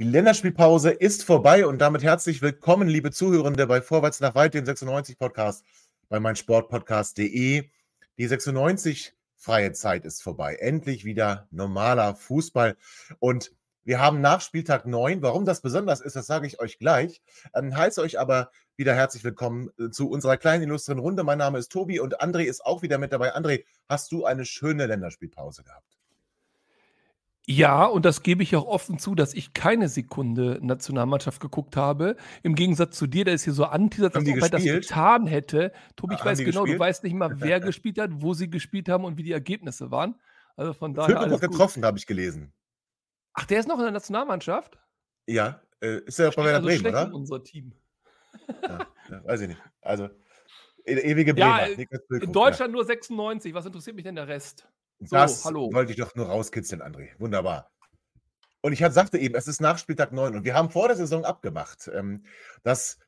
Die 0.00 0.04
Länderspielpause 0.04 0.90
ist 0.90 1.24
vorbei 1.24 1.66
und 1.66 1.78
damit 1.78 2.04
herzlich 2.04 2.40
willkommen, 2.40 2.86
liebe 2.86 3.10
Zuhörende, 3.10 3.66
bei 3.66 3.82
Vorwärts 3.82 4.20
nach 4.20 4.36
Weit, 4.36 4.54
dem 4.54 4.64
96 4.64 5.18
Podcast 5.18 5.64
bei 6.08 6.20
meinsportpodcast.de. 6.20 7.68
Die 8.16 8.26
96 8.28 9.16
freie 9.34 9.72
Zeit 9.72 10.04
ist 10.04 10.22
vorbei. 10.22 10.54
Endlich 10.54 11.04
wieder 11.04 11.48
normaler 11.50 12.14
Fußball. 12.14 12.76
Und 13.18 13.50
wir 13.82 13.98
haben 13.98 14.20
nach 14.20 14.40
Spieltag 14.40 14.86
9. 14.86 15.20
Warum 15.20 15.44
das 15.44 15.62
besonders 15.62 16.00
ist, 16.00 16.14
das 16.14 16.28
sage 16.28 16.46
ich 16.46 16.60
euch 16.60 16.78
gleich. 16.78 17.20
Ähm, 17.52 17.76
heiße 17.76 18.00
euch 18.00 18.20
aber 18.20 18.52
wieder 18.76 18.94
herzlich 18.94 19.24
willkommen 19.24 19.70
äh, 19.80 19.90
zu 19.90 20.08
unserer 20.08 20.36
kleinen 20.36 20.62
illustren 20.62 21.00
Runde. 21.00 21.24
Mein 21.24 21.38
Name 21.38 21.58
ist 21.58 21.72
Tobi 21.72 21.98
und 21.98 22.20
André 22.20 22.44
ist 22.44 22.64
auch 22.64 22.82
wieder 22.82 22.98
mit 22.98 23.12
dabei. 23.12 23.34
André, 23.34 23.64
hast 23.88 24.12
du 24.12 24.24
eine 24.24 24.44
schöne 24.44 24.86
Länderspielpause 24.86 25.64
gehabt? 25.64 25.97
Ja, 27.50 27.86
und 27.86 28.04
das 28.04 28.22
gebe 28.22 28.42
ich 28.42 28.54
auch 28.56 28.66
offen 28.66 28.98
zu, 28.98 29.14
dass 29.14 29.32
ich 29.32 29.54
keine 29.54 29.88
Sekunde 29.88 30.58
Nationalmannschaft 30.60 31.40
geguckt 31.40 31.76
habe. 31.76 32.16
Im 32.42 32.54
Gegensatz 32.54 32.98
zu 32.98 33.06
dir, 33.06 33.24
der 33.24 33.32
ist 33.32 33.44
hier 33.44 33.54
so 33.54 33.64
anteasert, 33.64 34.16
als 34.16 34.28
ob 34.28 34.36
er 34.36 34.48
das 34.50 34.62
getan 34.62 35.26
hätte. 35.26 35.72
Tobi, 35.96 36.16
ich 36.16 36.22
weiß 36.22 36.40
genau, 36.40 36.64
gespielt? 36.64 36.76
du 36.76 36.78
weißt 36.78 37.04
nicht 37.04 37.14
mal, 37.14 37.30
wer 37.40 37.58
gespielt 37.60 37.98
hat, 37.98 38.10
wo 38.12 38.34
sie 38.34 38.50
gespielt 38.50 38.90
haben 38.90 39.06
und 39.06 39.16
wie 39.16 39.22
die 39.22 39.32
Ergebnisse 39.32 39.90
waren. 39.90 40.16
Also 40.56 40.74
von 40.74 40.92
daher. 40.92 41.20
Füllkrug 41.20 41.40
getroffen, 41.40 41.86
habe 41.86 41.96
ich 41.96 42.06
gelesen. 42.06 42.52
Ach, 43.32 43.46
der 43.46 43.60
ist 43.60 43.66
noch 43.66 43.78
in 43.78 43.84
der 43.84 43.92
Nationalmannschaft? 43.92 44.78
Ja, 45.26 45.62
äh, 45.80 46.00
ist 46.00 46.18
ja 46.18 46.28
bei 46.28 46.44
Werder 46.44 46.56
also 46.56 46.68
Bremen, 46.68 46.86
oder? 46.86 47.06
In 47.06 47.14
unser 47.14 47.42
Team. 47.42 47.72
Ja, 48.62 48.86
ja, 49.10 49.24
weiß 49.24 49.40
ich 49.40 49.48
nicht. 49.48 49.62
Also, 49.80 50.10
e 50.84 50.92
ewige 50.92 51.32
Bremer. 51.32 51.66
Ja, 51.66 51.84
in 52.10 52.30
Deutschland 52.30 52.72
ja. 52.72 52.76
nur 52.76 52.84
96. 52.84 53.54
Was 53.54 53.64
interessiert 53.64 53.96
mich 53.96 54.04
denn 54.04 54.16
der 54.16 54.28
Rest? 54.28 54.68
So, 55.00 55.16
das 55.16 55.44
hallo. 55.44 55.72
wollte 55.72 55.92
ich 55.92 55.98
doch 55.98 56.14
nur 56.14 56.26
rauskitzeln, 56.26 56.82
André. 56.82 57.10
Wunderbar. 57.18 57.70
Und 58.60 58.72
ich 58.72 58.80
sagte 58.80 59.18
eben, 59.18 59.36
es 59.36 59.46
ist 59.46 59.60
nach 59.60 59.78
Spieltag 59.78 60.12
9 60.12 60.34
und 60.34 60.44
wir 60.44 60.54
haben 60.54 60.70
vor 60.70 60.88
der 60.88 60.96
Saison 60.96 61.24
abgemacht, 61.24 61.88
ähm, 61.94 62.24
dass 62.64 62.98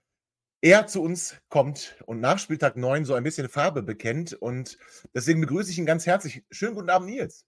er 0.61 0.87
zu 0.87 1.03
uns 1.03 1.37
kommt 1.49 1.97
und 2.07 2.21
nach 2.21 2.39
Spieltag 2.39 2.77
9 2.77 3.05
so 3.05 3.15
ein 3.15 3.25
bisschen 3.25 3.49
Farbe 3.49 3.83
bekennt. 3.83 4.35
Und 4.35 4.79
deswegen 5.15 5.41
begrüße 5.41 5.71
ich 5.71 5.79
ihn 5.79 5.87
ganz 5.87 6.07
herzlich. 6.07 6.45
Schönen 6.51 6.75
guten 6.75 6.91
Abend, 6.91 7.11
Nils. 7.11 7.45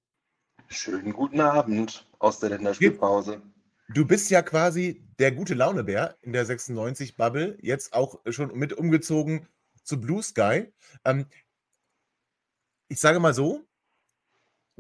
Schönen 0.69 1.13
guten 1.13 1.41
Abend 1.41 2.07
aus 2.19 2.41
der 2.41 2.51
Länderspielpause. 2.51 3.43
Du 3.91 4.07
bist 4.07 4.31
ja 4.31 4.43
quasi 4.43 5.05
der 5.19 5.33
gute 5.33 5.55
Launebär 5.55 6.17
in 6.23 6.33
der 6.33 6.47
96-Bubble, 6.47 7.59
jetzt 7.61 7.93
auch 7.93 8.21
schon 8.31 8.57
mit 8.59 8.73
umgezogen 8.73 9.47
zu 9.85 10.01
Blue 10.01 10.23
Sky. 10.23 10.73
Ähm, 11.05 11.27
ich 12.89 13.01
sage 13.01 13.21
mal 13.21 13.35
so, 13.35 13.65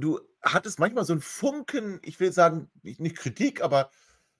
du 0.03 0.21
hattest 0.43 0.79
manchmal 0.79 1.05
so 1.05 1.13
einen 1.13 1.23
Funken, 1.23 2.01
ich 2.03 2.19
will 2.21 2.33
sagen, 2.33 2.69
nicht, 2.83 3.17
Kritik, 3.17 3.63
aber 3.63 3.91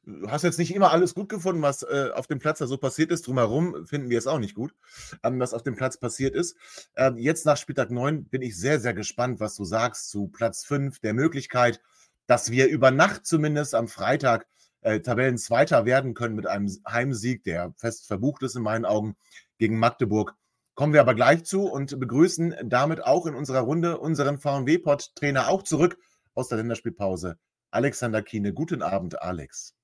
du 0.05 0.29
hast 0.29 0.43
jetzt 0.43 0.59
nicht 0.59 0.75
immer 0.75 0.91
alles 0.91 1.15
gut 1.15 1.29
gefunden, 1.29 1.63
was 1.63 1.83
äh, 1.83 2.11
auf 2.13 2.27
dem 2.27 2.41
Platz 2.41 2.59
da 2.59 2.67
so 2.67 2.77
passiert 2.77 3.13
ist. 3.13 3.27
Drumherum 3.27 3.87
finden 3.87 4.11
wir 4.11 4.19
es 4.19 4.27
auch 4.27 4.41
nicht 4.41 4.55
gut, 4.55 4.75
ähm, 5.23 5.39
was 5.39 5.55
auf 5.55 5.63
dem 5.63 5.77
Platz 5.77 5.99
passiert 5.99 6.35
ist. 6.35 6.57
Ähm, 6.97 7.17
jetzt 7.17 7.47
nach 7.47 7.57
Spieltag 7.57 7.91
9 7.91 8.25
bin 8.25 8.43
ich 8.43 8.59
sehr, 8.59 8.81
sehr 8.81 8.95
gespannt, 8.95 9.39
was 9.39 9.55
du 9.55 9.65
sagst 9.65 10.11
zu 10.11 10.29
Platz 10.29 10.65
5, 10.65 10.99
der 10.99 11.15
Möglichkeit, 11.15 11.81
dass 12.27 12.51
wir 12.51 12.67
über 12.67 12.91
Nacht 12.91 13.25
zumindest 13.27 13.75
am 13.75 13.87
Freitag 13.87 14.47
äh, 14.81 15.01
Tabellenzweiter 15.01 15.85
werden 15.85 16.15
können 16.15 16.35
mit 16.35 16.49
einem 16.49 16.69
Heimsieg, 16.89 17.45
der 17.45 17.73
fest 17.77 18.09
verbucht 18.09 18.43
ist 18.43 18.57
in 18.57 18.63
meinen 18.63 18.85
Augen 18.85 19.17
gegen 19.59 19.79
Magdeburg. 19.79 20.35
Kommen 20.75 20.95
wir 20.95 21.01
aber 21.03 21.15
gleich 21.15 21.45
zu 21.45 21.65
und 21.65 21.99
begrüßen 22.01 22.57
damit 22.65 23.05
auch 23.05 23.27
in 23.27 23.35
unserer 23.35 23.61
Runde 23.61 23.99
unseren 23.99 24.39
VW-Pod-Trainer 24.39 25.49
auch 25.49 25.63
zurück 25.63 25.99
aus 26.35 26.49
der 26.49 26.59
Länderspielpause, 26.59 27.39
Alexander 27.71 28.23
Kiene. 28.23 28.55
Guten 28.55 28.81
Abend, 28.81 29.21
Alex. 29.21 29.75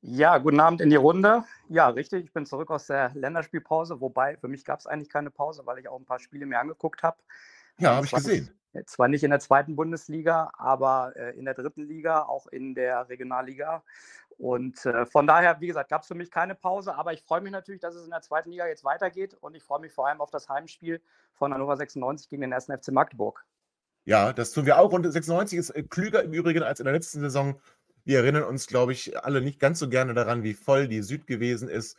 Ja, 0.00 0.38
guten 0.38 0.60
Abend 0.60 0.80
in 0.80 0.90
die 0.90 0.96
Runde. 0.96 1.42
Ja, 1.68 1.88
richtig, 1.88 2.26
ich 2.26 2.32
bin 2.32 2.46
zurück 2.46 2.70
aus 2.70 2.86
der 2.86 3.10
Länderspielpause, 3.14 4.00
wobei 4.00 4.36
für 4.36 4.46
mich 4.46 4.64
gab 4.64 4.78
es 4.78 4.86
eigentlich 4.86 5.08
keine 5.08 5.32
Pause, 5.32 5.62
weil 5.64 5.80
ich 5.80 5.88
auch 5.88 5.98
ein 5.98 6.06
paar 6.06 6.20
Spiele 6.20 6.46
mir 6.46 6.60
angeguckt 6.60 7.02
habe. 7.02 7.16
Ja, 7.78 7.96
habe 7.96 8.06
ich 8.06 8.12
gesehen. 8.12 8.48
Nicht, 8.72 8.90
zwar 8.90 9.08
nicht 9.08 9.24
in 9.24 9.30
der 9.30 9.40
zweiten 9.40 9.76
Bundesliga, 9.76 10.50
aber 10.56 11.14
äh, 11.16 11.36
in 11.38 11.44
der 11.44 11.54
dritten 11.54 11.84
Liga, 11.84 12.22
auch 12.22 12.46
in 12.48 12.74
der 12.74 13.08
Regionalliga. 13.08 13.82
Und 14.36 14.84
äh, 14.86 15.06
von 15.06 15.26
daher, 15.26 15.60
wie 15.60 15.66
gesagt, 15.66 15.90
gab 15.90 16.02
es 16.02 16.08
für 16.08 16.14
mich 16.14 16.30
keine 16.30 16.54
Pause, 16.54 16.94
aber 16.94 17.12
ich 17.12 17.22
freue 17.22 17.40
mich 17.40 17.50
natürlich, 17.50 17.80
dass 17.80 17.94
es 17.94 18.04
in 18.04 18.10
der 18.10 18.20
zweiten 18.20 18.50
Liga 18.50 18.66
jetzt 18.66 18.84
weitergeht 18.84 19.34
und 19.34 19.56
ich 19.56 19.64
freue 19.64 19.80
mich 19.80 19.92
vor 19.92 20.06
allem 20.06 20.20
auf 20.20 20.30
das 20.30 20.48
Heimspiel 20.48 21.00
von 21.34 21.52
Hannover 21.52 21.76
96 21.76 22.28
gegen 22.28 22.42
den 22.42 22.52
1. 22.52 22.66
FC 22.66 22.92
Magdeburg. 22.92 23.44
Ja, 24.04 24.32
das 24.32 24.52
tun 24.52 24.64
wir 24.64 24.78
auch 24.78 24.92
und 24.92 25.10
96 25.10 25.58
ist 25.58 25.70
äh, 25.70 25.82
klüger 25.82 26.22
im 26.22 26.32
Übrigen 26.32 26.62
als 26.62 26.80
in 26.80 26.84
der 26.84 26.94
letzten 26.94 27.20
Saison. 27.20 27.60
Wir 28.04 28.20
erinnern 28.20 28.44
uns, 28.44 28.66
glaube 28.66 28.92
ich, 28.92 29.22
alle 29.22 29.42
nicht 29.42 29.60
ganz 29.60 29.80
so 29.80 29.88
gerne 29.88 30.14
daran, 30.14 30.42
wie 30.42 30.54
voll 30.54 30.88
die 30.88 31.02
Süd 31.02 31.26
gewesen 31.26 31.68
ist. 31.68 31.96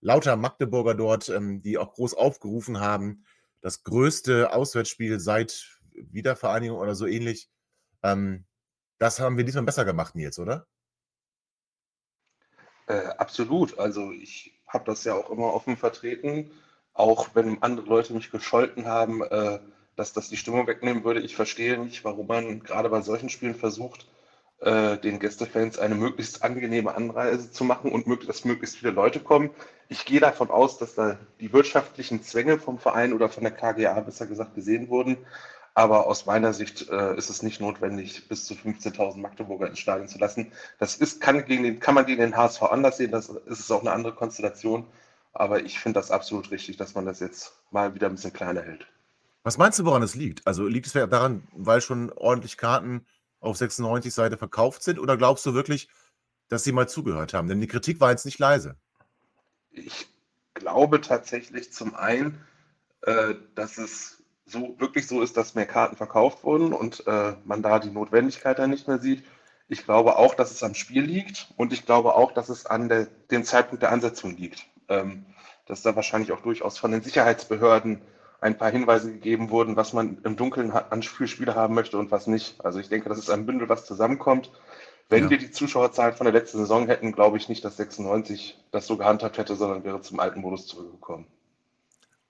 Lauter 0.00 0.36
Magdeburger 0.36 0.94
dort, 0.94 1.28
ähm, 1.30 1.62
die 1.62 1.78
auch 1.78 1.94
groß 1.94 2.14
aufgerufen 2.14 2.80
haben. 2.80 3.24
Das 3.60 3.82
größte 3.82 4.52
Auswärtsspiel 4.52 5.18
seit 5.18 5.77
Wiedervereinigung 6.10 6.78
oder 6.78 6.94
so 6.94 7.06
ähnlich. 7.06 7.48
Ähm, 8.02 8.44
das 8.98 9.20
haben 9.20 9.36
wir 9.36 9.44
diesmal 9.44 9.64
besser 9.64 9.84
gemacht, 9.84 10.14
Nils, 10.14 10.38
oder? 10.38 10.66
Äh, 12.86 13.06
absolut. 13.18 13.78
Also 13.78 14.12
ich 14.12 14.60
habe 14.66 14.84
das 14.86 15.04
ja 15.04 15.14
auch 15.14 15.30
immer 15.30 15.54
offen 15.54 15.76
vertreten, 15.76 16.50
auch 16.94 17.28
wenn 17.34 17.62
andere 17.62 17.86
Leute 17.86 18.12
mich 18.12 18.30
gescholten 18.30 18.86
haben, 18.86 19.22
äh, 19.22 19.60
dass 19.96 20.12
das 20.12 20.28
die 20.28 20.36
Stimmung 20.36 20.66
wegnehmen 20.66 21.04
würde. 21.04 21.20
Ich 21.20 21.36
verstehe 21.36 21.78
nicht, 21.78 22.04
warum 22.04 22.26
man 22.26 22.60
gerade 22.60 22.88
bei 22.88 23.00
solchen 23.02 23.28
Spielen 23.28 23.54
versucht, 23.54 24.06
äh, 24.60 24.96
den 24.98 25.18
Gästefans 25.20 25.78
eine 25.78 25.94
möglichst 25.94 26.42
angenehme 26.42 26.94
Anreise 26.94 27.50
zu 27.52 27.64
machen 27.64 27.92
und 27.92 28.06
mög 28.06 28.26
dass 28.26 28.44
möglichst 28.44 28.76
viele 28.76 28.92
Leute 28.92 29.20
kommen. 29.20 29.50
Ich 29.88 30.04
gehe 30.04 30.20
davon 30.20 30.50
aus, 30.50 30.78
dass 30.78 30.94
da 30.94 31.18
die 31.40 31.52
wirtschaftlichen 31.52 32.22
Zwänge 32.22 32.58
vom 32.58 32.78
Verein 32.78 33.12
oder 33.12 33.28
von 33.28 33.44
der 33.44 33.52
KGA 33.52 34.00
besser 34.00 34.26
gesagt 34.26 34.54
gesehen 34.54 34.88
wurden. 34.88 35.18
Aber 35.78 36.08
aus 36.08 36.26
meiner 36.26 36.52
Sicht 36.52 36.88
äh, 36.88 37.16
ist 37.16 37.30
es 37.30 37.44
nicht 37.44 37.60
notwendig, 37.60 38.26
bis 38.26 38.46
zu 38.46 38.54
15.000 38.54 39.18
Magdeburger 39.18 39.68
ins 39.68 39.78
Stadion 39.78 40.08
zu 40.08 40.18
lassen. 40.18 40.50
Das 40.80 40.96
ist, 40.96 41.20
kann, 41.20 41.44
gegen 41.44 41.62
den, 41.62 41.78
kann 41.78 41.94
man 41.94 42.04
gegen 42.04 42.20
den 42.20 42.36
HSV 42.36 42.62
anders 42.62 42.96
sehen, 42.96 43.12
das 43.12 43.28
ist 43.28 43.70
auch 43.70 43.82
eine 43.82 43.92
andere 43.92 44.12
Konstellation. 44.12 44.88
Aber 45.32 45.62
ich 45.62 45.78
finde 45.78 46.00
das 46.00 46.10
absolut 46.10 46.50
richtig, 46.50 46.78
dass 46.78 46.96
man 46.96 47.06
das 47.06 47.20
jetzt 47.20 47.52
mal 47.70 47.94
wieder 47.94 48.08
ein 48.08 48.16
bisschen 48.16 48.32
kleiner 48.32 48.62
hält. 48.62 48.88
Was 49.44 49.56
meinst 49.56 49.78
du, 49.78 49.84
woran 49.84 50.02
es 50.02 50.16
liegt? 50.16 50.44
Also 50.48 50.66
liegt 50.66 50.88
es 50.88 50.94
daran, 50.94 51.46
weil 51.52 51.80
schon 51.80 52.10
ordentlich 52.10 52.56
Karten 52.56 53.06
auf 53.38 53.56
96 53.56 54.12
Seite 54.12 54.36
verkauft 54.36 54.82
sind? 54.82 54.98
Oder 54.98 55.16
glaubst 55.16 55.46
du 55.46 55.54
wirklich, 55.54 55.88
dass 56.48 56.64
sie 56.64 56.72
mal 56.72 56.88
zugehört 56.88 57.34
haben? 57.34 57.46
Denn 57.46 57.60
die 57.60 57.68
Kritik 57.68 58.00
war 58.00 58.10
jetzt 58.10 58.24
nicht 58.24 58.40
leise. 58.40 58.74
Ich 59.70 60.08
glaube 60.54 61.00
tatsächlich 61.00 61.72
zum 61.72 61.94
einen, 61.94 62.44
äh, 63.02 63.36
dass 63.54 63.78
es 63.78 64.17
so 64.48 64.74
wirklich 64.78 65.06
so 65.06 65.22
ist, 65.22 65.36
dass 65.36 65.54
mehr 65.54 65.66
Karten 65.66 65.96
verkauft 65.96 66.44
wurden 66.44 66.72
und 66.72 67.06
äh, 67.06 67.34
man 67.44 67.62
da 67.62 67.78
die 67.78 67.90
Notwendigkeit 67.90 68.58
dann 68.58 68.70
nicht 68.70 68.88
mehr 68.88 68.98
sieht. 68.98 69.24
Ich 69.68 69.84
glaube 69.84 70.16
auch, 70.16 70.34
dass 70.34 70.50
es 70.50 70.62
am 70.62 70.74
Spiel 70.74 71.02
liegt 71.02 71.52
und 71.56 71.72
ich 71.72 71.84
glaube 71.84 72.14
auch, 72.14 72.32
dass 72.32 72.48
es 72.48 72.66
an 72.66 72.88
der, 72.88 73.06
dem 73.30 73.44
Zeitpunkt 73.44 73.82
der 73.82 73.92
Ansetzung 73.92 74.36
liegt. 74.36 74.66
Ähm, 74.88 75.26
dass 75.66 75.82
da 75.82 75.94
wahrscheinlich 75.94 76.32
auch 76.32 76.40
durchaus 76.40 76.78
von 76.78 76.90
den 76.90 77.02
Sicherheitsbehörden 77.02 78.00
ein 78.40 78.56
paar 78.56 78.70
Hinweise 78.70 79.12
gegeben 79.12 79.50
wurden, 79.50 79.76
was 79.76 79.92
man 79.92 80.18
im 80.24 80.36
Dunkeln 80.36 80.70
an 80.72 81.02
Spiele 81.02 81.54
haben 81.54 81.74
möchte 81.74 81.98
und 81.98 82.10
was 82.10 82.26
nicht. 82.26 82.64
Also 82.64 82.78
ich 82.78 82.88
denke, 82.88 83.08
das 83.08 83.18
ist 83.18 83.30
ein 83.30 83.46
Bündel, 83.46 83.68
was 83.68 83.84
zusammenkommt. 83.84 84.50
Wenn 85.10 85.24
ja. 85.24 85.30
wir 85.30 85.38
die 85.38 85.50
Zuschauerzahl 85.50 86.12
von 86.12 86.24
der 86.24 86.32
letzten 86.32 86.58
Saison 86.58 86.86
hätten, 86.86 87.12
glaube 87.12 87.36
ich 87.36 87.48
nicht, 87.48 87.64
dass 87.64 87.76
96 87.76 88.58
das 88.70 88.86
so 88.86 88.96
gehandhabt 88.96 89.38
hätte, 89.38 89.56
sondern 89.56 89.84
wäre 89.84 90.00
zum 90.00 90.20
alten 90.20 90.40
Modus 90.40 90.66
zurückgekommen. 90.66 91.26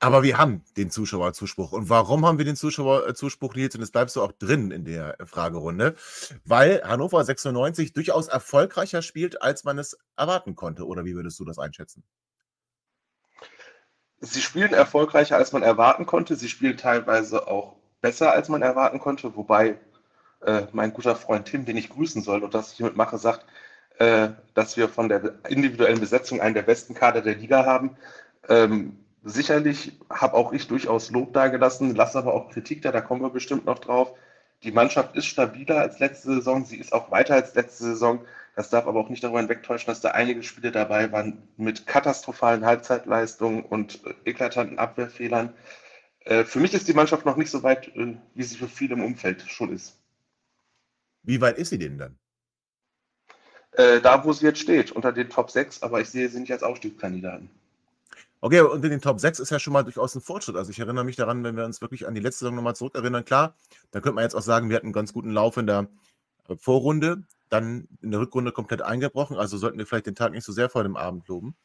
Aber 0.01 0.23
wir 0.23 0.39
haben 0.39 0.63
den 0.77 0.91
Zuschauerzuspruch. 0.91 1.73
Und 1.73 1.91
warum 1.91 2.25
haben 2.25 2.39
wir 2.39 2.45
den 2.45 2.55
Zuschauerzuspruch, 2.55 3.55
Nils? 3.55 3.75
Und 3.75 3.81
das 3.81 3.91
bleibst 3.91 4.15
du 4.15 4.23
auch 4.23 4.31
drin 4.33 4.71
in 4.71 4.85
der 4.85 5.17
Fragerunde. 5.25 5.97
Weil 6.45 6.83
Hannover 6.85 7.25
96 7.25 7.95
durchaus 7.95 8.29
erfolgreicher 8.29 9.03
spielt, 9.03 9.43
als 9.43 9.65
man 9.65 9.79
es 9.79 9.99
erwarten 10.17 10.55
konnte. 10.55 10.87
Oder 10.87 11.05
wie 11.05 11.15
würdest 11.15 11.41
du 11.41 11.45
das 11.45 11.59
einschätzen? 11.59 12.05
Sie 14.21 14.41
spielen 14.41 14.73
erfolgreicher, 14.73 15.37
als 15.37 15.53
man 15.53 15.63
erwarten 15.63 16.07
konnte. 16.07 16.37
Sie 16.37 16.49
spielen 16.49 16.77
teilweise 16.77 17.49
auch 17.49 17.77
besser, 18.01 18.33
als 18.33 18.49
man 18.49 18.63
erwarten 18.63 19.01
konnte. 19.01 19.35
Wobei 19.35 19.79
äh, 20.43 20.63
mein 20.73 20.93
guter 20.93 21.17
Freund 21.17 21.47
Tim, 21.47 21.65
den 21.65 21.77
ich 21.77 21.91
grüßen 21.91 22.23
soll 22.23 22.45
und 22.45 22.55
das 22.55 22.71
ich 22.73 22.77
hiermit 22.77 22.97
mache, 22.97 23.19
sagt, 23.19 23.47
äh, 23.99 24.29
dass 24.55 24.77
wir 24.77 24.89
von 24.89 25.09
der 25.09 25.35
individuellen 25.49 25.99
Besetzung 25.99 26.41
einen 26.41 26.55
der 26.55 26.63
besten 26.63 26.95
Kader 26.95 27.21
der 27.21 27.35
Liga 27.35 27.65
haben. 27.67 27.97
Ähm, 28.49 29.05
sicherlich 29.29 29.99
habe 30.11 30.35
auch 30.35 30.53
ich 30.53 30.69
durchaus 30.69 31.11
Lob 31.11 31.33
dagelassen, 31.33 31.95
lasse 31.95 32.19
aber 32.19 32.35
auch 32.35 32.51
Kritik 32.51 32.83
da, 32.83 32.93
da 32.93 33.01
kommen 33.01 33.23
wir 33.23 33.31
bestimmt 33.31 33.67
noch 33.67 33.79
drauf. 33.79 34.15
Die 34.65 34.73
Mannschaft 34.73 35.15
ist 35.17 35.27
stabiler 35.27 35.81
als 35.81 36.01
letzte 36.01 36.35
Saison, 36.35 36.65
sie 36.65 36.79
ist 36.79 36.93
auch 36.93 37.11
weiter 37.11 37.35
als 37.35 37.55
letzte 37.55 37.85
Saison. 37.85 38.25
Das 38.57 38.71
darf 38.71 38.89
aber 38.89 38.99
auch 38.99 39.09
nicht 39.09 39.23
darüber 39.23 39.39
hinwegtäuschen, 39.39 39.87
dass 39.87 40.01
da 40.01 40.11
einige 40.11 40.43
Spiele 40.43 40.73
dabei 40.73 41.13
waren 41.13 41.47
mit 41.57 41.87
katastrophalen 41.87 42.65
Halbzeitleistungen 42.65 43.63
und 43.63 44.05
äh, 44.05 44.15
eklatanten 44.25 44.81
Abwehrfehlern. 44.81 45.55
Äh, 46.25 46.45
für 46.45 46.59
mich 46.59 46.75
ist 46.75 46.89
die 46.89 46.93
Mannschaft 46.93 47.25
noch 47.25 47.37
nicht 47.37 47.51
so 47.51 47.63
weit, 47.63 47.95
äh, 47.95 48.17
wie 48.35 48.43
sie 48.43 48.57
für 48.57 48.67
viele 48.67 48.95
im 48.95 49.05
Umfeld 49.05 49.43
schon 49.43 49.73
ist. 49.73 49.97
Wie 51.23 51.41
weit 51.41 51.59
ist 51.59 51.71
sie 51.71 51.79
denn 51.79 51.99
dann? 51.99 52.19
da, 53.77 54.25
wo 54.25 54.33
sie 54.33 54.47
jetzt 54.47 54.59
steht, 54.59 54.91
unter 54.91 55.13
den 55.13 55.29
Top 55.29 55.53
6, 55.53 55.83
aber 55.83 56.01
ich 56.01 56.09
sehe 56.09 56.29
sie 56.29 56.41
nicht 56.41 56.51
als 56.51 56.65
Aufstiegskandidaten. 56.65 57.49
Okay, 58.41 58.61
und 58.61 58.85
in 58.85 58.91
den 58.91 59.01
Top 59.01 59.19
6 59.19 59.41
ist 59.41 59.51
ja 59.51 59.59
schon 59.59 59.73
mal 59.73 59.83
durchaus 59.83 60.15
ein 60.15 60.21
Fortschritt. 60.21 60.57
Also 60.57 60.71
ich 60.71 60.79
erinnere 60.79 61.05
mich 61.05 61.17
daran, 61.17 61.43
wenn 61.43 61.57
wir 61.57 61.65
uns 61.65 61.81
wirklich 61.81 62.07
an 62.07 62.15
die 62.15 62.21
letzte 62.21 62.41
Saison 62.41 62.55
nochmal 62.55 62.77
zurückerinnern, 62.77 63.25
klar, 63.25 63.57
da 63.91 64.01
könnte 64.01 64.15
man 64.15 64.25
jetzt 64.25 64.35
auch 64.35 64.43
sagen, 64.43 64.69
wir 64.69 64.77
hatten 64.77 64.87
einen 64.87 64.93
ganz 64.93 65.13
guten 65.13 65.31
Lauf 65.31 65.57
in 65.57 65.67
der 65.67 65.89
Vorrunde, 66.57 67.25
dann 67.49 67.89
in 68.01 68.13
der 68.13 68.21
Rückrunde 68.21 68.53
komplett 68.53 68.83
eingebrochen. 68.83 69.37
Also 69.37 69.59
sollten 69.59 69.79
wir 69.79 69.87
vielleicht 69.87 70.07
den 70.07 70.15
Tag 70.15 70.33
nicht 70.33 70.45
so 70.45 70.53
sehr 70.53 70.71
vor 70.71 70.85
dem 70.85 70.97
Abend 70.97 71.27
loben. 71.27 71.57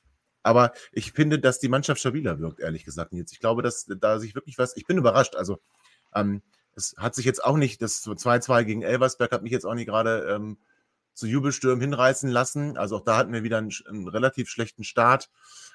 Aber 0.41 0.73
ich 0.91 1.13
finde, 1.13 1.39
dass 1.39 1.59
die 1.59 1.69
Mannschaft 1.69 2.01
stabiler 2.01 2.39
wirkt, 2.39 2.59
ehrlich 2.59 2.83
gesagt, 2.83 3.13
Nils. 3.13 3.31
Ich 3.31 3.39
glaube, 3.39 3.61
dass 3.61 3.85
da 3.85 4.19
sich 4.19 4.35
wirklich 4.35 4.57
was. 4.57 4.75
Ich 4.75 4.85
bin 4.85 4.97
überrascht. 4.97 5.35
Also, 5.35 5.59
ähm, 6.13 6.41
es 6.75 6.95
hat 6.97 7.15
sich 7.15 7.25
jetzt 7.25 7.43
auch 7.43 7.55
nicht, 7.55 7.81
das 7.81 8.03
2-2 8.03 8.63
gegen 8.63 8.81
Elversberg 8.81 9.31
hat 9.31 9.43
mich 9.43 9.51
jetzt 9.51 9.65
auch 9.65 9.75
nicht 9.75 9.85
gerade 9.85 10.27
ähm, 10.29 10.57
zu 11.13 11.27
Jubelstürmen 11.27 11.81
hinreißen 11.81 12.29
lassen. 12.29 12.77
Also 12.77 12.97
auch 12.97 13.03
da 13.05 13.17
hatten 13.17 13.31
wir 13.31 13.43
wieder 13.43 13.59
einen, 13.59 13.71
einen 13.87 14.07
relativ 14.07 14.49
schlechten 14.49 14.83
Start. 14.83 15.29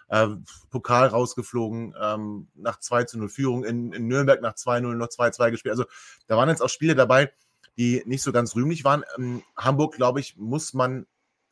Äh, 0.08 0.28
Pokal 0.70 1.08
rausgeflogen, 1.08 1.94
ähm, 2.00 2.48
nach 2.54 2.80
2 2.80 3.04
zu 3.04 3.18
0 3.18 3.28
Führung 3.28 3.64
in, 3.64 3.92
in 3.92 4.06
Nürnberg 4.06 4.40
nach 4.40 4.54
2-0 4.54 4.94
noch 4.94 5.08
2-2 5.08 5.50
gespielt. 5.50 5.72
Also 5.72 5.84
da 6.26 6.36
waren 6.36 6.48
jetzt 6.48 6.62
auch 6.62 6.70
Spiele 6.70 6.94
dabei, 6.94 7.32
die 7.76 8.02
nicht 8.06 8.22
so 8.22 8.32
ganz 8.32 8.56
rühmlich 8.56 8.84
waren. 8.84 9.04
In 9.16 9.42
Hamburg, 9.56 9.94
glaube 9.94 10.20
ich, 10.20 10.36
muss 10.36 10.74
man 10.74 11.06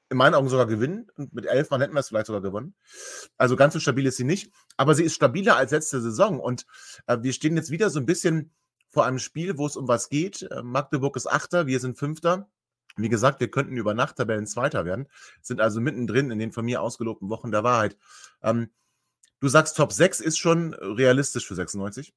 in 0.08 0.16
meinen 0.16 0.34
Augen 0.34 0.48
sogar 0.48 0.66
gewinnen. 0.66 1.10
Und 1.16 1.34
mit 1.34 1.46
elf 1.46 1.70
Mann 1.70 1.80
hätten 1.80 1.94
wir 1.94 2.00
es 2.00 2.08
vielleicht 2.08 2.26
sogar 2.26 2.42
gewonnen. 2.42 2.74
Also 3.36 3.56
ganz 3.56 3.74
so 3.74 3.80
stabil 3.80 4.06
ist 4.06 4.16
sie 4.16 4.24
nicht. 4.24 4.52
Aber 4.76 4.94
sie 4.94 5.04
ist 5.04 5.14
stabiler 5.14 5.56
als 5.56 5.72
letzte 5.72 6.00
Saison. 6.00 6.40
Und 6.40 6.66
äh, 7.06 7.18
wir 7.20 7.32
stehen 7.32 7.56
jetzt 7.56 7.70
wieder 7.70 7.90
so 7.90 8.00
ein 8.00 8.06
bisschen 8.06 8.52
vor 8.90 9.04
einem 9.04 9.18
Spiel, 9.18 9.58
wo 9.58 9.66
es 9.66 9.76
um 9.76 9.88
was 9.88 10.08
geht. 10.08 10.42
Äh, 10.42 10.62
Magdeburg 10.62 11.16
ist 11.16 11.26
Achter, 11.26 11.66
wir 11.66 11.80
sind 11.80 11.98
Fünfter. 11.98 12.48
Wie 12.96 13.08
gesagt, 13.08 13.40
wir 13.40 13.50
könnten 13.50 13.76
über 13.76 13.94
Nachttabellen 13.94 14.46
Zweiter 14.46 14.84
werden, 14.84 15.08
sind 15.42 15.60
also 15.60 15.80
mittendrin 15.80 16.30
in 16.30 16.38
den 16.38 16.52
von 16.52 16.64
mir 16.64 16.82
ausgelobten 16.82 17.28
Wochen 17.28 17.50
der 17.50 17.64
Wahrheit. 17.64 17.96
Ähm, 18.42 18.70
du 19.40 19.48
sagst, 19.48 19.76
Top 19.76 19.92
6 19.92 20.20
ist 20.20 20.38
schon 20.38 20.74
realistisch 20.74 21.46
für 21.46 21.54
96? 21.54 22.14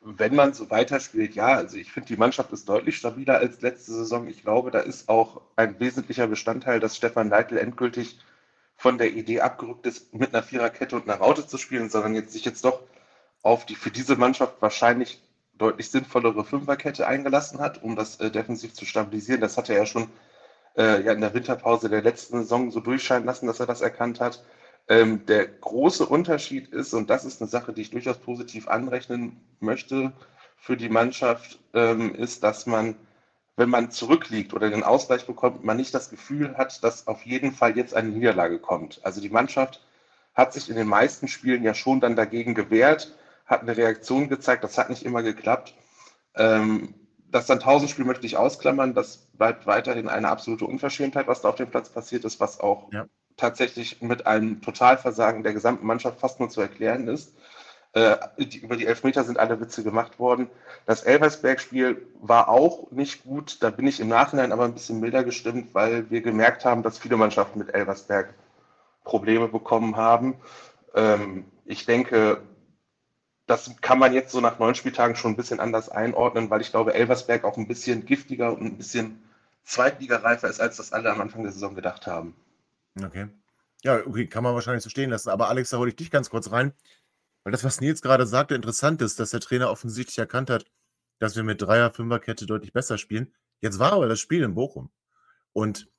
wenn 0.00 0.34
man 0.34 0.54
so 0.54 0.70
weiterspielt, 0.70 1.34
ja, 1.34 1.48
also 1.48 1.76
ich 1.76 1.92
finde, 1.92 2.08
die 2.08 2.16
Mannschaft 2.16 2.52
ist 2.52 2.68
deutlich 2.68 2.96
stabiler 2.96 3.38
als 3.38 3.60
letzte 3.60 3.92
Saison. 3.92 4.28
Ich 4.28 4.42
glaube, 4.42 4.70
da 4.70 4.80
ist 4.80 5.08
auch 5.08 5.42
ein 5.56 5.78
wesentlicher 5.80 6.26
Bestandteil, 6.26 6.80
dass 6.80 6.96
Stefan 6.96 7.28
Leitl 7.28 7.58
endgültig 7.58 8.18
von 8.76 8.96
der 8.96 9.12
Idee 9.12 9.40
abgerückt 9.40 9.86
ist, 9.86 10.14
mit 10.14 10.34
einer 10.34 10.42
Viererkette 10.42 10.96
und 10.96 11.08
einer 11.08 11.18
Raute 11.18 11.46
zu 11.46 11.58
spielen, 11.58 11.90
sondern 11.90 12.14
jetzt 12.14 12.32
sich 12.32 12.44
jetzt 12.44 12.64
doch 12.64 12.80
auf 13.42 13.66
die 13.66 13.74
für 13.74 13.90
diese 13.90 14.16
Mannschaft 14.16 14.62
wahrscheinlich 14.62 15.20
deutlich 15.58 15.90
sinnvollere 15.90 16.44
Fünferkette 16.44 17.06
eingelassen 17.06 17.60
hat, 17.60 17.82
um 17.82 17.96
das 17.96 18.20
äh, 18.20 18.30
defensiv 18.30 18.74
zu 18.74 18.86
stabilisieren. 18.86 19.40
Das 19.40 19.56
hat 19.56 19.68
er 19.68 19.76
ja 19.76 19.86
schon 19.86 20.08
äh, 20.76 21.02
ja 21.02 21.12
in 21.12 21.20
der 21.20 21.34
Winterpause 21.34 21.88
der 21.88 22.02
letzten 22.02 22.38
Saison 22.38 22.70
so 22.70 22.80
durchscheinen 22.80 23.26
lassen, 23.26 23.46
dass 23.46 23.60
er 23.60 23.66
das 23.66 23.80
erkannt 23.80 24.20
hat. 24.20 24.42
Ähm, 24.88 25.26
der 25.26 25.46
große 25.46 26.06
Unterschied 26.06 26.68
ist, 26.68 26.94
und 26.94 27.10
das 27.10 27.24
ist 27.24 27.42
eine 27.42 27.50
Sache, 27.50 27.72
die 27.72 27.82
ich 27.82 27.90
durchaus 27.90 28.18
positiv 28.18 28.68
anrechnen 28.68 29.38
möchte 29.60 30.12
für 30.56 30.76
die 30.76 30.88
Mannschaft, 30.88 31.58
ähm, 31.74 32.14
ist, 32.14 32.42
dass 32.42 32.66
man, 32.66 32.94
wenn 33.56 33.68
man 33.68 33.90
zurückliegt 33.90 34.54
oder 34.54 34.70
den 34.70 34.82
Ausgleich 34.82 35.26
bekommt, 35.26 35.64
man 35.64 35.76
nicht 35.76 35.92
das 35.92 36.08
Gefühl 36.08 36.56
hat, 36.56 36.82
dass 36.84 37.06
auf 37.06 37.26
jeden 37.26 37.52
Fall 37.52 37.76
jetzt 37.76 37.94
eine 37.94 38.08
Niederlage 38.08 38.58
kommt. 38.58 39.00
Also 39.04 39.20
die 39.20 39.28
Mannschaft 39.28 39.84
hat 40.34 40.52
sich 40.52 40.70
in 40.70 40.76
den 40.76 40.88
meisten 40.88 41.28
Spielen 41.28 41.64
ja 41.64 41.74
schon 41.74 42.00
dann 42.00 42.16
dagegen 42.16 42.54
gewehrt, 42.54 43.14
hat 43.48 43.62
eine 43.62 43.76
Reaktion 43.76 44.28
gezeigt, 44.28 44.62
das 44.62 44.78
hat 44.78 44.90
nicht 44.90 45.02
immer 45.02 45.24
geklappt. 45.24 45.74
Ähm, 46.36 46.94
das 47.30 47.46
dann 47.46 47.60
Tausendspiel 47.60 48.04
möchte 48.04 48.26
ich 48.26 48.36
ausklammern, 48.36 48.94
das 48.94 49.28
bleibt 49.34 49.66
weiterhin 49.66 50.08
eine 50.08 50.28
absolute 50.28 50.64
Unverschämtheit, 50.64 51.26
was 51.26 51.42
da 51.42 51.48
auf 51.48 51.56
dem 51.56 51.68
Platz 51.68 51.90
passiert 51.90 52.24
ist, 52.24 52.38
was 52.40 52.60
auch 52.60 52.92
ja 52.92 53.06
tatsächlich 53.38 54.02
mit 54.02 54.26
einem 54.26 54.60
Totalversagen 54.60 55.42
der 55.42 55.54
gesamten 55.54 55.86
Mannschaft 55.86 56.20
fast 56.20 56.40
nur 56.40 56.50
zu 56.50 56.60
erklären 56.60 57.08
ist. 57.08 57.34
Äh, 57.94 58.16
die, 58.36 58.58
über 58.58 58.76
die 58.76 58.86
Elfmeter 58.86 59.24
sind 59.24 59.38
alle 59.38 59.58
Witze 59.60 59.82
gemacht 59.82 60.18
worden. 60.18 60.50
Das 60.84 61.04
Elversberg-Spiel 61.04 62.06
war 62.20 62.48
auch 62.48 62.90
nicht 62.90 63.24
gut. 63.24 63.62
Da 63.62 63.70
bin 63.70 63.86
ich 63.86 64.00
im 64.00 64.08
Nachhinein 64.08 64.52
aber 64.52 64.64
ein 64.64 64.74
bisschen 64.74 65.00
milder 65.00 65.24
gestimmt, 65.24 65.72
weil 65.72 66.10
wir 66.10 66.20
gemerkt 66.20 66.66
haben, 66.66 66.82
dass 66.82 66.98
viele 66.98 67.16
Mannschaften 67.16 67.60
mit 67.60 67.72
Elversberg 67.72 68.34
Probleme 69.04 69.48
bekommen 69.48 69.96
haben. 69.96 70.34
Ähm, 70.94 71.46
ich 71.64 71.86
denke, 71.86 72.42
das 73.48 73.74
kann 73.80 73.98
man 73.98 74.12
jetzt 74.12 74.30
so 74.30 74.40
nach 74.40 74.58
neun 74.58 74.74
Spieltagen 74.74 75.16
schon 75.16 75.32
ein 75.32 75.36
bisschen 75.36 75.58
anders 75.58 75.88
einordnen, 75.88 76.50
weil 76.50 76.60
ich 76.60 76.70
glaube, 76.70 76.92
Elversberg 76.92 77.44
auch 77.44 77.56
ein 77.56 77.66
bisschen 77.66 78.04
giftiger 78.04 78.52
und 78.52 78.62
ein 78.62 78.76
bisschen 78.76 79.22
zweitligareifer 79.64 80.48
ist, 80.48 80.60
als 80.60 80.76
das 80.76 80.92
alle 80.92 81.10
am 81.10 81.20
Anfang 81.20 81.42
der 81.42 81.52
Saison 81.52 81.74
gedacht 81.74 82.06
haben. 82.06 82.36
Okay. 83.02 83.28
Ja, 83.82 84.06
okay, 84.06 84.26
kann 84.26 84.44
man 84.44 84.54
wahrscheinlich 84.54 84.84
so 84.84 84.90
stehen 84.90 85.08
lassen. 85.08 85.30
Aber 85.30 85.48
Alex, 85.48 85.70
da 85.70 85.78
hole 85.78 85.88
ich 85.88 85.96
dich 85.96 86.10
ganz 86.10 86.28
kurz 86.28 86.52
rein. 86.52 86.74
Weil 87.42 87.52
das, 87.52 87.64
was 87.64 87.80
Nils 87.80 88.02
gerade 88.02 88.26
sagte, 88.26 88.54
interessant 88.54 89.00
ist, 89.00 89.18
dass 89.18 89.30
der 89.30 89.40
Trainer 89.40 89.70
offensichtlich 89.70 90.18
erkannt 90.18 90.50
hat, 90.50 90.66
dass 91.18 91.34
wir 91.34 91.42
mit 91.42 91.62
Dreier-, 91.62 91.92
Fünferkette 91.92 92.44
deutlich 92.44 92.74
besser 92.74 92.98
spielen. 92.98 93.32
Jetzt 93.60 93.78
war 93.78 93.92
aber 93.92 94.08
das 94.08 94.20
Spiel 94.20 94.42
in 94.42 94.54
Bochum. 94.54 94.90
Und 95.54 95.90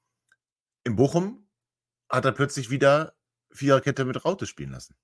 in 0.84 0.96
Bochum 0.96 1.48
hat 2.10 2.26
er 2.26 2.32
plötzlich 2.32 2.70
wieder 2.70 3.16
Viererkette 3.52 4.06
mit 4.06 4.24
Raute 4.24 4.46
spielen 4.46 4.72
lassen. 4.72 4.96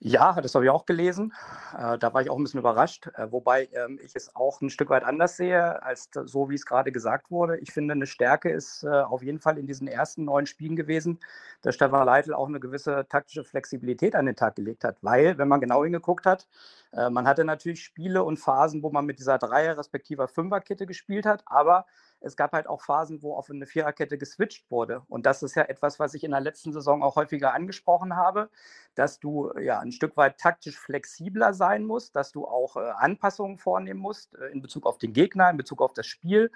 Ja, 0.00 0.38
das 0.42 0.54
habe 0.54 0.66
ich 0.66 0.70
auch 0.70 0.84
gelesen. 0.84 1.32
Äh, 1.76 1.96
da 1.98 2.12
war 2.12 2.20
ich 2.20 2.28
auch 2.28 2.36
ein 2.36 2.42
bisschen 2.42 2.60
überrascht, 2.60 3.06
äh, 3.14 3.32
wobei 3.32 3.68
ähm, 3.72 3.98
ich 4.02 4.14
es 4.14 4.36
auch 4.36 4.60
ein 4.60 4.68
Stück 4.68 4.90
weit 4.90 5.04
anders 5.04 5.38
sehe, 5.38 5.82
als 5.82 6.10
so, 6.24 6.50
wie 6.50 6.54
es 6.54 6.66
gerade 6.66 6.92
gesagt 6.92 7.30
wurde. 7.30 7.58
Ich 7.60 7.72
finde, 7.72 7.92
eine 7.94 8.06
Stärke 8.06 8.50
ist 8.50 8.82
äh, 8.84 8.88
auf 8.88 9.22
jeden 9.22 9.40
Fall 9.40 9.56
in 9.56 9.66
diesen 9.66 9.88
ersten 9.88 10.26
neun 10.26 10.44
Spielen 10.44 10.76
gewesen, 10.76 11.18
dass 11.62 11.74
Stefan 11.76 12.04
Leitl 12.04 12.34
auch 12.34 12.46
eine 12.48 12.60
gewisse 12.60 13.06
taktische 13.08 13.42
Flexibilität 13.42 14.14
an 14.14 14.26
den 14.26 14.36
Tag 14.36 14.56
gelegt 14.56 14.84
hat, 14.84 14.98
weil, 15.00 15.38
wenn 15.38 15.48
man 15.48 15.60
genau 15.60 15.82
hingeguckt 15.82 16.26
hat, 16.26 16.46
man 16.92 17.26
hatte 17.26 17.44
natürlich 17.44 17.82
Spiele 17.82 18.22
und 18.24 18.38
Phasen, 18.38 18.82
wo 18.82 18.90
man 18.90 19.04
mit 19.06 19.18
dieser 19.18 19.38
Dreier- 19.38 19.76
respektive 19.76 20.28
Fünferkette 20.28 20.86
gespielt 20.86 21.26
hat, 21.26 21.42
aber 21.46 21.84
es 22.26 22.36
gab 22.36 22.52
halt 22.52 22.66
auch 22.66 22.82
Phasen, 22.82 23.22
wo 23.22 23.34
auf 23.34 23.50
eine 23.50 23.66
Viererkette 23.66 24.18
geswitcht 24.18 24.70
wurde. 24.70 25.02
Und 25.08 25.24
das 25.26 25.42
ist 25.42 25.54
ja 25.54 25.62
etwas, 25.62 25.98
was 25.98 26.14
ich 26.14 26.24
in 26.24 26.32
der 26.32 26.40
letzten 26.40 26.72
Saison 26.72 27.02
auch 27.02 27.16
häufiger 27.16 27.54
angesprochen 27.54 28.16
habe, 28.16 28.50
dass 28.94 29.20
du 29.20 29.52
ja 29.58 29.78
ein 29.78 29.92
Stück 29.92 30.16
weit 30.16 30.38
taktisch 30.38 30.78
flexibler 30.78 31.54
sein 31.54 31.84
musst, 31.84 32.16
dass 32.16 32.32
du 32.32 32.46
auch 32.46 32.76
äh, 32.76 32.80
Anpassungen 32.80 33.58
vornehmen 33.58 34.00
musst 34.00 34.34
äh, 34.34 34.46
in 34.48 34.60
Bezug 34.60 34.86
auf 34.86 34.98
den 34.98 35.12
Gegner, 35.12 35.50
in 35.50 35.56
Bezug 35.56 35.80
auf 35.80 35.94
das 35.94 36.06
Spiel. 36.06 36.50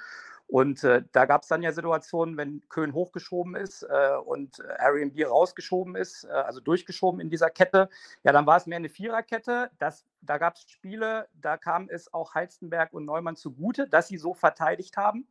Und 0.50 0.82
äh, 0.82 1.04
da 1.12 1.26
gab 1.26 1.42
es 1.42 1.48
dann 1.48 1.62
ja 1.62 1.70
Situationen, 1.70 2.36
wenn 2.36 2.60
Köln 2.68 2.92
hochgeschoben 2.92 3.54
ist 3.54 3.84
äh, 3.84 4.16
und 4.16 4.58
Airbnb 4.80 5.30
rausgeschoben 5.30 5.94
ist, 5.94 6.24
äh, 6.24 6.32
also 6.32 6.58
durchgeschoben 6.58 7.20
in 7.20 7.30
dieser 7.30 7.50
Kette, 7.50 7.88
ja, 8.24 8.32
dann 8.32 8.46
war 8.46 8.56
es 8.56 8.66
mehr 8.66 8.78
eine 8.78 8.88
Viererkette. 8.88 9.70
Das, 9.78 10.04
da 10.22 10.38
gab 10.38 10.56
es 10.56 10.68
Spiele, 10.68 11.28
da 11.34 11.56
kam 11.56 11.88
es 11.88 12.12
auch 12.12 12.34
Halstenberg 12.34 12.92
und 12.92 13.04
Neumann 13.04 13.36
zugute, 13.36 13.86
dass 13.86 14.08
sie 14.08 14.18
so 14.18 14.34
verteidigt 14.34 14.96
haben. 14.96 15.28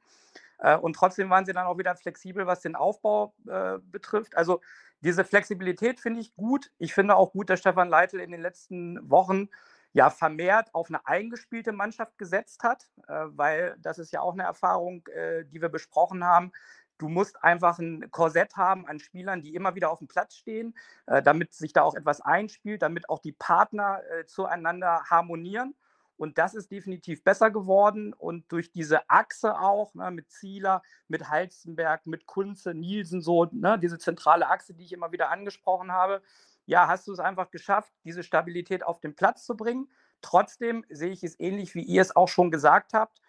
Äh, 0.60 0.78
und 0.78 0.96
trotzdem 0.96 1.30
waren 1.30 1.46
sie 1.46 1.52
dann 1.52 1.66
auch 1.66 1.78
wieder 1.78 1.98
flexibel, 1.98 2.48
was 2.48 2.62
den 2.62 2.78
Aufbau 2.78 3.34
äh, 3.46 3.78
betrifft. 3.92 4.38
Also 4.38 4.62
diese 5.02 5.26
Flexibilität 5.26 6.00
finde 6.00 6.22
ich 6.22 6.34
gut. 6.36 6.72
Ich 6.78 6.94
finde 6.94 7.18
auch 7.18 7.34
gut, 7.34 7.50
dass 7.50 7.60
Stefan 7.60 7.90
Leitl 7.90 8.22
in 8.22 8.32
den 8.32 8.42
letzten 8.42 9.10
Wochen 9.10 9.50
ja 9.94 10.10
vermehrt 10.10 10.74
auf 10.74 10.90
eine 10.90 11.06
eingespielte 11.08 11.72
Mannschaft 11.72 12.18
gesetzt 12.18 12.64
hat, 12.64 12.88
äh, 13.08 13.26
weil 13.30 13.76
das 13.80 13.98
ist 14.00 14.12
ja 14.12 14.22
auch 14.22 14.34
eine 14.34 14.44
Erfahrung, 14.44 15.08
äh, 15.08 15.46
die 15.46 15.62
wir 15.62 15.70
besprochen 15.70 16.24
haben. 16.24 16.52
Du 16.98 17.08
musst 17.08 17.42
einfach 17.44 17.80
ein 17.80 18.12
Korsett 18.12 18.58
haben 18.58 18.86
an 18.86 19.00
Spielern, 19.00 19.42
die 19.42 19.56
immer 19.56 19.74
wieder 19.74 19.90
auf 19.90 20.00
dem 20.00 20.08
Platz 20.08 20.36
stehen, 20.36 20.76
äh, 21.08 21.24
damit 21.24 21.54
sich 21.54 21.74
da 21.74 21.84
auch 21.84 21.96
etwas 21.96 22.22
einspielt, 22.22 22.82
damit 22.82 23.10
auch 23.10 23.20
die 23.20 23.32
Partner 23.32 24.02
zueinander 24.28 25.04
harmonieren. 25.10 25.76
Und 26.20 26.38
das 26.38 26.54
ist 26.54 26.70
definitiv 26.70 27.24
besser 27.24 27.50
geworden. 27.50 28.12
Und 28.12 28.52
durch 28.52 28.74
diese 28.74 29.10
Achse 29.10 29.58
auch, 29.58 29.94
ne, 29.96 30.12
mit 30.12 30.30
Zieler, 30.30 30.84
mit 31.08 31.30
Halzenberg, 31.30 32.06
mit 32.06 32.26
Kunze, 32.26 32.74
Nielsen, 32.74 33.22
so, 33.22 33.46
ne, 33.54 33.80
diese 33.80 33.98
zentrale 33.98 34.50
Achse, 34.50 34.74
die 34.74 34.84
ich 34.84 34.92
immer 34.92 35.14
wieder 35.14 35.32
angesprochen 35.32 35.94
habe, 35.94 36.22
ja, 36.70 36.88
hast 36.88 37.08
du 37.08 37.14
es 37.14 37.20
einfach 37.20 37.50
geschafft, 37.50 37.92
diese 38.04 38.22
Stabilität 38.22 38.84
auf 38.84 39.00
den 39.00 39.16
Platz 39.16 39.44
zu 39.44 39.58
bringen. 39.58 39.90
Trotzdem 40.22 40.86
sehe 40.90 41.10
ich 41.10 41.24
es 41.24 41.40
ähnlich, 41.40 41.74
wie 41.74 41.82
ihr 41.82 42.02
es 42.02 42.16
auch 42.16 42.28
schon 42.28 42.52
gesagt 42.52 42.94
habt. 42.94 43.20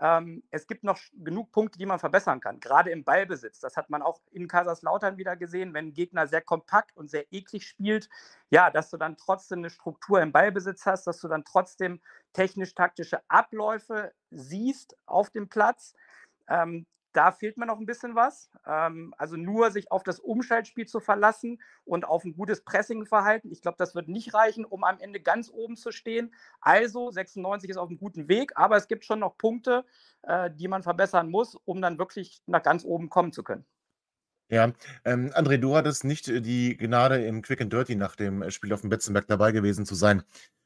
Ähm, 0.00 0.42
es 0.50 0.66
gibt 0.66 0.82
noch 0.82 0.98
genug 1.12 1.52
Punkte, 1.52 1.78
die 1.78 1.86
man 1.86 2.00
verbessern 2.00 2.40
kann, 2.40 2.58
gerade 2.58 2.90
im 2.90 3.04
Ballbesitz. 3.04 3.60
Das 3.60 3.76
hat 3.76 3.88
man 3.88 4.02
auch 4.02 4.20
in 4.32 4.48
Kaiserslautern 4.48 5.16
wieder 5.16 5.36
gesehen, 5.36 5.74
wenn 5.74 5.88
ein 5.88 5.94
Gegner 5.94 6.26
sehr 6.26 6.40
kompakt 6.40 6.96
und 6.96 7.08
sehr 7.08 7.32
eklig 7.32 7.68
spielt, 7.68 8.08
ja, 8.50 8.68
dass 8.68 8.90
du 8.90 8.96
dann 8.96 9.16
trotzdem 9.16 9.58
eine 9.58 9.70
Struktur 9.70 10.20
im 10.20 10.32
Ballbesitz 10.32 10.84
hast, 10.84 11.06
dass 11.06 11.20
du 11.20 11.28
dann 11.28 11.44
trotzdem 11.44 12.00
technisch-taktische 12.32 13.20
Abläufe 13.28 14.12
siehst 14.32 14.96
auf 15.06 15.30
dem 15.30 15.48
Platz. 15.48 15.94
Ähm, 16.48 16.86
da 17.18 17.32
fehlt 17.32 17.56
mir 17.56 17.66
noch 17.66 17.80
ein 17.80 17.86
bisschen 17.86 18.14
was. 18.14 18.48
Ähm, 18.64 19.12
also 19.18 19.36
nur 19.36 19.72
sich 19.72 19.90
auf 19.90 20.04
das 20.04 20.20
Umschaltspiel 20.20 20.86
zu 20.86 21.00
verlassen 21.00 21.60
und 21.84 22.04
auf 22.04 22.22
ein 22.22 22.36
gutes 22.36 22.62
Pressingverhalten. 22.62 23.50
Ich 23.50 23.60
glaube, 23.60 23.76
das 23.76 23.96
wird 23.96 24.06
nicht 24.06 24.34
reichen, 24.34 24.64
um 24.64 24.84
am 24.84 25.00
Ende 25.00 25.18
ganz 25.18 25.50
oben 25.52 25.76
zu 25.76 25.90
stehen. 25.90 26.32
Also 26.60 27.10
96 27.10 27.70
ist 27.70 27.76
auf 27.76 27.88
einem 27.88 27.98
guten 27.98 28.28
Weg, 28.28 28.52
aber 28.54 28.76
es 28.76 28.86
gibt 28.86 29.04
schon 29.04 29.18
noch 29.18 29.36
Punkte, 29.36 29.84
äh, 30.22 30.48
die 30.54 30.68
man 30.68 30.84
verbessern 30.84 31.28
muss, 31.28 31.56
um 31.64 31.82
dann 31.82 31.98
wirklich 31.98 32.40
nach 32.46 32.62
ganz 32.62 32.84
oben 32.84 33.10
kommen 33.10 33.32
zu 33.32 33.42
können. 33.42 33.66
Ja, 34.48 34.72
ähm, 35.04 35.32
André, 35.34 35.58
du 35.58 35.74
hattest 35.74 36.04
nicht 36.04 36.28
äh, 36.28 36.40
die 36.40 36.76
Gnade, 36.76 37.26
im 37.26 37.42
Quick 37.42 37.60
and 37.60 37.72
Dirty 37.72 37.96
nach 37.96 38.14
dem 38.14 38.42
äh, 38.42 38.52
Spiel 38.52 38.72
auf 38.72 38.82
dem 38.82 38.90
Betzenberg 38.90 39.26
dabei 39.26 39.50
gewesen 39.50 39.86
zu 39.86 39.96
sein. 39.96 40.22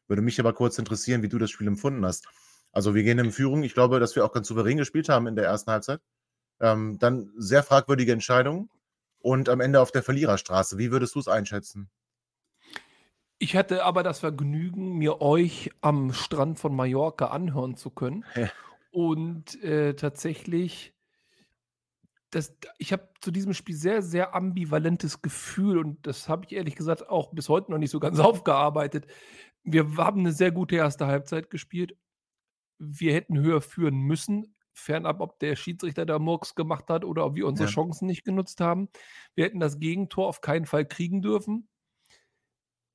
Würde 0.07 0.21
mich 0.21 0.39
aber 0.39 0.53
kurz 0.53 0.79
interessieren, 0.79 1.23
wie 1.23 1.31
du 1.31 1.39
das 1.39 1.51
Spiel 1.51 1.67
empfunden 1.67 2.05
hast. 2.05 2.29
Also 2.73 2.95
wir 2.95 3.05
gehen 3.05 3.19
in 3.19 3.33
Führung. 3.33 3.63
Ich 3.63 3.73
glaube, 3.73 4.01
dass 4.01 4.15
wir 4.17 4.25
auch 4.27 4.33
ganz 4.33 4.49
souverän 4.49 4.77
gespielt 4.77 5.09
haben 5.09 5.27
in 5.27 5.35
der 5.35 5.47
ersten 5.47 5.71
Halbzeit. 5.71 6.03
Ähm, 6.63 6.97
dann 7.01 7.33
sehr 7.37 7.65
fragwürdige 7.65 8.13
Entscheidungen 8.13 8.71
und 9.19 9.49
am 9.49 9.61
Ende 9.61 9.81
auf 9.81 9.91
der 9.91 10.05
Verliererstraße. 10.05 10.79
Wie 10.79 10.93
würdest 10.93 11.17
du 11.17 11.19
es 11.19 11.27
einschätzen? 11.27 11.91
Ich 13.39 13.57
hatte 13.57 13.85
aber 13.85 14.05
das 14.05 14.21
Vergnügen, 14.21 14.99
mir 14.99 15.21
euch 15.21 15.73
am 15.81 16.13
Strand 16.13 16.61
von 16.61 16.77
Mallorca 16.77 17.27
anhören 17.27 17.77
zu 17.77 17.91
können. 17.91 18.25
Ja. 18.37 18.51
Und 18.95 19.61
äh, 19.65 19.95
tatsächlich, 19.95 20.95
das, 22.31 22.55
ich 22.77 22.93
habe 22.93 23.09
zu 23.23 23.31
diesem 23.31 23.55
Spiel 23.55 23.75
sehr, 23.75 24.03
sehr 24.03 24.35
ambivalentes 24.35 25.23
Gefühl 25.23 25.79
und 25.79 26.07
das 26.07 26.29
habe 26.29 26.45
ich 26.45 26.53
ehrlich 26.53 26.77
gesagt 26.77 27.09
auch 27.09 27.33
bis 27.33 27.49
heute 27.49 27.71
noch 27.71 27.79
nicht 27.79 27.91
so 27.91 28.01
ganz 28.01 28.19
aufgearbeitet. 28.21 29.07
Wir 29.65 29.97
haben 29.97 30.21
eine 30.21 30.33
sehr 30.33 30.53
gute 30.53 30.77
erste 30.77 31.07
Halbzeit 31.07 31.49
gespielt. 31.49 31.97
Wir 32.79 33.15
hätten 33.15 33.39
höher 33.39 33.63
führen 33.63 33.97
müssen 33.97 34.55
fernab, 34.73 35.21
ob 35.21 35.39
der 35.39 35.57
Schiedsrichter 35.57 36.07
da 36.07 36.19
Murks 36.19 36.55
gemacht 36.55 36.89
hat 36.89 37.05
oder 37.05 37.27
ob 37.27 37.35
wir 37.35 37.47
unsere 37.47 37.69
ja. 37.69 37.75
Chancen 37.75 38.07
nicht 38.07 38.25
genutzt 38.25 38.61
haben. 38.61 38.89
Wir 39.35 39.45
hätten 39.45 39.61
das 39.61 39.79
Gegentor 39.79 40.29
auf 40.29 40.41
keinen 40.41 40.67
Fall 40.67 40.87
kriegen 40.87 41.23
dürfen. 41.23 41.69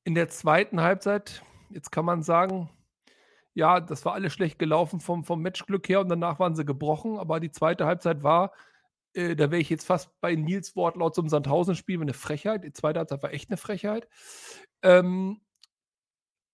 In 0.03 0.15
der 0.15 0.29
zweiten 0.29 0.81
Halbzeit, 0.81 1.43
jetzt 1.69 1.91
kann 1.91 2.05
man 2.05 2.23
sagen, 2.23 2.69
ja, 3.53 3.79
das 3.79 4.05
war 4.05 4.13
alles 4.13 4.33
schlecht 4.33 4.59
gelaufen 4.59 4.99
vom, 4.99 5.23
vom 5.23 5.41
Matchglück 5.41 5.89
her 5.89 5.99
und 5.99 6.09
danach 6.09 6.39
waren 6.39 6.55
sie 6.55 6.63
gebrochen, 6.63 7.17
aber 7.17 7.39
die 7.39 7.51
zweite 7.51 7.85
Halbzeit 7.85 8.21
war, 8.21 8.53
äh, 9.13 9.35
da 9.35 9.51
wäre 9.51 9.59
ich 9.59 9.69
jetzt 9.69 9.85
fast 9.85 10.11
bei 10.21 10.35
Nils 10.35 10.75
Wortlaut 10.75 11.15
zum 11.15 11.27
Sandhausen-Spiel, 11.27 11.99
eine 11.99 12.13
Frechheit. 12.13 12.63
Die 12.63 12.71
zweite 12.71 12.99
Halbzeit 12.99 13.23
war 13.23 13.33
echt 13.33 13.49
eine 13.49 13.57
Frechheit. 13.57 14.07
Ähm, 14.83 15.41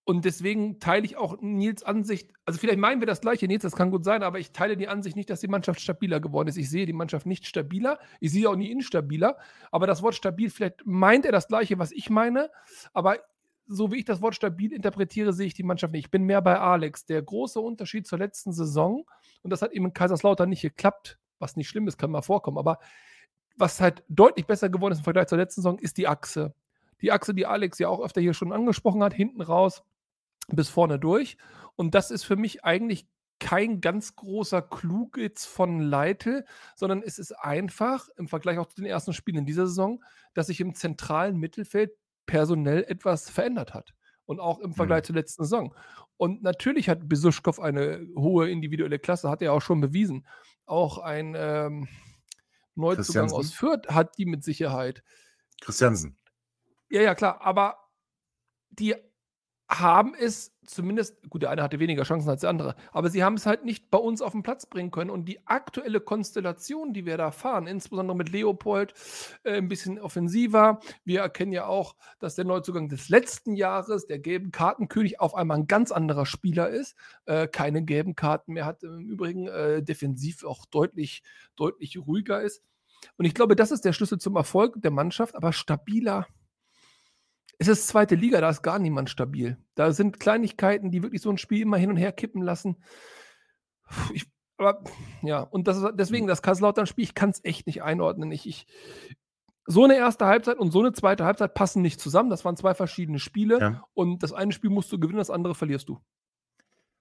und 0.06 0.26
deswegen 0.26 0.80
teile 0.80 1.06
ich 1.06 1.16
auch 1.16 1.38
Nils 1.40 1.84
Ansicht, 1.84 2.32
also 2.46 2.60
vielleicht 2.60 2.80
meinen 2.80 3.00
wir 3.02 3.08
das 3.08 3.22
gleiche, 3.22 3.48
Nils, 3.48 3.64
das 3.64 3.76
kann 3.76 3.90
gut 3.90 4.04
sein, 4.04 4.22
aber 4.22 4.38
ich 4.38 4.52
teile 4.52 4.76
die 4.76 4.90
Ansicht 4.90 5.16
nicht, 5.16 5.30
dass 5.30 5.40
die 5.40 5.48
Mannschaft 5.48 5.80
stabiler 5.80 6.20
geworden 6.20 6.50
ist. 6.50 6.58
Ich 6.58 6.70
sehe 6.70 6.86
die 6.86 6.94
Mannschaft 6.94 7.26
nicht 7.26 7.46
stabiler, 7.46 8.00
ich 8.20 8.32
sehe 8.32 8.50
auch 8.50 8.56
nie 8.56 8.70
instabiler, 8.70 9.38
aber 9.72 9.88
das 9.88 10.02
Wort 10.02 10.16
stabil, 10.16 10.50
vielleicht 10.50 10.86
meint 10.86 11.26
er 11.26 11.32
das 11.32 11.48
gleiche, 11.48 11.80
was 11.80 11.92
ich 11.92 12.10
meine, 12.10 12.50
aber 12.92 13.18
so 13.66 13.94
wie 13.94 14.00
ich 14.00 14.06
das 14.06 14.22
Wort 14.22 14.36
stabil 14.36 14.74
interpretiere, 14.74 15.32
sehe 15.32 15.48
ich 15.48 15.54
die 15.54 15.64
Mannschaft 15.64 15.94
nicht. 15.94 16.06
Ich 16.06 16.12
bin 16.12 16.24
mehr 16.24 16.42
bei 16.42 16.60
Alex. 16.60 17.06
Der 17.06 17.22
große 17.22 17.62
Unterschied 17.62 18.06
zur 18.06 18.20
letzten 18.20 18.52
Saison, 18.52 19.06
und 19.42 19.52
das 19.52 19.62
hat 19.62 19.72
eben 19.72 19.86
in 19.86 19.94
Kaiserslautern 19.94 20.50
nicht 20.50 20.64
geklappt, 20.64 21.18
was 21.40 21.56
nicht 21.56 21.70
schlimm 21.70 21.88
ist, 21.88 21.98
kann 21.98 22.12
mal 22.12 22.22
vorkommen, 22.22 22.58
aber 22.58 22.80
was 23.56 23.80
halt 23.80 24.04
deutlich 24.10 24.48
besser 24.48 24.68
geworden 24.70 24.92
ist 24.92 25.00
im 25.00 25.04
Vergleich 25.06 25.28
zur 25.28 25.38
letzten 25.38 25.62
Saison, 25.62 25.80
ist 25.80 25.98
die 25.98 26.10
Achse. 26.10 26.54
Die 27.02 27.12
Achse, 27.12 27.34
die 27.34 27.46
Alex 27.46 27.80
ja 27.80 27.88
auch 27.88 28.02
öfter 28.02 28.20
hier 28.20 28.34
schon 28.34 28.52
angesprochen 28.52 29.02
hat, 29.02 29.14
hinten 29.14 29.42
raus 29.42 29.84
bis 30.48 30.70
vorne 30.70 31.00
durch. 31.00 31.38
Und 31.76 31.96
das 31.96 32.12
ist 32.12 32.24
für 32.24 32.36
mich 32.36 32.64
eigentlich 32.64 33.08
kein 33.40 33.82
ganz 33.82 34.16
großer 34.16 34.62
Klug 34.62 35.18
jetzt 35.18 35.46
von 35.46 35.82
Leitl, 35.82 36.46
sondern 36.76 37.02
es 37.02 37.20
ist 37.20 37.34
einfach 37.34 38.08
im 38.16 38.28
Vergleich 38.28 38.58
auch 38.58 38.68
zu 38.68 38.78
den 38.78 38.86
ersten 38.86 39.14
Spielen 39.14 39.40
in 39.40 39.46
dieser 39.46 39.68
Saison, 39.68 40.04
dass 40.34 40.48
sich 40.48 40.62
im 40.62 40.76
zentralen 40.76 41.38
Mittelfeld 41.38 41.92
personell 42.26 42.86
etwas 42.88 43.30
verändert 43.30 43.74
hat. 43.74 43.94
Und 44.26 44.40
auch 44.40 44.60
im 44.60 44.74
Vergleich 44.74 45.02
mhm. 45.04 45.06
zur 45.08 45.16
letzten 45.16 45.44
Saison. 45.44 45.76
Und 46.16 46.42
natürlich 46.44 46.88
hat 46.88 47.10
Besuschkow 47.10 47.60
eine 47.60 48.08
hohe 48.16 48.50
individuelle 48.50 48.98
Klasse, 48.98 49.30
hat 49.30 49.42
er 49.42 49.52
auch 49.52 49.62
schon 49.62 49.82
bewiesen. 49.82 50.26
Auch 50.66 51.00
ein 51.00 51.36
ähm, 51.38 51.90
Neuzugang 52.76 53.30
aus 53.32 53.52
Fürth 53.52 53.90
hat 53.90 54.18
die 54.18 54.26
mit 54.26 54.44
Sicherheit. 54.44 55.04
Christiansen. 55.60 56.18
Ja, 56.90 57.02
ja, 57.02 57.16
klar. 57.16 57.42
Aber 57.42 57.78
die 58.70 58.96
haben 59.80 60.14
es 60.16 60.54
zumindest, 60.66 61.30
gut, 61.30 61.42
der 61.42 61.50
eine 61.50 61.64
hatte 61.64 61.80
weniger 61.80 62.04
Chancen 62.04 62.30
als 62.30 62.42
der 62.42 62.50
andere, 62.50 62.76
aber 62.92 63.10
sie 63.10 63.24
haben 63.24 63.36
es 63.36 63.46
halt 63.46 63.66
nicht 63.66 63.90
bei 63.90 63.98
uns 63.98 64.22
auf 64.22 64.32
den 64.32 64.44
Platz 64.44 64.66
bringen 64.66 64.92
können. 64.92 65.10
Und 65.10 65.26
die 65.26 65.46
aktuelle 65.46 66.00
Konstellation, 66.00 66.94
die 66.94 67.06
wir 67.06 67.18
da 67.18 67.32
fahren, 67.32 67.68
insbesondere 67.68 68.16
mit 68.16 68.30
Leopold, 68.30 68.94
äh, 69.44 69.58
ein 69.58 69.68
bisschen 69.68 70.00
offensiver. 70.00 70.80
Wir 71.04 71.22
erkennen 71.22 71.52
ja 71.52 71.66
auch, 71.66 71.96
dass 72.20 72.36
der 72.36 72.46
Neuzugang 72.46 72.90
des 72.90 73.10
letzten 73.10 73.56
Jahres, 73.56 74.08
der 74.08 74.20
gelben 74.20 74.52
Kartenkönig, 74.52 75.20
auf 75.20 75.36
einmal 75.36 75.58
ein 75.58 75.68
ganz 75.68 75.92
anderer 75.92 76.26
Spieler 76.26 76.70
ist. 76.70 76.96
Äh, 77.26 77.48
keine 77.48 77.84
gelben 77.84 78.16
Karten 78.16 78.54
mehr 78.54 78.66
hat, 78.66 78.84
im 78.84 79.10
Übrigen 79.10 79.48
äh, 79.48 79.84
defensiv 79.84 80.44
auch 80.44 80.66
deutlich, 80.66 81.24
deutlich 81.56 81.98
ruhiger 81.98 82.42
ist. 82.42 82.64
Und 83.18 83.26
ich 83.26 83.34
glaube, 83.34 83.56
das 83.56 83.72
ist 83.72 83.84
der 83.84 83.94
Schlüssel 83.94 84.18
zum 84.18 84.36
Erfolg 84.36 84.82
der 84.82 84.92
Mannschaft, 84.92 85.36
aber 85.36 85.52
stabiler 85.52 86.28
es 87.60 87.68
ist 87.68 87.88
zweite 87.88 88.16
Liga, 88.16 88.42
da 88.42 88.50
ist 88.50 88.62
gar 88.62 88.80
niemand 88.80 89.10
stabil. 89.10 89.58
Da 89.76 89.92
sind 89.92 90.20
Kleinigkeiten, 90.20 90.92
die 90.92 91.04
wirklich 91.04 91.22
so 91.22 91.30
ein 91.30 91.38
Spiel 91.38 91.62
immer 91.62 91.78
hin 91.78 91.90
und 91.90 91.98
her 91.98 92.12
kippen 92.12 92.42
lassen. 92.42 92.78
Ich, 94.14 94.26
aber 94.58 94.84
ja, 95.22 95.42
und 95.42 95.68
das 95.68 95.78
ist, 95.78 95.86
deswegen, 95.96 96.28
das 96.28 96.42
Kaiserslautern-Spiel, 96.42 97.04
ich 97.04 97.16
kann 97.16 97.30
es 97.30 97.44
echt 97.44 97.68
nicht 97.68 97.84
einordnen. 97.84 98.32
Ich, 98.32 98.48
ich, 98.48 98.66
so 99.66 99.84
eine 99.84 99.96
erste 99.96 100.26
Halbzeit 100.26 100.58
und 100.58 100.72
so 100.72 100.80
eine 100.80 100.94
zweite 100.94 101.26
Halbzeit 101.26 101.54
passen 101.54 101.82
nicht 101.82 102.00
zusammen. 102.00 102.30
Das 102.30 102.44
waren 102.44 102.58
zwei 102.58 102.74
verschiedene 102.74 103.20
Spiele 103.20 103.60
ja. 103.60 103.84
und 103.94 104.24
das 104.24 104.34
eine 104.34 104.52
Spiel 104.52 104.70
musst 104.70 104.92
du 104.92 105.00
gewinnen, 105.00 105.20
das 105.20 105.30
andere 105.30 105.56
verlierst 105.56 105.90
du. 105.90 106.00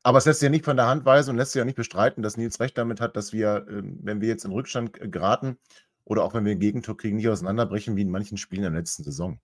Aber 0.04 0.18
es 0.18 0.24
lässt 0.24 0.40
sich 0.40 0.46
ja 0.46 0.50
nicht 0.50 0.64
von 0.64 0.76
der 0.76 0.86
Hand 0.86 1.04
weisen 1.04 1.30
und 1.30 1.36
lässt 1.36 1.52
sich 1.52 1.60
ja 1.60 1.64
nicht 1.64 1.76
bestreiten, 1.76 2.22
dass 2.22 2.36
Nils 2.36 2.58
recht 2.58 2.76
damit 2.76 3.00
hat, 3.00 3.16
dass 3.16 3.32
wir, 3.32 3.66
ähm, 3.68 4.00
wenn 4.02 4.20
wir 4.20 4.28
jetzt 4.28 4.44
in 4.44 4.52
Rückstand 4.52 4.92
geraten 5.12 5.58
oder 6.04 6.24
auch 6.24 6.34
wenn 6.34 6.44
wir 6.44 6.52
ein 6.52 6.60
Gegentor 6.60 6.96
kriegen, 6.96 7.16
nicht 7.16 7.28
auseinanderbrechen 7.28 7.96
wie 7.96 8.02
in 8.02 8.10
manchen 8.10 8.36
Spielen 8.36 8.64
in 8.64 8.72
der 8.72 8.80
letzten 8.80 9.04
Saison. 9.04 9.38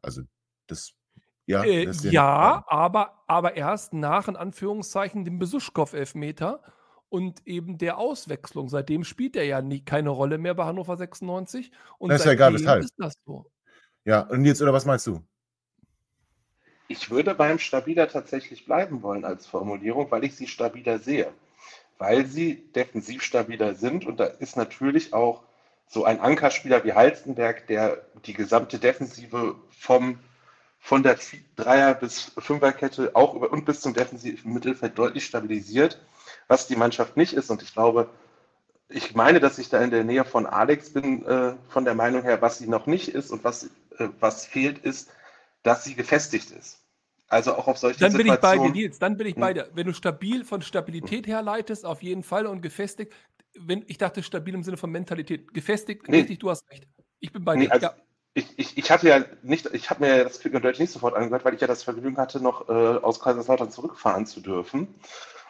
Also 0.00 0.22
das, 0.70 0.92
ja, 1.46 1.64
äh, 1.64 1.86
das 1.86 2.04
ja 2.04 2.64
aber, 2.66 3.22
aber 3.26 3.56
erst 3.56 3.92
nach, 3.92 4.28
in 4.28 4.36
Anführungszeichen, 4.36 5.24
dem 5.24 5.38
Besuschkow-Elfmeter 5.38 6.62
und 7.08 7.46
eben 7.46 7.76
der 7.76 7.98
Auswechslung. 7.98 8.68
Seitdem 8.68 9.04
spielt 9.04 9.36
er 9.36 9.44
ja 9.44 9.60
nie, 9.60 9.84
keine 9.84 10.10
Rolle 10.10 10.38
mehr 10.38 10.54
bei 10.54 10.64
Hannover 10.64 10.96
96. 10.96 11.72
Und 11.98 12.10
das 12.10 12.20
ist 12.20 12.26
ja 12.26 12.32
egal, 12.32 12.54
weshalb. 12.54 12.84
Ist 12.84 12.94
das 12.96 13.14
so. 13.26 13.46
Ja, 14.04 14.20
und 14.20 14.44
jetzt, 14.44 14.62
oder 14.62 14.72
was 14.72 14.86
meinst 14.86 15.06
du? 15.06 15.22
Ich 16.88 17.10
würde 17.10 17.34
beim 17.34 17.58
stabiler 17.58 18.08
tatsächlich 18.08 18.64
bleiben 18.64 19.02
wollen 19.02 19.24
als 19.24 19.46
Formulierung, 19.46 20.10
weil 20.10 20.24
ich 20.24 20.34
sie 20.34 20.46
stabiler 20.46 20.98
sehe. 20.98 21.32
Weil 21.98 22.26
sie 22.26 22.72
defensiv 22.72 23.22
stabiler 23.22 23.74
sind 23.74 24.06
und 24.06 24.18
da 24.18 24.24
ist 24.24 24.56
natürlich 24.56 25.12
auch 25.12 25.42
so 25.86 26.04
ein 26.04 26.20
Ankerspieler 26.20 26.84
wie 26.84 26.92
Halstenberg, 26.92 27.66
der 27.66 28.06
die 28.24 28.32
gesamte 28.32 28.78
Defensive 28.78 29.56
vom 29.70 30.18
von 30.80 31.02
der 31.02 31.18
Dreier- 31.56 31.94
bis 31.94 32.32
Fünferkette 32.38 33.14
auch 33.14 33.34
über 33.34 33.52
und 33.52 33.66
bis 33.66 33.80
zum 33.80 33.94
defensiven 33.94 34.52
Mittelfeld 34.52 34.98
deutlich 34.98 35.26
stabilisiert, 35.26 36.00
was 36.48 36.66
die 36.66 36.76
Mannschaft 36.76 37.16
nicht 37.16 37.34
ist. 37.34 37.50
Und 37.50 37.62
ich 37.62 37.72
glaube, 37.72 38.08
ich 38.88 39.14
meine, 39.14 39.38
dass 39.38 39.58
ich 39.58 39.68
da 39.68 39.80
in 39.82 39.90
der 39.90 40.02
Nähe 40.02 40.24
von 40.24 40.46
Alex 40.46 40.90
bin, 40.92 41.24
äh, 41.24 41.54
von 41.68 41.84
der 41.84 41.94
Meinung 41.94 42.22
her, 42.22 42.42
was 42.42 42.58
sie 42.58 42.66
noch 42.66 42.86
nicht 42.86 43.08
ist 43.08 43.30
und 43.30 43.44
was, 43.44 43.64
äh, 43.98 44.08
was 44.18 44.46
fehlt, 44.46 44.78
ist, 44.78 45.10
dass 45.62 45.84
sie 45.84 45.94
gefestigt 45.94 46.50
ist. 46.50 46.80
Also 47.28 47.54
auch 47.54 47.68
auf 47.68 47.78
solche 47.78 48.00
Dann 48.00 48.14
bin 48.14 48.26
ich 48.26 48.40
bei 48.40 48.58
dir, 48.58 48.70
Nils, 48.70 48.98
dann 48.98 49.16
bin 49.16 49.28
ich 49.28 49.36
bei 49.36 49.48
hm. 49.50 49.54
dir. 49.54 49.70
Wenn 49.74 49.86
du 49.86 49.92
stabil 49.92 50.44
von 50.44 50.62
Stabilität 50.62 51.28
herleitest, 51.28 51.86
auf 51.86 52.02
jeden 52.02 52.24
Fall 52.24 52.46
und 52.46 52.62
gefestigt, 52.62 53.12
wenn, 53.54 53.84
ich 53.86 53.98
dachte 53.98 54.22
stabil 54.24 54.54
im 54.54 54.64
Sinne 54.64 54.78
von 54.78 54.90
Mentalität, 54.90 55.54
gefestigt, 55.54 56.08
nee. 56.08 56.18
richtig, 56.18 56.40
du 56.40 56.50
hast 56.50 56.68
recht. 56.70 56.88
Ich 57.20 57.32
bin 57.32 57.44
bei 57.44 57.54
nee, 57.54 57.66
dir. 57.66 57.72
Also, 57.72 57.86
ja 57.86 57.94
ich, 58.40 58.58
ich, 58.58 58.78
ich 58.78 58.90
hatte 58.90 59.08
ja 59.08 59.24
nicht, 59.42 59.66
ich 59.72 59.90
habe 59.90 60.04
mir 60.04 60.24
das 60.24 60.40
Quick 60.40 60.54
and 60.54 60.64
Dirty 60.64 60.82
nicht 60.82 60.92
sofort 60.92 61.14
angehört, 61.14 61.44
weil 61.44 61.54
ich 61.54 61.60
ja 61.60 61.66
das 61.66 61.82
Vergnügen 61.82 62.16
hatte, 62.16 62.40
noch 62.40 62.68
äh, 62.68 62.72
aus 62.72 63.20
Kaiserslautern 63.20 63.70
zurückfahren 63.70 64.26
zu 64.26 64.40
dürfen, 64.40 64.94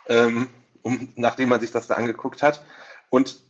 ähm, 0.09 0.49
um, 0.83 1.13
nachdem 1.17 1.49
man 1.49 1.61
sich 1.61 1.71
das 1.71 1.87
da 1.87 1.95
angeguckt 1.95 2.43
hat. 2.43 2.65
Und 3.09 3.41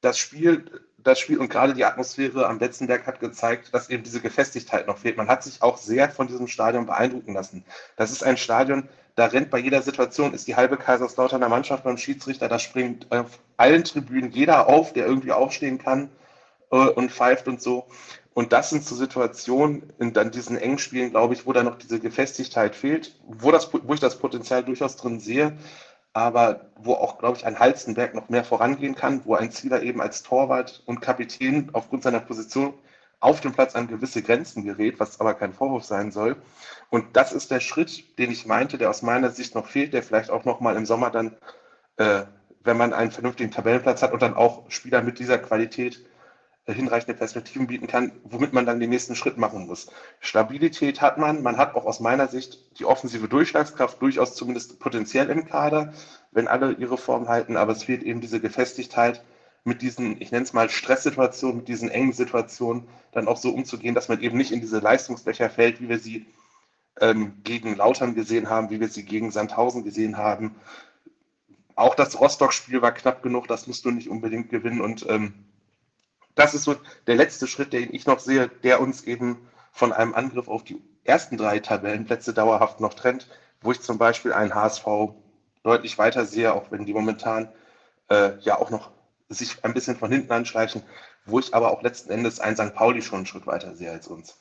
das 0.00 0.18
Spiel, 0.18 0.64
das 0.98 1.20
Spiel 1.20 1.38
und 1.38 1.48
gerade 1.48 1.74
die 1.74 1.84
Atmosphäre 1.84 2.46
am 2.46 2.58
Betzenberg 2.58 3.06
hat 3.06 3.20
gezeigt, 3.20 3.72
dass 3.72 3.88
eben 3.88 4.02
diese 4.02 4.20
Gefestigkeit 4.20 4.86
noch 4.86 4.98
fehlt. 4.98 5.16
Man 5.16 5.28
hat 5.28 5.44
sich 5.44 5.62
auch 5.62 5.76
sehr 5.76 6.10
von 6.10 6.26
diesem 6.26 6.48
Stadion 6.48 6.86
beeindrucken 6.86 7.34
lassen. 7.34 7.64
Das 7.96 8.10
ist 8.10 8.24
ein 8.24 8.36
Stadion, 8.36 8.88
da 9.14 9.26
rennt 9.26 9.50
bei 9.50 9.58
jeder 9.58 9.80
Situation, 9.82 10.34
ist 10.34 10.48
die 10.48 10.56
halbe 10.56 10.76
Kaiserslauterner 10.76 11.48
Mannschaft 11.48 11.84
beim 11.84 11.96
Schiedsrichter, 11.96 12.48
da 12.48 12.58
springt 12.58 13.10
auf 13.10 13.38
allen 13.56 13.84
Tribünen 13.84 14.30
jeder 14.30 14.68
auf, 14.68 14.92
der 14.92 15.06
irgendwie 15.06 15.32
aufstehen 15.32 15.78
kann 15.78 16.10
äh, 16.70 16.76
und 16.76 17.12
pfeift 17.12 17.48
und 17.48 17.62
so. 17.62 17.86
Und 18.36 18.52
das 18.52 18.68
sind 18.68 18.84
so 18.84 18.94
Situationen 18.94 19.94
in 19.98 20.12
dann 20.12 20.30
diesen 20.30 20.58
engen 20.58 20.76
Spielen, 20.76 21.08
glaube 21.08 21.32
ich, 21.32 21.46
wo 21.46 21.54
da 21.54 21.62
noch 21.62 21.78
diese 21.78 21.98
Gefestigkeit 21.98 22.76
fehlt, 22.76 23.18
wo, 23.26 23.50
das, 23.50 23.72
wo 23.72 23.94
ich 23.94 24.00
das 24.00 24.18
Potenzial 24.18 24.62
durchaus 24.62 24.96
drin 24.96 25.20
sehe, 25.20 25.56
aber 26.12 26.66
wo 26.76 26.92
auch, 26.92 27.16
glaube 27.16 27.38
ich, 27.38 27.46
ein 27.46 27.58
Halstenberg 27.58 28.12
noch 28.12 28.28
mehr 28.28 28.44
vorangehen 28.44 28.94
kann, 28.94 29.22
wo 29.24 29.36
ein 29.36 29.50
Zieler 29.52 29.82
eben 29.82 30.02
als 30.02 30.22
Torwart 30.22 30.82
und 30.84 31.00
Kapitän 31.00 31.70
aufgrund 31.72 32.02
seiner 32.02 32.20
Position 32.20 32.74
auf 33.20 33.40
dem 33.40 33.52
Platz 33.52 33.74
an 33.74 33.88
gewisse 33.88 34.20
Grenzen 34.20 34.64
gerät, 34.64 35.00
was 35.00 35.18
aber 35.18 35.32
kein 35.32 35.54
Vorwurf 35.54 35.84
sein 35.84 36.12
soll. 36.12 36.36
Und 36.90 37.16
das 37.16 37.32
ist 37.32 37.50
der 37.50 37.60
Schritt, 37.60 38.18
den 38.18 38.30
ich 38.30 38.44
meinte, 38.44 38.76
der 38.76 38.90
aus 38.90 39.00
meiner 39.00 39.30
Sicht 39.30 39.54
noch 39.54 39.66
fehlt, 39.66 39.94
der 39.94 40.02
vielleicht 40.02 40.28
auch 40.28 40.44
noch 40.44 40.60
mal 40.60 40.76
im 40.76 40.84
Sommer 40.84 41.08
dann, 41.08 41.34
äh, 41.96 42.24
wenn 42.64 42.76
man 42.76 42.92
einen 42.92 43.12
vernünftigen 43.12 43.50
Tabellenplatz 43.50 44.02
hat 44.02 44.12
und 44.12 44.20
dann 44.20 44.34
auch 44.34 44.70
Spieler 44.70 45.00
mit 45.00 45.20
dieser 45.20 45.38
Qualität 45.38 46.04
hinreichende 46.72 47.14
Perspektiven 47.14 47.66
bieten 47.68 47.86
kann, 47.86 48.12
womit 48.24 48.52
man 48.52 48.66
dann 48.66 48.80
den 48.80 48.90
nächsten 48.90 49.14
Schritt 49.14 49.36
machen 49.36 49.66
muss. 49.66 49.86
Stabilität 50.20 51.00
hat 51.00 51.18
man, 51.18 51.42
man 51.42 51.56
hat 51.56 51.74
auch 51.74 51.86
aus 51.86 52.00
meiner 52.00 52.26
Sicht 52.26 52.58
die 52.78 52.84
offensive 52.84 53.28
Durchschlagskraft 53.28 54.02
durchaus 54.02 54.34
zumindest 54.34 54.80
potenziell 54.80 55.30
im 55.30 55.46
Kader, 55.46 55.92
wenn 56.32 56.48
alle 56.48 56.72
ihre 56.72 56.98
Form 56.98 57.28
halten, 57.28 57.56
aber 57.56 57.72
es 57.72 57.84
fehlt 57.84 58.02
eben 58.02 58.20
diese 58.20 58.40
Gefestigkeit 58.40 59.22
mit 59.64 59.82
diesen, 59.82 60.20
ich 60.20 60.30
nenne 60.30 60.44
es 60.44 60.52
mal 60.52 60.68
Stresssituationen, 60.68 61.58
mit 61.58 61.68
diesen 61.68 61.90
engen 61.90 62.12
Situationen 62.12 62.88
dann 63.12 63.28
auch 63.28 63.36
so 63.36 63.50
umzugehen, 63.50 63.94
dass 63.94 64.08
man 64.08 64.20
eben 64.20 64.36
nicht 64.36 64.52
in 64.52 64.60
diese 64.60 64.78
Leistungsbecher 64.78 65.50
fällt, 65.50 65.80
wie 65.80 65.88
wir 65.88 65.98
sie 65.98 66.26
ähm, 67.00 67.34
gegen 67.44 67.76
Lautern 67.76 68.14
gesehen 68.14 68.48
haben, 68.48 68.70
wie 68.70 68.80
wir 68.80 68.88
sie 68.88 69.04
gegen 69.04 69.30
Sandhausen 69.30 69.84
gesehen 69.84 70.16
haben. 70.16 70.56
Auch 71.74 71.94
das 71.94 72.18
Rostock-Spiel 72.18 72.80
war 72.80 72.92
knapp 72.92 73.22
genug, 73.22 73.48
das 73.48 73.66
musst 73.66 73.84
du 73.84 73.90
nicht 73.90 74.08
unbedingt 74.08 74.50
gewinnen 74.50 74.80
und 74.80 75.04
ähm, 75.08 75.34
das 76.36 76.54
ist 76.54 76.64
so 76.64 76.76
der 77.06 77.16
letzte 77.16 77.48
Schritt, 77.48 77.72
den 77.72 77.92
ich 77.92 78.06
noch 78.06 78.20
sehe, 78.20 78.48
der 78.62 78.80
uns 78.80 79.02
eben 79.02 79.48
von 79.72 79.92
einem 79.92 80.14
Angriff 80.14 80.48
auf 80.48 80.62
die 80.62 80.80
ersten 81.02 81.36
drei 81.36 81.58
Tabellenplätze 81.58 82.32
dauerhaft 82.32 82.80
noch 82.80 82.94
trennt, 82.94 83.26
wo 83.62 83.72
ich 83.72 83.80
zum 83.80 83.98
Beispiel 83.98 84.32
einen 84.32 84.54
HSV 84.54 84.86
deutlich 85.64 85.98
weiter 85.98 86.26
sehe, 86.26 86.54
auch 86.54 86.70
wenn 86.70 86.84
die 86.84 86.92
momentan 86.92 87.48
äh, 88.08 88.38
ja 88.40 88.58
auch 88.58 88.70
noch 88.70 88.90
sich 89.28 89.64
ein 89.64 89.74
bisschen 89.74 89.96
von 89.96 90.12
hinten 90.12 90.30
anschleichen, 90.30 90.82
wo 91.24 91.40
ich 91.40 91.54
aber 91.54 91.72
auch 91.72 91.82
letzten 91.82 92.10
Endes 92.10 92.38
einen 92.38 92.56
St. 92.56 92.74
Pauli 92.74 93.02
schon 93.02 93.18
einen 93.18 93.26
Schritt 93.26 93.46
weiter 93.46 93.74
sehe 93.74 93.90
als 93.90 94.06
uns. 94.06 94.38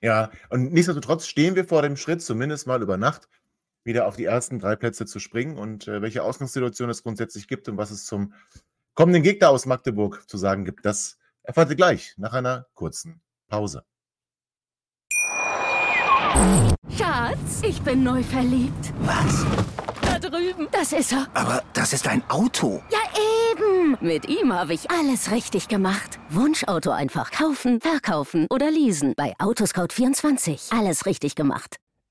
Ja, 0.00 0.30
und 0.48 0.72
nichtsdestotrotz 0.72 1.26
stehen 1.26 1.56
wir 1.56 1.64
vor 1.64 1.82
dem 1.82 1.96
Schritt, 1.96 2.22
zumindest 2.22 2.66
mal 2.66 2.80
über 2.80 2.96
Nacht, 2.96 3.28
wieder 3.82 4.06
auf 4.06 4.16
die 4.16 4.24
ersten 4.24 4.60
drei 4.60 4.76
Plätze 4.76 5.06
zu 5.06 5.18
springen 5.18 5.58
und 5.58 5.88
äh, 5.88 6.00
welche 6.00 6.22
Ausgangssituation 6.22 6.88
es 6.88 7.02
grundsätzlich 7.02 7.48
gibt 7.48 7.68
und 7.68 7.76
was 7.76 7.90
es 7.90 8.06
zum 8.06 8.32
kommenden 8.98 9.22
Gegner 9.22 9.50
aus 9.50 9.64
Magdeburg 9.64 10.28
zu 10.28 10.36
sagen 10.38 10.64
gibt. 10.64 10.84
Das 10.84 11.18
erfahrt 11.44 11.70
ihr 11.70 11.76
gleich 11.76 12.14
nach 12.16 12.32
einer 12.32 12.66
kurzen 12.74 13.22
Pause. 13.46 13.84
Schatz, 16.96 17.62
ich 17.62 17.80
bin 17.82 18.02
neu 18.02 18.24
verliebt. 18.24 18.92
Was? 19.02 19.46
Da 20.02 20.18
drüben. 20.18 20.66
Das 20.72 20.92
ist 20.92 21.12
er. 21.12 21.28
Aber 21.32 21.62
das 21.74 21.92
ist 21.92 22.08
ein 22.08 22.28
Auto. 22.28 22.82
Ja, 22.90 22.98
eben. 23.52 23.96
Mit 24.00 24.28
ihm 24.28 24.52
habe 24.52 24.74
ich 24.74 24.90
alles 24.90 25.30
richtig 25.30 25.68
gemacht. 25.68 26.18
Wunschauto 26.30 26.90
einfach 26.90 27.30
kaufen, 27.30 27.80
verkaufen 27.80 28.48
oder 28.50 28.68
leasen. 28.68 29.14
Bei 29.16 29.32
Autoscout24. 29.38 30.76
Alles 30.76 31.06
richtig 31.06 31.36
gemacht. 31.36 31.76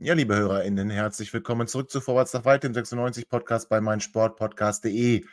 Ja, 0.00 0.14
liebe 0.14 0.36
HörerInnen, 0.36 0.90
herzlich 0.90 1.32
willkommen 1.32 1.66
zurück 1.66 1.90
zu 1.90 2.00
Vorwärts 2.00 2.32
nach 2.32 2.44
Weit, 2.44 2.62
dem 2.62 2.72
96 2.72 3.28
Podcast 3.28 3.68
bei 3.68 3.80
meinsportpodcast.de. 3.80 5.24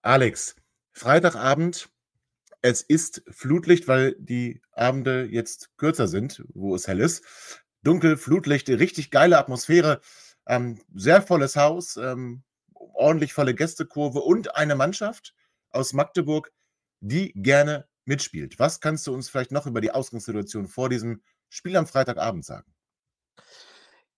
Alex, 0.00 0.54
Freitagabend, 0.92 1.88
es 2.62 2.82
ist 2.82 3.24
Flutlicht, 3.28 3.88
weil 3.88 4.14
die 4.20 4.62
Abende 4.70 5.24
jetzt 5.24 5.76
kürzer 5.76 6.06
sind, 6.06 6.44
wo 6.54 6.76
es 6.76 6.86
hell 6.86 7.00
ist. 7.00 7.24
Dunkel, 7.82 8.16
Flutlicht, 8.16 8.68
richtig 8.68 9.10
geile 9.10 9.38
Atmosphäre, 9.38 10.00
ähm, 10.46 10.80
sehr 10.94 11.20
volles 11.20 11.56
Haus, 11.56 11.96
ähm, 11.96 12.44
ordentlich 12.74 13.32
volle 13.32 13.56
Gästekurve 13.56 14.20
und 14.20 14.54
eine 14.54 14.76
Mannschaft 14.76 15.34
aus 15.70 15.94
Magdeburg, 15.94 16.52
die 17.00 17.32
gerne 17.34 17.88
mitspielt. 18.04 18.60
Was 18.60 18.80
kannst 18.80 19.04
du 19.08 19.12
uns 19.12 19.28
vielleicht 19.28 19.50
noch 19.50 19.66
über 19.66 19.80
die 19.80 19.90
Ausgangssituation 19.90 20.68
vor 20.68 20.90
diesem 20.90 21.22
Spiel 21.48 21.76
am 21.76 21.88
Freitagabend 21.88 22.44
sagen? 22.44 22.73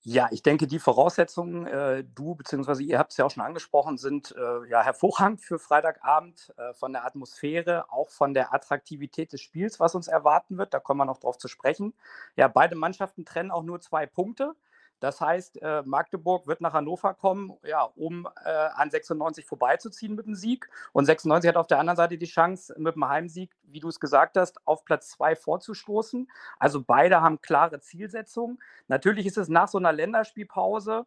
Ja, 0.08 0.28
ich 0.30 0.40
denke, 0.44 0.68
die 0.68 0.78
Voraussetzungen, 0.78 1.66
äh, 1.66 2.04
du 2.14 2.36
bzw. 2.36 2.84
ihr 2.84 2.96
habt 2.96 3.10
es 3.10 3.16
ja 3.18 3.24
auch 3.24 3.30
schon 3.32 3.42
angesprochen, 3.42 3.98
sind 3.98 4.32
äh, 4.38 4.68
ja 4.68 4.80
hervorragend 4.84 5.40
für 5.40 5.58
Freitagabend 5.58 6.54
äh, 6.58 6.72
von 6.74 6.92
der 6.92 7.04
Atmosphäre, 7.04 7.90
auch 7.90 8.08
von 8.10 8.32
der 8.32 8.54
Attraktivität 8.54 9.32
des 9.32 9.40
Spiels, 9.40 9.80
was 9.80 9.96
uns 9.96 10.06
erwarten 10.06 10.58
wird. 10.58 10.72
Da 10.74 10.78
kommen 10.78 11.00
wir 11.00 11.06
noch 11.06 11.18
drauf 11.18 11.38
zu 11.38 11.48
sprechen. 11.48 11.92
Ja, 12.36 12.46
beide 12.46 12.76
Mannschaften 12.76 13.24
trennen 13.24 13.50
auch 13.50 13.64
nur 13.64 13.80
zwei 13.80 14.06
Punkte. 14.06 14.54
Das 15.00 15.20
heißt, 15.20 15.60
äh, 15.62 15.82
Magdeburg 15.84 16.46
wird 16.46 16.60
nach 16.60 16.72
Hannover 16.72 17.14
kommen, 17.14 17.52
ja, 17.64 17.82
um 17.82 18.26
äh, 18.44 18.50
an 18.50 18.90
96 18.90 19.44
vorbeizuziehen 19.44 20.14
mit 20.14 20.26
dem 20.26 20.34
Sieg. 20.34 20.68
Und 20.92 21.04
96 21.04 21.48
hat 21.48 21.56
auf 21.56 21.66
der 21.66 21.78
anderen 21.78 21.96
Seite 21.96 22.16
die 22.16 22.26
Chance, 22.26 22.74
mit 22.78 22.94
dem 22.94 23.06
Heimsieg, 23.06 23.54
wie 23.64 23.80
du 23.80 23.88
es 23.88 24.00
gesagt 24.00 24.36
hast, 24.36 24.66
auf 24.66 24.84
Platz 24.84 25.10
zwei 25.10 25.36
vorzustoßen. 25.36 26.30
Also 26.58 26.82
beide 26.82 27.20
haben 27.20 27.40
klare 27.40 27.80
Zielsetzungen. 27.80 28.58
Natürlich 28.88 29.26
ist 29.26 29.36
es 29.36 29.48
nach 29.48 29.68
so 29.68 29.78
einer 29.78 29.92
Länderspielpause 29.92 31.06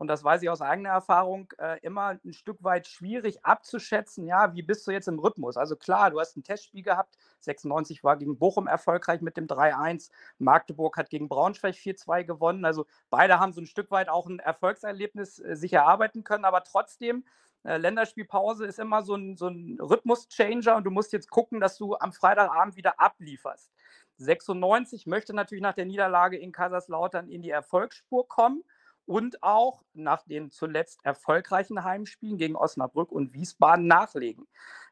und 0.00 0.06
das 0.06 0.24
weiß 0.24 0.40
ich 0.40 0.48
aus 0.48 0.62
eigener 0.62 0.88
Erfahrung, 0.88 1.52
äh, 1.58 1.78
immer 1.80 2.18
ein 2.24 2.32
Stück 2.32 2.64
weit 2.64 2.88
schwierig 2.88 3.44
abzuschätzen, 3.44 4.26
ja, 4.26 4.54
wie 4.54 4.62
bist 4.62 4.86
du 4.86 4.92
jetzt 4.92 5.08
im 5.08 5.18
Rhythmus? 5.18 5.58
Also 5.58 5.76
klar, 5.76 6.10
du 6.10 6.18
hast 6.18 6.38
ein 6.38 6.42
Testspiel 6.42 6.82
gehabt, 6.82 7.18
96 7.40 8.02
war 8.02 8.16
gegen 8.16 8.38
Bochum 8.38 8.66
erfolgreich 8.66 9.20
mit 9.20 9.36
dem 9.36 9.46
3-1, 9.46 10.10
Magdeburg 10.38 10.96
hat 10.96 11.10
gegen 11.10 11.28
Braunschweig 11.28 11.74
4-2 11.74 12.24
gewonnen, 12.24 12.64
also 12.64 12.86
beide 13.10 13.38
haben 13.40 13.52
so 13.52 13.60
ein 13.60 13.66
Stück 13.66 13.90
weit 13.90 14.08
auch 14.08 14.26
ein 14.26 14.38
Erfolgserlebnis 14.38 15.38
äh, 15.38 15.54
sich 15.54 15.74
erarbeiten 15.74 16.24
können, 16.24 16.46
aber 16.46 16.64
trotzdem, 16.64 17.26
äh, 17.64 17.76
Länderspielpause 17.76 18.64
ist 18.64 18.78
immer 18.78 19.02
so 19.02 19.16
ein, 19.16 19.36
so 19.36 19.48
ein 19.48 19.76
Rhythmus-Changer 19.82 20.76
und 20.76 20.84
du 20.84 20.90
musst 20.90 21.12
jetzt 21.12 21.28
gucken, 21.28 21.60
dass 21.60 21.76
du 21.76 21.94
am 21.98 22.14
Freitagabend 22.14 22.74
wieder 22.74 22.98
ablieferst. 22.98 23.70
96 24.16 25.06
möchte 25.06 25.34
natürlich 25.34 25.62
nach 25.62 25.74
der 25.74 25.84
Niederlage 25.84 26.38
in 26.38 26.52
Kaiserslautern 26.52 27.28
in 27.28 27.42
die 27.42 27.50
Erfolgsspur 27.50 28.26
kommen 28.26 28.64
und 29.10 29.42
auch 29.42 29.82
nach 29.92 30.22
den 30.22 30.52
zuletzt 30.52 31.04
erfolgreichen 31.04 31.82
Heimspielen 31.82 32.38
gegen 32.38 32.54
Osnabrück 32.54 33.10
und 33.10 33.34
Wiesbaden 33.34 33.88
nachlegen. 33.88 34.46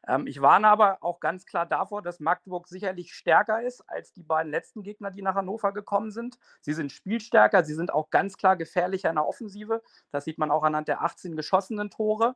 Ähm, 0.05 0.27
ich 0.27 0.41
warne 0.41 0.67
aber 0.67 0.97
auch 0.99 1.21
ganz 1.21 1.45
klar 1.45 1.65
davor, 1.65 2.01
dass 2.01 2.19
Magdeburg 2.19 2.67
sicherlich 2.67 3.13
stärker 3.13 3.61
ist 3.61 3.79
als 3.89 4.11
die 4.11 4.23
beiden 4.23 4.51
letzten 4.51 4.83
Gegner, 4.83 5.09
die 5.09 5.21
nach 5.21 5.35
Hannover 5.35 5.71
gekommen 5.71 6.11
sind. 6.11 6.37
Sie 6.59 6.73
sind 6.73 6.91
spielstärker, 6.91 7.63
sie 7.63 7.75
sind 7.75 7.93
auch 7.93 8.09
ganz 8.09 8.35
klar 8.35 8.57
gefährlicher 8.57 9.07
in 9.07 9.15
der 9.15 9.25
Offensive. 9.25 9.81
Das 10.11 10.25
sieht 10.25 10.37
man 10.37 10.51
auch 10.51 10.63
anhand 10.63 10.89
der 10.89 11.01
18 11.01 11.37
geschossenen 11.37 11.89
Tore. 11.89 12.35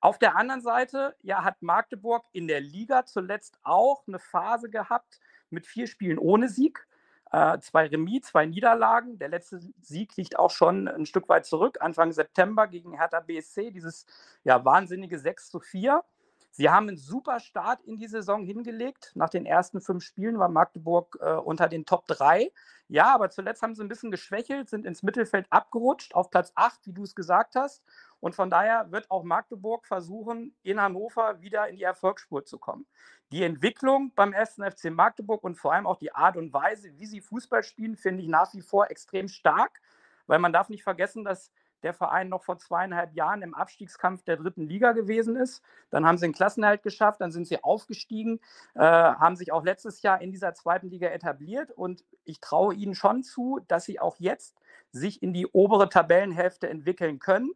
Auf 0.00 0.18
der 0.18 0.34
anderen 0.34 0.62
Seite 0.62 1.14
ja, 1.20 1.44
hat 1.44 1.60
Magdeburg 1.60 2.24
in 2.32 2.48
der 2.48 2.62
Liga 2.62 3.04
zuletzt 3.04 3.58
auch 3.64 4.02
eine 4.08 4.18
Phase 4.18 4.70
gehabt 4.70 5.20
mit 5.50 5.66
vier 5.66 5.88
Spielen 5.88 6.16
ohne 6.16 6.48
Sieg. 6.48 6.87
Äh, 7.30 7.58
zwei 7.60 7.86
Remis, 7.86 8.26
zwei 8.26 8.46
Niederlagen. 8.46 9.18
Der 9.18 9.28
letzte 9.28 9.60
Sieg 9.82 10.16
liegt 10.16 10.38
auch 10.38 10.50
schon 10.50 10.88
ein 10.88 11.06
Stück 11.06 11.28
weit 11.28 11.46
zurück, 11.46 11.78
Anfang 11.80 12.12
September 12.12 12.66
gegen 12.66 12.94
Hertha 12.94 13.20
BSC, 13.20 13.70
dieses 13.70 14.06
ja, 14.44 14.64
wahnsinnige 14.64 15.18
6 15.18 15.50
zu 15.50 15.60
4. 15.60 16.02
Sie 16.50 16.70
haben 16.70 16.88
einen 16.88 16.96
super 16.96 17.38
Start 17.38 17.82
in 17.84 17.98
die 17.98 18.08
Saison 18.08 18.44
hingelegt. 18.44 19.12
Nach 19.14 19.28
den 19.28 19.46
ersten 19.46 19.80
fünf 19.80 20.02
Spielen 20.02 20.38
war 20.38 20.48
Magdeburg 20.48 21.18
äh, 21.20 21.34
unter 21.34 21.68
den 21.68 21.84
Top 21.84 22.06
3. 22.06 22.50
Ja, 22.88 23.14
aber 23.14 23.30
zuletzt 23.30 23.62
haben 23.62 23.74
sie 23.74 23.84
ein 23.84 23.88
bisschen 23.88 24.10
geschwächelt, 24.10 24.68
sind 24.68 24.86
ins 24.86 25.02
Mittelfeld 25.02 25.46
abgerutscht, 25.50 26.14
auf 26.14 26.30
Platz 26.30 26.52
8, 26.54 26.86
wie 26.86 26.92
du 26.94 27.02
es 27.04 27.14
gesagt 27.14 27.54
hast. 27.54 27.84
Und 28.20 28.34
von 28.34 28.50
daher 28.50 28.90
wird 28.90 29.10
auch 29.10 29.22
Magdeburg 29.22 29.86
versuchen, 29.86 30.54
in 30.62 30.80
Hannover 30.80 31.40
wieder 31.40 31.68
in 31.68 31.76
die 31.76 31.84
Erfolgsspur 31.84 32.44
zu 32.44 32.58
kommen. 32.58 32.86
Die 33.30 33.42
Entwicklung 33.42 34.12
beim 34.14 34.32
1. 34.32 34.54
FC 34.54 34.90
Magdeburg 34.90 35.44
und 35.44 35.56
vor 35.56 35.72
allem 35.72 35.86
auch 35.86 35.98
die 35.98 36.14
Art 36.14 36.36
und 36.36 36.52
Weise, 36.52 36.96
wie 36.96 37.06
sie 37.06 37.20
Fußball 37.20 37.62
spielen, 37.62 37.96
finde 37.96 38.22
ich 38.22 38.28
nach 38.28 38.52
wie 38.54 38.62
vor 38.62 38.90
extrem 38.90 39.28
stark. 39.28 39.80
weil 40.26 40.38
man 40.38 40.52
darf 40.52 40.68
nicht 40.68 40.82
vergessen, 40.82 41.24
dass 41.24 41.50
der 41.82 41.94
Verein 41.94 42.28
noch 42.28 42.42
vor 42.42 42.58
zweieinhalb 42.58 43.14
Jahren 43.14 43.42
im 43.42 43.54
Abstiegskampf 43.54 44.22
der 44.24 44.36
dritten 44.36 44.68
Liga 44.68 44.92
gewesen 44.92 45.36
ist. 45.36 45.62
Dann 45.90 46.06
haben 46.06 46.18
sie 46.18 46.26
einen 46.26 46.34
Klassenerhalt 46.34 46.82
geschafft, 46.82 47.20
dann 47.20 47.32
sind 47.32 47.46
sie 47.46 47.62
aufgestiegen, 47.62 48.40
äh, 48.74 48.80
haben 48.80 49.36
sich 49.36 49.52
auch 49.52 49.64
letztes 49.64 50.02
Jahr 50.02 50.20
in 50.20 50.30
dieser 50.32 50.54
zweiten 50.54 50.90
Liga 50.90 51.08
etabliert 51.08 51.70
und 51.70 52.04
ich 52.24 52.40
traue 52.40 52.74
ihnen 52.74 52.94
schon 52.94 53.22
zu, 53.22 53.60
dass 53.68 53.84
sie 53.84 54.00
auch 54.00 54.16
jetzt 54.18 54.56
sich 54.90 55.22
in 55.22 55.32
die 55.32 55.46
obere 55.46 55.88
Tabellenhälfte 55.88 56.68
entwickeln 56.68 57.18
können 57.18 57.52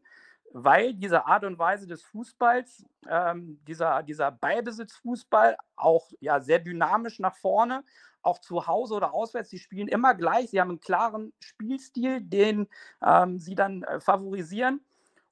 weil 0.52 0.94
diese 0.94 1.26
Art 1.26 1.44
und 1.44 1.58
Weise 1.58 1.86
des 1.86 2.02
Fußballs, 2.02 2.84
ähm, 3.08 3.60
dieser, 3.66 4.02
dieser 4.02 4.30
Ballbesitzfußball, 4.30 5.56
auch 5.76 6.12
ja, 6.20 6.40
sehr 6.40 6.58
dynamisch 6.58 7.18
nach 7.18 7.36
vorne, 7.36 7.84
auch 8.22 8.38
zu 8.38 8.66
Hause 8.66 8.94
oder 8.94 9.14
auswärts, 9.14 9.50
sie 9.50 9.58
spielen 9.58 9.88
immer 9.88 10.14
gleich, 10.14 10.50
sie 10.50 10.60
haben 10.60 10.70
einen 10.70 10.80
klaren 10.80 11.32
Spielstil, 11.40 12.20
den 12.20 12.68
ähm, 13.04 13.38
sie 13.38 13.54
dann 13.54 13.82
äh, 13.82 14.00
favorisieren. 14.00 14.80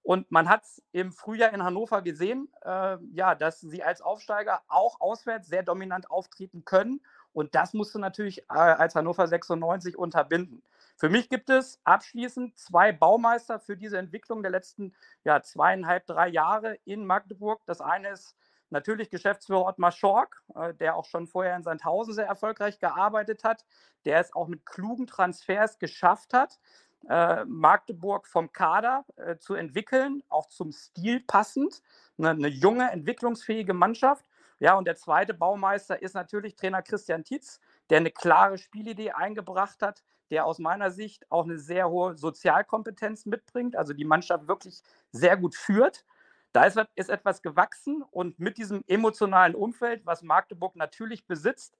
Und 0.03 0.31
man 0.33 0.49
hat 0.49 0.65
es 0.65 0.83
im 0.93 1.13
Frühjahr 1.13 1.53
in 1.53 1.63
Hannover 1.63 2.01
gesehen, 2.03 2.49
äh, 2.63 2.97
ja, 3.13 3.35
dass 3.35 3.61
sie 3.61 3.83
als 3.83 4.01
Aufsteiger 4.01 4.63
auch 4.67 5.01
auswärts 5.01 5.49
sehr 5.49 5.63
dominant 5.63 6.11
auftreten 6.11 6.65
können. 6.65 7.01
Und 7.33 7.55
das 7.55 7.75
musst 7.75 7.95
du 7.95 7.99
natürlich 7.99 8.41
äh, 8.51 8.55
als 8.55 8.95
Hannover 8.95 9.29
96 9.29 9.97
unterbinden. 9.97 10.63
Für 11.01 11.09
mich 11.09 11.31
gibt 11.31 11.49
es 11.49 11.81
abschließend 11.85 12.59
zwei 12.59 12.93
Baumeister 12.93 13.59
für 13.59 13.75
diese 13.75 13.97
Entwicklung 13.97 14.43
der 14.43 14.51
letzten 14.51 14.95
ja, 15.25 15.41
zweieinhalb, 15.41 16.05
drei 16.05 16.29
Jahre 16.29 16.75
in 16.85 17.07
Magdeburg. 17.07 17.63
Das 17.65 17.81
eine 17.81 18.11
ist 18.11 18.37
natürlich 18.69 19.09
Geschäftsführer 19.09 19.65
Ottmar 19.65 19.93
Schork, 19.93 20.43
äh, 20.55 20.75
der 20.75 20.97
auch 20.97 21.07
schon 21.07 21.27
vorher 21.27 21.57
in 21.57 21.63
Sandhausen 21.63 22.13
sehr 22.13 22.27
erfolgreich 22.27 22.81
gearbeitet 22.81 23.45
hat, 23.45 23.65
der 24.05 24.21
es 24.21 24.35
auch 24.35 24.47
mit 24.47 24.67
klugen 24.67 25.07
Transfers 25.07 25.79
geschafft 25.79 26.35
hat, 26.35 26.61
äh, 27.09 27.47
Magdeburg 27.47 28.27
vom 28.27 28.53
Kader 28.53 29.07
äh, 29.17 29.39
zu 29.39 29.55
entwickeln, 29.55 30.23
auch 30.29 30.51
zum 30.51 30.71
Stil 30.71 31.21
passend. 31.21 31.81
Eine, 32.19 32.29
eine, 32.33 32.49
junge, 32.49 32.91
entwicklungsfähige 32.91 33.73
Mannschaft. 33.73 34.27
Ja, 34.59 34.75
und 34.75 34.85
der 34.85 34.97
zweite 34.97 35.33
Baumeister 35.33 36.03
ist 36.03 36.15
natürlich 36.15 36.57
Trainer 36.57 36.83
Christian 36.83 37.25
Tietz, 37.25 37.59
der 37.89 37.97
eine 37.97 38.11
klare 38.11 38.59
Spielidee 38.59 39.13
eingebracht 39.13 39.81
hat, 39.81 40.03
der 40.31 40.47
aus 40.47 40.59
meiner 40.59 40.91
Sicht 40.91 41.31
auch 41.31 41.45
eine 41.45 41.59
sehr 41.59 41.89
hohe 41.89 42.17
Sozialkompetenz 42.17 43.27
mitbringt, 43.27 43.77
also 43.77 43.93
die 43.93 44.05
Mannschaft 44.05 44.49
wirklich 44.49 44.83
sehr 45.13 45.37
gut 45.37 45.55
führt. 45.55 46.05
Da 46.53 46.65
ist, 46.65 46.81
ist 46.97 47.11
etwas 47.11 47.43
gewachsen 47.43 48.03
und 48.11 48.39
mit 48.39 48.59
diesem 48.59 48.83
emotionalen 48.87 49.55
Umfeld, 49.55 50.05
was 50.05 50.23
Magdeburg 50.23 50.75
natürlich 50.77 51.27
besitzt, 51.27 51.77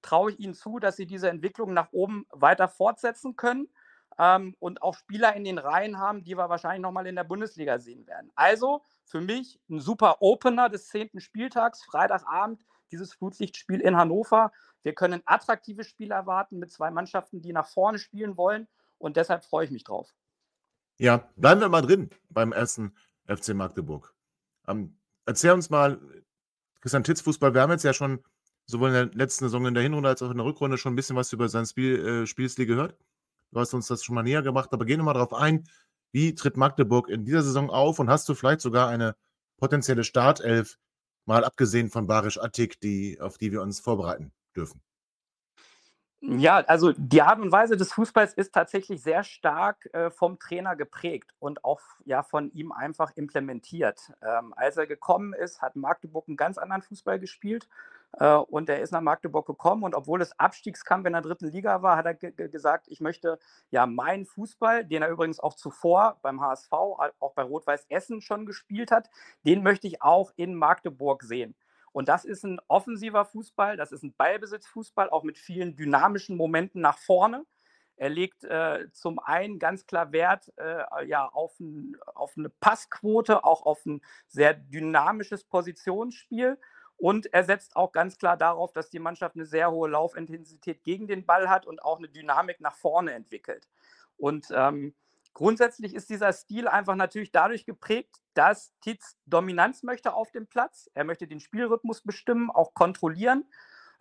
traue 0.00 0.32
ich 0.32 0.40
ihnen 0.40 0.54
zu, 0.54 0.78
dass 0.78 0.96
sie 0.96 1.06
diese 1.06 1.28
Entwicklung 1.28 1.72
nach 1.72 1.92
oben 1.92 2.26
weiter 2.30 2.68
fortsetzen 2.68 3.36
können 3.36 3.68
ähm, 4.18 4.54
und 4.58 4.82
auch 4.82 4.94
Spieler 4.94 5.34
in 5.34 5.44
den 5.44 5.58
Reihen 5.58 5.98
haben, 5.98 6.24
die 6.24 6.36
wir 6.36 6.48
wahrscheinlich 6.48 6.82
nochmal 6.82 7.06
in 7.06 7.16
der 7.16 7.24
Bundesliga 7.24 7.78
sehen 7.78 8.06
werden. 8.06 8.30
Also 8.34 8.82
für 9.04 9.20
mich 9.20 9.60
ein 9.70 9.80
super 9.80 10.16
Opener 10.20 10.68
des 10.68 10.88
zehnten 10.88 11.20
Spieltags, 11.20 11.84
Freitagabend, 11.84 12.64
dieses 12.90 13.14
Flutlichtspiel 13.14 13.80
in 13.80 13.96
Hannover. 13.96 14.52
Wir 14.82 14.94
können 14.94 15.22
attraktive 15.24 15.84
Spiele 15.84 16.14
erwarten 16.14 16.58
mit 16.58 16.72
zwei 16.72 16.90
Mannschaften, 16.90 17.40
die 17.40 17.52
nach 17.52 17.68
vorne 17.68 17.98
spielen 17.98 18.36
wollen. 18.36 18.68
Und 18.98 19.16
deshalb 19.16 19.44
freue 19.44 19.64
ich 19.64 19.70
mich 19.70 19.84
drauf. 19.84 20.14
Ja, 20.98 21.28
bleiben 21.36 21.60
wir 21.60 21.68
mal 21.68 21.82
drin 21.82 22.10
beim 22.30 22.52
ersten 22.52 22.94
FC 23.26 23.54
Magdeburg. 23.54 24.14
Ähm, 24.68 24.96
erzähl 25.26 25.52
uns 25.52 25.70
mal, 25.70 26.00
Christian 26.80 27.04
Titz 27.04 27.20
Fußball, 27.20 27.54
wir 27.54 27.62
haben 27.62 27.72
jetzt 27.72 27.84
ja 27.84 27.92
schon 27.92 28.22
sowohl 28.66 28.88
in 28.88 28.94
der 28.94 29.06
letzten 29.06 29.44
Saison 29.44 29.66
in 29.66 29.74
der 29.74 29.82
Hinrunde 29.82 30.08
als 30.08 30.22
auch 30.22 30.30
in 30.30 30.36
der 30.36 30.46
Rückrunde 30.46 30.78
schon 30.78 30.92
ein 30.92 30.96
bisschen 30.96 31.16
was 31.16 31.32
über 31.32 31.48
seinen 31.48 31.66
Spiel, 31.66 32.06
äh, 32.06 32.26
Spielstil 32.26 32.66
gehört. 32.66 32.96
Du 33.50 33.60
hast 33.60 33.74
uns 33.74 33.86
das 33.86 34.04
schon 34.04 34.14
mal 34.14 34.22
näher 34.22 34.42
gemacht, 34.42 34.72
aber 34.72 34.84
gehen 34.84 35.00
wir 35.00 35.04
mal 35.04 35.14
darauf 35.14 35.34
ein, 35.34 35.64
wie 36.12 36.34
tritt 36.34 36.56
Magdeburg 36.56 37.08
in 37.08 37.24
dieser 37.24 37.42
Saison 37.42 37.70
auf 37.70 37.98
und 37.98 38.08
hast 38.08 38.28
du 38.28 38.34
vielleicht 38.34 38.60
sogar 38.60 38.88
eine 38.88 39.16
potenzielle 39.58 40.04
Startelf, 40.04 40.78
mal 41.24 41.44
abgesehen 41.44 41.90
von 41.90 42.06
Barisch 42.06 42.38
Attik, 42.38 42.80
die, 42.80 43.20
auf 43.20 43.38
die 43.38 43.52
wir 43.52 43.62
uns 43.62 43.80
vorbereiten 43.80 44.32
dürfen? 44.56 44.80
Ja, 46.24 46.58
also 46.58 46.92
die 46.96 47.20
Art 47.20 47.40
und 47.40 47.50
Weise 47.50 47.76
des 47.76 47.92
Fußballs 47.92 48.34
ist 48.34 48.54
tatsächlich 48.54 49.02
sehr 49.02 49.24
stark 49.24 49.92
äh, 49.92 50.08
vom 50.08 50.38
Trainer 50.38 50.76
geprägt 50.76 51.34
und 51.40 51.64
auch 51.64 51.80
ja 52.04 52.22
von 52.22 52.52
ihm 52.52 52.70
einfach 52.70 53.10
implementiert. 53.16 54.12
Ähm, 54.22 54.54
als 54.56 54.76
er 54.76 54.86
gekommen 54.86 55.32
ist, 55.32 55.62
hat 55.62 55.74
Magdeburg 55.74 56.28
einen 56.28 56.36
ganz 56.36 56.58
anderen 56.58 56.82
Fußball 56.82 57.18
gespielt 57.18 57.68
äh, 58.12 58.34
und 58.36 58.68
er 58.68 58.80
ist 58.80 58.92
nach 58.92 59.00
Magdeburg 59.00 59.46
gekommen 59.48 59.82
und 59.82 59.96
obwohl 59.96 60.22
es 60.22 60.38
Abstiegskampf 60.38 61.06
in 61.06 61.14
der 61.14 61.22
dritten 61.22 61.48
Liga 61.48 61.82
war, 61.82 61.96
hat 61.96 62.06
er 62.06 62.14
gesagt, 62.14 62.86
ich 62.86 63.00
möchte 63.00 63.40
ja 63.72 63.86
meinen 63.86 64.24
Fußball, 64.24 64.84
den 64.84 65.02
er 65.02 65.08
übrigens 65.08 65.40
auch 65.40 65.54
zuvor 65.54 66.20
beim 66.22 66.40
HSV, 66.40 66.72
auch 66.72 67.32
bei 67.34 67.42
Rot-Weiß 67.42 67.86
Essen 67.88 68.20
schon 68.20 68.46
gespielt 68.46 68.92
hat, 68.92 69.10
den 69.44 69.64
möchte 69.64 69.88
ich 69.88 70.02
auch 70.02 70.32
in 70.36 70.54
Magdeburg 70.54 71.24
sehen. 71.24 71.56
Und 71.92 72.08
das 72.08 72.24
ist 72.24 72.44
ein 72.44 72.60
offensiver 72.68 73.24
Fußball, 73.24 73.76
das 73.76 73.92
ist 73.92 74.02
ein 74.02 74.14
Ballbesitzfußball, 74.14 75.10
auch 75.10 75.22
mit 75.22 75.38
vielen 75.38 75.76
dynamischen 75.76 76.36
Momenten 76.36 76.80
nach 76.80 76.98
vorne. 76.98 77.44
Er 77.96 78.08
legt 78.08 78.44
äh, 78.44 78.90
zum 78.92 79.18
einen 79.18 79.58
ganz 79.58 79.86
klar 79.86 80.10
Wert 80.12 80.50
äh, 80.56 81.06
ja, 81.06 81.28
auf, 81.28 81.60
ein, 81.60 81.96
auf, 82.14 82.32
eine 82.36 82.48
Passquote, 82.48 83.44
auch 83.44 83.64
auf 83.66 83.84
ein 83.84 84.00
sehr 84.26 84.54
dynamisches 84.54 85.44
Positionsspiel. 85.44 86.58
Und 86.96 87.32
er 87.32 87.44
setzt 87.44 87.76
auch 87.76 87.92
ganz 87.92 88.16
klar 88.16 88.36
darauf, 88.36 88.72
dass 88.72 88.88
die 88.88 88.98
Mannschaft 88.98 89.36
eine 89.36 89.44
sehr 89.44 89.70
hohe 89.70 89.88
Laufintensität 89.90 90.84
gegen 90.84 91.06
den 91.06 91.26
Ball 91.26 91.50
hat 91.50 91.66
und 91.66 91.82
auch 91.84 91.98
eine 91.98 92.08
Dynamik 92.08 92.60
nach 92.60 92.76
vorne 92.76 93.12
entwickelt. 93.12 93.68
Und 94.16 94.48
ähm, 94.52 94.94
Grundsätzlich 95.34 95.94
ist 95.94 96.10
dieser 96.10 96.32
Stil 96.32 96.68
einfach 96.68 96.94
natürlich 96.94 97.32
dadurch 97.32 97.64
geprägt, 97.64 98.20
dass 98.34 98.72
Tietz 98.80 99.16
Dominanz 99.26 99.82
möchte 99.82 100.12
auf 100.12 100.30
dem 100.30 100.46
Platz. 100.46 100.90
Er 100.94 101.04
möchte 101.04 101.26
den 101.26 101.40
Spielrhythmus 101.40 102.02
bestimmen, 102.02 102.50
auch 102.50 102.74
kontrollieren. 102.74 103.44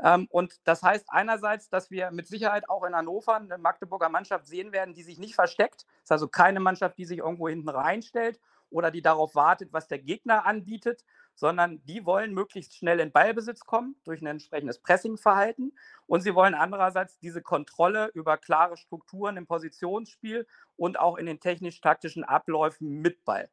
Ähm, 0.02 0.28
und 0.30 0.60
das 0.66 0.84
heißt 0.84 1.06
einerseits, 1.10 1.70
dass 1.70 1.92
wir 1.92 2.12
mit 2.12 2.28
Sicherheit 2.28 2.70
auch 2.70 2.84
in 2.84 2.96
Hannover 2.96 3.36
eine 3.36 3.58
Magdeburger 3.58 4.10
Mannschaft 4.10 4.48
sehen 4.48 4.72
werden, 4.72 4.94
die 4.94 5.04
sich 5.04 5.20
nicht 5.20 5.36
versteckt. 5.36 5.86
Das 5.86 6.04
ist 6.04 6.12
also 6.12 6.28
keine 6.28 6.60
Mannschaft, 6.60 6.98
die 6.98 7.06
sich 7.06 7.20
irgendwo 7.20 7.48
hinten 7.48 7.70
reinstellt 7.70 8.40
oder 8.70 8.92
die 8.92 9.02
darauf 9.02 9.36
wartet, 9.36 9.72
was 9.74 9.88
der 9.88 10.00
Gegner 10.00 10.46
anbietet, 10.46 11.06
sondern 11.36 11.84
die 11.86 12.06
wollen 12.06 12.34
möglichst 12.34 12.76
schnell 12.76 13.00
in 13.00 13.12
Ballbesitz 13.12 13.62
kommen 13.62 13.96
durch 14.04 14.22
ein 14.22 14.28
entsprechendes 14.28 14.80
Pressingverhalten 14.80 15.74
und 16.08 16.22
sie 16.22 16.36
wollen 16.36 16.54
andererseits 16.54 17.18
diese 17.20 17.42
Kontrolle 17.42 18.12
über 18.14 18.38
klare 18.38 18.78
Strukturen 18.78 19.38
im 19.38 19.48
Positionsspiel 19.48 20.48
und 20.78 21.00
auch 21.00 21.18
in 21.18 21.26
den 21.26 21.40
technisch-taktischen 21.40 22.24
Abläufen 22.24 23.02
mit 23.02 23.24
Ball. 23.26 23.50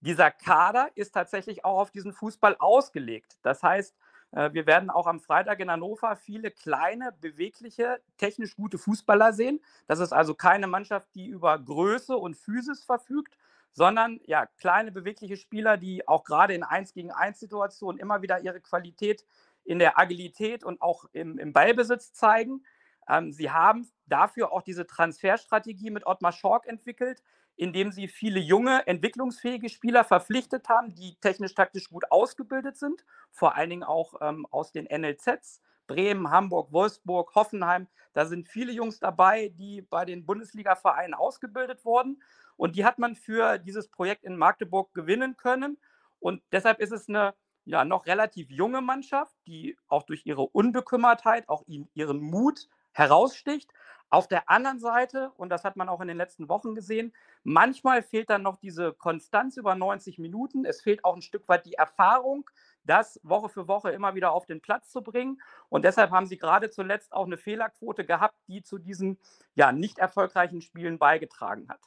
Dieser 0.00 0.30
Kader 0.30 0.90
ist 0.94 1.12
tatsächlich 1.12 1.64
auch 1.64 1.78
auf 1.78 1.90
diesen 1.90 2.12
Fußball 2.12 2.56
ausgelegt. 2.58 3.38
Das 3.42 3.62
heißt, 3.62 3.96
äh, 4.32 4.52
wir 4.52 4.66
werden 4.66 4.90
auch 4.90 5.06
am 5.06 5.20
Freitag 5.20 5.60
in 5.60 5.70
Hannover 5.70 6.16
viele 6.16 6.50
kleine, 6.50 7.12
bewegliche, 7.20 8.00
technisch 8.18 8.56
gute 8.56 8.78
Fußballer 8.78 9.32
sehen. 9.32 9.60
Das 9.86 9.98
ist 10.00 10.12
also 10.12 10.34
keine 10.34 10.66
Mannschaft, 10.66 11.08
die 11.14 11.26
über 11.26 11.58
Größe 11.58 12.16
und 12.16 12.36
Physis 12.36 12.84
verfügt, 12.84 13.36
sondern 13.76 14.20
ja, 14.24 14.46
kleine 14.46 14.90
bewegliche 14.90 15.36
Spieler, 15.36 15.76
die 15.76 16.08
auch 16.08 16.24
gerade 16.24 16.54
in 16.54 16.62
1 16.62 16.94
gegen 16.94 17.12
1 17.12 17.38
Situationen 17.38 18.00
immer 18.00 18.22
wieder 18.22 18.40
ihre 18.40 18.60
Qualität 18.60 19.22
in 19.64 19.78
der 19.78 19.98
Agilität 19.98 20.64
und 20.64 20.80
auch 20.80 21.04
im, 21.12 21.38
im 21.38 21.52
Ballbesitz 21.52 22.14
zeigen. 22.14 22.64
Ähm, 23.06 23.32
sie 23.32 23.50
haben 23.50 23.86
dafür 24.06 24.50
auch 24.50 24.62
diese 24.62 24.86
Transferstrategie 24.86 25.90
mit 25.90 26.06
Ottmar 26.06 26.32
Schork 26.32 26.66
entwickelt, 26.66 27.22
indem 27.54 27.92
sie 27.92 28.08
viele 28.08 28.40
junge, 28.40 28.86
entwicklungsfähige 28.86 29.68
Spieler 29.68 30.04
verpflichtet 30.04 30.70
haben, 30.70 30.94
die 30.94 31.16
technisch-taktisch 31.20 31.90
gut 31.90 32.10
ausgebildet 32.10 32.78
sind, 32.78 33.04
vor 33.30 33.56
allen 33.56 33.68
Dingen 33.68 33.84
auch 33.84 34.14
ähm, 34.22 34.46
aus 34.50 34.72
den 34.72 34.86
NLZs. 34.86 35.60
Bremen, 35.86 36.30
Hamburg, 36.30 36.72
Wolfsburg, 36.72 37.34
Hoffenheim. 37.34 37.86
Da 38.14 38.24
sind 38.24 38.48
viele 38.48 38.72
Jungs 38.72 38.98
dabei, 38.98 39.52
die 39.56 39.82
bei 39.82 40.04
den 40.04 40.24
Bundesliga-Vereinen 40.26 41.14
ausgebildet 41.14 41.84
wurden. 41.84 42.22
Und 42.56 42.76
die 42.76 42.84
hat 42.84 42.98
man 42.98 43.16
für 43.16 43.58
dieses 43.58 43.88
Projekt 43.88 44.24
in 44.24 44.36
Magdeburg 44.36 44.92
gewinnen 44.94 45.36
können. 45.36 45.78
Und 46.18 46.42
deshalb 46.52 46.80
ist 46.80 46.92
es 46.92 47.08
eine 47.08 47.34
ja, 47.64 47.84
noch 47.84 48.06
relativ 48.06 48.50
junge 48.50 48.80
Mannschaft, 48.80 49.34
die 49.46 49.76
auch 49.88 50.04
durch 50.04 50.24
ihre 50.24 50.42
Unbekümmertheit, 50.42 51.48
auch 51.48 51.64
ihren 51.66 52.20
Mut 52.20 52.68
heraussticht. 52.92 53.70
Auf 54.08 54.28
der 54.28 54.48
anderen 54.48 54.78
Seite, 54.78 55.32
und 55.36 55.48
das 55.48 55.64
hat 55.64 55.74
man 55.74 55.88
auch 55.88 56.00
in 56.00 56.06
den 56.06 56.16
letzten 56.16 56.48
Wochen 56.48 56.76
gesehen, 56.76 57.12
manchmal 57.42 58.02
fehlt 58.02 58.30
dann 58.30 58.42
noch 58.42 58.56
diese 58.56 58.92
Konstanz 58.92 59.56
über 59.56 59.74
90 59.74 60.18
Minuten. 60.18 60.64
Es 60.64 60.80
fehlt 60.80 61.04
auch 61.04 61.16
ein 61.16 61.22
Stück 61.22 61.48
weit 61.48 61.66
die 61.66 61.74
Erfahrung, 61.74 62.48
das 62.84 63.18
Woche 63.24 63.48
für 63.48 63.66
Woche 63.66 63.90
immer 63.90 64.14
wieder 64.14 64.30
auf 64.30 64.46
den 64.46 64.60
Platz 64.60 64.90
zu 64.90 65.02
bringen. 65.02 65.42
Und 65.68 65.84
deshalb 65.84 66.12
haben 66.12 66.26
sie 66.26 66.38
gerade 66.38 66.70
zuletzt 66.70 67.12
auch 67.12 67.26
eine 67.26 67.36
Fehlerquote 67.36 68.06
gehabt, 68.06 68.38
die 68.46 68.62
zu 68.62 68.78
diesen 68.78 69.18
ja, 69.56 69.72
nicht 69.72 69.98
erfolgreichen 69.98 70.60
Spielen 70.60 70.98
beigetragen 71.00 71.68
hat. 71.68 71.80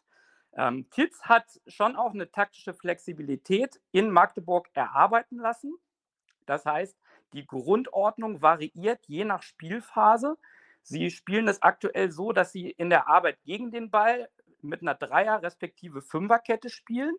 Ähm, 0.53 0.89
Titz 0.89 1.21
hat 1.23 1.45
schon 1.67 1.95
auch 1.95 2.13
eine 2.13 2.31
taktische 2.31 2.73
Flexibilität 2.73 3.79
in 3.91 4.11
Magdeburg 4.11 4.69
erarbeiten 4.73 5.37
lassen. 5.37 5.75
Das 6.45 6.65
heißt, 6.65 6.97
die 7.33 7.45
Grundordnung 7.45 8.41
variiert 8.41 9.05
je 9.07 9.23
nach 9.25 9.43
Spielphase. 9.43 10.37
Sie 10.81 11.11
spielen 11.11 11.47
es 11.47 11.61
aktuell 11.61 12.11
so, 12.11 12.31
dass 12.31 12.51
sie 12.51 12.71
in 12.71 12.89
der 12.89 13.07
Arbeit 13.07 13.37
gegen 13.43 13.71
den 13.71 13.91
Ball 13.91 14.29
mit 14.61 14.81
einer 14.81 14.95
Dreier- 14.95 15.41
respektive 15.41 16.01
Fünferkette 16.01 16.69
spielen. 16.69 17.15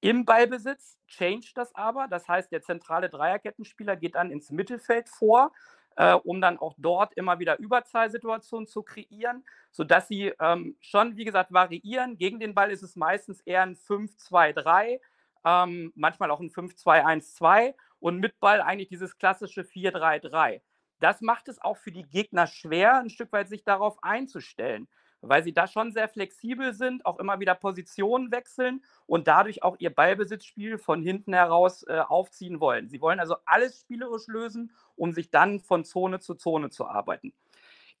Im 0.00 0.24
Ballbesitz 0.24 0.98
change 1.06 1.52
das 1.54 1.74
aber. 1.74 2.08
Das 2.08 2.28
heißt, 2.28 2.50
der 2.52 2.62
zentrale 2.62 3.08
Dreierkettenspieler 3.08 3.96
geht 3.96 4.14
dann 4.14 4.30
ins 4.30 4.50
Mittelfeld 4.50 5.08
vor, 5.08 5.52
äh, 5.96 6.14
um 6.14 6.40
dann 6.40 6.58
auch 6.58 6.74
dort 6.78 7.14
immer 7.14 7.38
wieder 7.38 7.58
Überzahlsituationen 7.58 8.66
zu 8.66 8.82
kreieren, 8.82 9.44
sodass 9.70 10.08
sie 10.08 10.32
ähm, 10.40 10.76
schon, 10.80 11.16
wie 11.16 11.24
gesagt, 11.24 11.52
variieren. 11.52 12.18
Gegen 12.18 12.40
den 12.40 12.54
Ball 12.54 12.70
ist 12.70 12.82
es 12.82 12.96
meistens 12.96 13.40
eher 13.40 13.62
ein 13.62 13.76
5-2-3, 13.76 15.00
ähm, 15.44 15.92
manchmal 15.94 16.30
auch 16.30 16.40
ein 16.40 16.50
5-2-1-2 16.50 17.74
und 17.98 18.18
mit 18.18 18.38
Ball 18.40 18.60
eigentlich 18.60 18.88
dieses 18.88 19.16
klassische 19.16 19.62
4-3-3. 19.62 20.60
Das 21.00 21.20
macht 21.20 21.48
es 21.48 21.60
auch 21.60 21.76
für 21.76 21.90
die 21.90 22.04
Gegner 22.04 22.46
schwer, 22.46 22.98
ein 22.98 23.10
Stück 23.10 23.32
weit 23.32 23.48
sich 23.48 23.64
darauf 23.64 24.02
einzustellen, 24.02 24.88
weil 25.22 25.42
sie 25.42 25.54
da 25.54 25.66
schon 25.66 25.92
sehr 25.92 26.08
flexibel 26.08 26.74
sind, 26.74 27.06
auch 27.06 27.18
immer 27.18 27.40
wieder 27.40 27.54
Positionen 27.54 28.30
wechseln 28.30 28.84
und 29.06 29.28
dadurch 29.28 29.62
auch 29.62 29.76
ihr 29.78 29.94
Ballbesitzspiel 29.94 30.78
von 30.78 31.02
hinten 31.02 31.32
heraus 31.32 31.84
äh, 31.84 32.00
aufziehen 32.00 32.60
wollen. 32.60 32.88
Sie 32.88 33.00
wollen 33.00 33.20
also 33.20 33.36
alles 33.46 33.80
spielerisch 33.80 34.26
lösen, 34.26 34.72
um 34.96 35.12
sich 35.12 35.30
dann 35.30 35.60
von 35.60 35.84
Zone 35.84 36.20
zu 36.20 36.34
Zone 36.34 36.70
zu 36.70 36.86
arbeiten. 36.86 37.32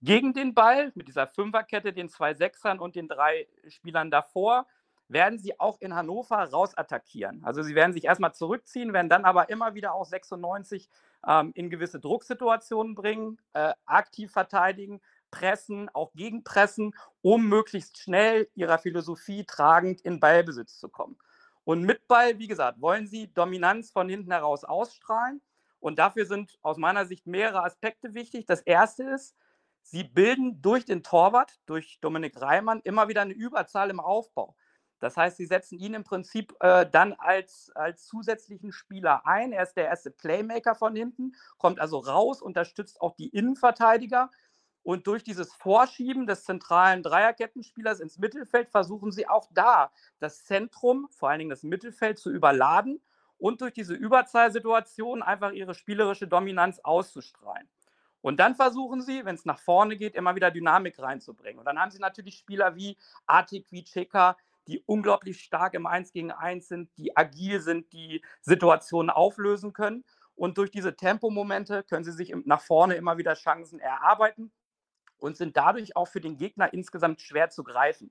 Gegen 0.02 0.34
den 0.34 0.52
Ball 0.52 0.90
mit 0.96 1.06
dieser 1.06 1.28
Fünferkette, 1.28 1.92
den 1.92 2.08
zwei 2.08 2.34
Sechsern 2.34 2.80
und 2.80 2.96
den 2.96 3.06
drei 3.06 3.46
Spielern 3.68 4.10
davor, 4.10 4.66
werden 5.12 5.38
sie 5.38 5.60
auch 5.60 5.80
in 5.80 5.94
Hannover 5.94 6.38
rausattackieren. 6.38 7.44
Also 7.44 7.62
sie 7.62 7.74
werden 7.74 7.92
sich 7.92 8.04
erstmal 8.04 8.34
zurückziehen, 8.34 8.92
werden 8.92 9.08
dann 9.08 9.24
aber 9.24 9.50
immer 9.50 9.74
wieder 9.74 9.94
auch 9.94 10.06
96 10.06 10.88
ähm, 11.26 11.52
in 11.54 11.70
gewisse 11.70 12.00
Drucksituationen 12.00 12.94
bringen, 12.94 13.38
äh, 13.52 13.74
aktiv 13.84 14.32
verteidigen, 14.32 15.00
pressen, 15.32 15.88
auch 15.92 16.12
gegenpressen, 16.12 16.94
um 17.22 17.48
möglichst 17.48 17.98
schnell 17.98 18.48
ihrer 18.54 18.78
Philosophie 18.78 19.44
tragend 19.44 20.00
in 20.02 20.20
Ballbesitz 20.20 20.78
zu 20.78 20.88
kommen. 20.88 21.18
Und 21.64 21.82
mit 21.82 22.06
Ball, 22.06 22.38
wie 22.38 22.46
gesagt, 22.46 22.80
wollen 22.80 23.08
sie 23.08 23.32
Dominanz 23.34 23.90
von 23.90 24.08
hinten 24.08 24.30
heraus 24.30 24.62
ausstrahlen. 24.62 25.40
Und 25.80 25.98
dafür 25.98 26.26
sind 26.26 26.58
aus 26.62 26.76
meiner 26.76 27.06
Sicht 27.06 27.26
mehrere 27.26 27.64
Aspekte 27.64 28.14
wichtig. 28.14 28.46
Das 28.46 28.60
erste 28.60 29.02
ist, 29.04 29.34
sie 29.82 30.04
bilden 30.04 30.62
durch 30.62 30.84
den 30.84 31.02
Torwart, 31.02 31.58
durch 31.66 31.98
Dominik 32.00 32.40
Reimann, 32.40 32.80
immer 32.84 33.08
wieder 33.08 33.22
eine 33.22 33.32
Überzahl 33.32 33.90
im 33.90 33.98
Aufbau. 33.98 34.54
Das 35.02 35.16
heißt, 35.16 35.36
sie 35.36 35.46
setzen 35.46 35.80
ihn 35.80 35.94
im 35.94 36.04
Prinzip 36.04 36.54
äh, 36.60 36.86
dann 36.88 37.14
als, 37.14 37.72
als 37.74 38.06
zusätzlichen 38.06 38.70
Spieler 38.70 39.26
ein. 39.26 39.52
Er 39.52 39.64
ist 39.64 39.74
der 39.74 39.86
erste 39.86 40.12
Playmaker 40.12 40.76
von 40.76 40.94
hinten, 40.94 41.34
kommt 41.58 41.80
also 41.80 41.98
raus, 41.98 42.40
unterstützt 42.40 43.00
auch 43.00 43.16
die 43.16 43.28
Innenverteidiger. 43.28 44.30
Und 44.82 45.06
durch 45.06 45.22
dieses 45.22 45.52
Vorschieben 45.52 46.26
des 46.26 46.44
zentralen 46.44 47.02
Dreierkettenspielers 47.02 48.00
ins 48.00 48.18
Mittelfeld 48.18 48.68
versuchen 48.68 49.12
sie 49.12 49.28
auch 49.28 49.48
da 49.52 49.92
das 50.18 50.44
Zentrum, 50.44 51.08
vor 51.10 51.28
allen 51.28 51.38
Dingen 51.38 51.50
das 51.50 51.62
Mittelfeld, 51.62 52.18
zu 52.18 52.30
überladen 52.30 53.00
und 53.38 53.60
durch 53.60 53.72
diese 53.72 53.94
Überzahlsituation 53.94 55.22
einfach 55.22 55.52
ihre 55.52 55.74
spielerische 55.74 56.26
Dominanz 56.26 56.80
auszustrahlen. 56.80 57.68
Und 58.20 58.38
dann 58.38 58.54
versuchen 58.54 59.02
sie, 59.02 59.24
wenn 59.24 59.34
es 59.34 59.44
nach 59.44 59.58
vorne 59.58 59.96
geht, 59.96 60.14
immer 60.14 60.34
wieder 60.36 60.50
Dynamik 60.50 60.98
reinzubringen. 61.00 61.58
Und 61.58 61.64
dann 61.64 61.78
haben 61.78 61.90
sie 61.90 61.98
natürlich 61.98 62.38
Spieler 62.38 62.76
wie 62.76 62.96
Artik, 63.26 63.66
wie 63.70 63.82
Cheka, 63.82 64.36
die 64.68 64.80
unglaublich 64.86 65.40
stark 65.40 65.74
im 65.74 65.86
1 65.86 66.12
gegen 66.12 66.30
1 66.30 66.68
sind, 66.68 66.90
die 66.98 67.16
agil 67.16 67.60
sind, 67.60 67.92
die 67.92 68.22
Situationen 68.40 69.10
auflösen 69.10 69.72
können. 69.72 70.04
Und 70.36 70.56
durch 70.56 70.70
diese 70.70 70.94
Tempomomente 70.94 71.82
können 71.82 72.04
sie 72.04 72.12
sich 72.12 72.32
nach 72.44 72.60
vorne 72.60 72.94
immer 72.94 73.18
wieder 73.18 73.34
Chancen 73.34 73.80
erarbeiten 73.80 74.52
und 75.22 75.36
sind 75.36 75.56
dadurch 75.56 75.96
auch 75.96 76.08
für 76.08 76.20
den 76.20 76.36
Gegner 76.36 76.72
insgesamt 76.72 77.20
schwer 77.20 77.48
zu 77.48 77.62
greifen. 77.62 78.10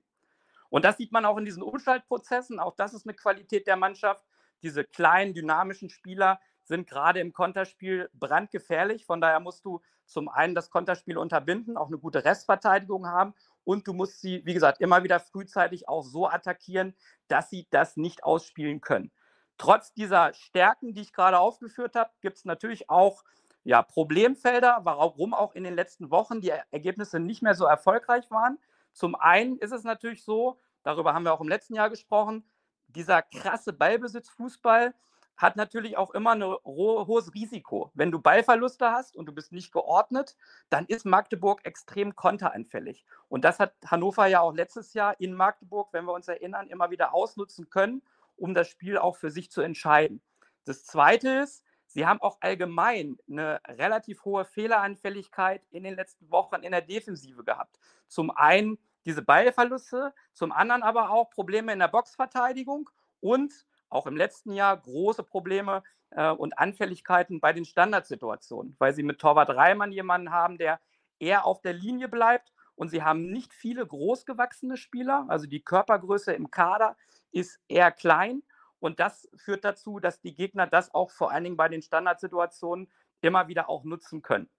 Und 0.70 0.84
das 0.84 0.96
sieht 0.96 1.12
man 1.12 1.26
auch 1.26 1.36
in 1.36 1.44
diesen 1.44 1.62
Umschaltprozessen. 1.62 2.58
Auch 2.58 2.74
das 2.74 2.94
ist 2.94 3.06
eine 3.06 3.14
Qualität 3.14 3.66
der 3.66 3.76
Mannschaft. 3.76 4.24
Diese 4.62 4.84
kleinen, 4.84 5.34
dynamischen 5.34 5.90
Spieler 5.90 6.40
sind 6.64 6.88
gerade 6.88 7.20
im 7.20 7.34
Konterspiel 7.34 8.08
brandgefährlich. 8.14 9.04
Von 9.04 9.20
daher 9.20 9.40
musst 9.40 9.64
du 9.66 9.82
zum 10.06 10.30
einen 10.30 10.54
das 10.54 10.70
Konterspiel 10.70 11.18
unterbinden, 11.18 11.76
auch 11.76 11.88
eine 11.88 11.98
gute 11.98 12.24
Restverteidigung 12.24 13.06
haben 13.06 13.34
und 13.64 13.86
du 13.86 13.92
musst 13.92 14.20
sie, 14.20 14.44
wie 14.44 14.54
gesagt, 14.54 14.80
immer 14.80 15.04
wieder 15.04 15.20
frühzeitig 15.20 15.88
auch 15.88 16.02
so 16.02 16.28
attackieren, 16.28 16.94
dass 17.28 17.50
sie 17.50 17.66
das 17.70 17.96
nicht 17.96 18.24
ausspielen 18.24 18.80
können. 18.80 19.10
Trotz 19.58 19.92
dieser 19.92 20.32
Stärken, 20.34 20.94
die 20.94 21.02
ich 21.02 21.12
gerade 21.12 21.38
aufgeführt 21.38 21.94
habe, 21.94 22.10
gibt 22.20 22.38
es 22.38 22.44
natürlich 22.44 22.90
auch 22.90 23.22
ja, 23.64 23.82
Problemfelder, 23.82 24.80
warum 24.84 25.34
auch 25.34 25.54
in 25.54 25.64
den 25.64 25.74
letzten 25.74 26.10
Wochen 26.10 26.40
die 26.40 26.52
Ergebnisse 26.70 27.20
nicht 27.20 27.42
mehr 27.42 27.54
so 27.54 27.64
erfolgreich 27.64 28.30
waren. 28.30 28.58
Zum 28.92 29.14
einen 29.14 29.58
ist 29.58 29.72
es 29.72 29.84
natürlich 29.84 30.24
so, 30.24 30.60
darüber 30.82 31.14
haben 31.14 31.24
wir 31.24 31.32
auch 31.32 31.40
im 31.40 31.48
letzten 31.48 31.74
Jahr 31.74 31.90
gesprochen, 31.90 32.44
dieser 32.88 33.22
krasse 33.22 33.72
Ballbesitzfußball, 33.72 34.94
hat 35.36 35.56
natürlich 35.56 35.96
auch 35.96 36.10
immer 36.12 36.32
ein 36.32 36.42
hohes 36.42 37.34
Risiko. 37.34 37.90
Wenn 37.94 38.12
du 38.12 38.20
Ballverluste 38.20 38.90
hast 38.90 39.16
und 39.16 39.26
du 39.26 39.32
bist 39.32 39.50
nicht 39.50 39.72
geordnet, 39.72 40.36
dann 40.68 40.86
ist 40.86 41.06
Magdeburg 41.06 41.64
extrem 41.64 42.14
konteranfällig. 42.14 43.04
Und 43.28 43.44
das 43.44 43.58
hat 43.58 43.74
Hannover 43.86 44.26
ja 44.26 44.40
auch 44.40 44.54
letztes 44.54 44.94
Jahr 44.94 45.18
in 45.20 45.34
Magdeburg, 45.34 45.88
wenn 45.92 46.04
wir 46.04 46.12
uns 46.12 46.28
erinnern, 46.28 46.68
immer 46.68 46.90
wieder 46.90 47.14
ausnutzen 47.14 47.70
können, 47.70 48.02
um 48.36 48.54
das 48.54 48.68
Spiel 48.68 48.98
auch 48.98 49.16
für 49.16 49.30
sich 49.30 49.50
zu 49.50 49.62
entscheiden. 49.62 50.20
Das 50.64 50.84
Zweite 50.84 51.30
ist, 51.30 51.64
sie 51.92 52.06
haben 52.06 52.20
auch 52.20 52.38
allgemein 52.40 53.18
eine 53.28 53.60
relativ 53.66 54.24
hohe 54.24 54.44
Fehleranfälligkeit 54.44 55.62
in 55.70 55.84
den 55.84 55.94
letzten 55.94 56.30
Wochen 56.30 56.56
in 56.56 56.72
der 56.72 56.82
Defensive 56.82 57.44
gehabt. 57.44 57.78
Zum 58.08 58.30
einen 58.30 58.78
diese 59.04 59.22
Ballverluste, 59.22 60.14
zum 60.32 60.52
anderen 60.52 60.82
aber 60.82 61.10
auch 61.10 61.30
Probleme 61.30 61.72
in 61.72 61.78
der 61.78 61.88
Boxverteidigung 61.88 62.88
und 63.20 63.52
auch 63.88 64.06
im 64.06 64.16
letzten 64.16 64.52
Jahr 64.52 64.76
große 64.76 65.22
Probleme 65.22 65.82
äh, 66.10 66.30
und 66.30 66.58
Anfälligkeiten 66.58 67.40
bei 67.40 67.52
den 67.52 67.64
Standardsituationen, 67.64 68.74
weil 68.78 68.94
sie 68.94 69.02
mit 69.02 69.18
Torwart 69.18 69.50
Reimann 69.50 69.92
jemanden 69.92 70.30
haben, 70.30 70.56
der 70.56 70.80
eher 71.18 71.44
auf 71.44 71.60
der 71.60 71.72
Linie 71.72 72.08
bleibt 72.08 72.52
und 72.74 72.88
sie 72.88 73.02
haben 73.02 73.30
nicht 73.30 73.52
viele 73.52 73.86
großgewachsene 73.86 74.76
Spieler, 74.76 75.26
also 75.28 75.46
die 75.46 75.62
Körpergröße 75.62 76.32
im 76.32 76.50
Kader 76.50 76.96
ist 77.32 77.60
eher 77.68 77.92
klein 77.92 78.42
und 78.82 78.98
das 78.98 79.28
führt 79.36 79.64
dazu, 79.64 80.00
dass 80.00 80.20
die 80.20 80.34
Gegner 80.34 80.66
das 80.66 80.92
auch 80.92 81.12
vor 81.12 81.30
allen 81.30 81.44
Dingen 81.44 81.56
bei 81.56 81.68
den 81.68 81.82
Standardsituationen 81.82 82.90
immer 83.20 83.46
wieder 83.46 83.68
auch 83.68 83.84
nutzen 83.84 84.22
können. 84.22 84.50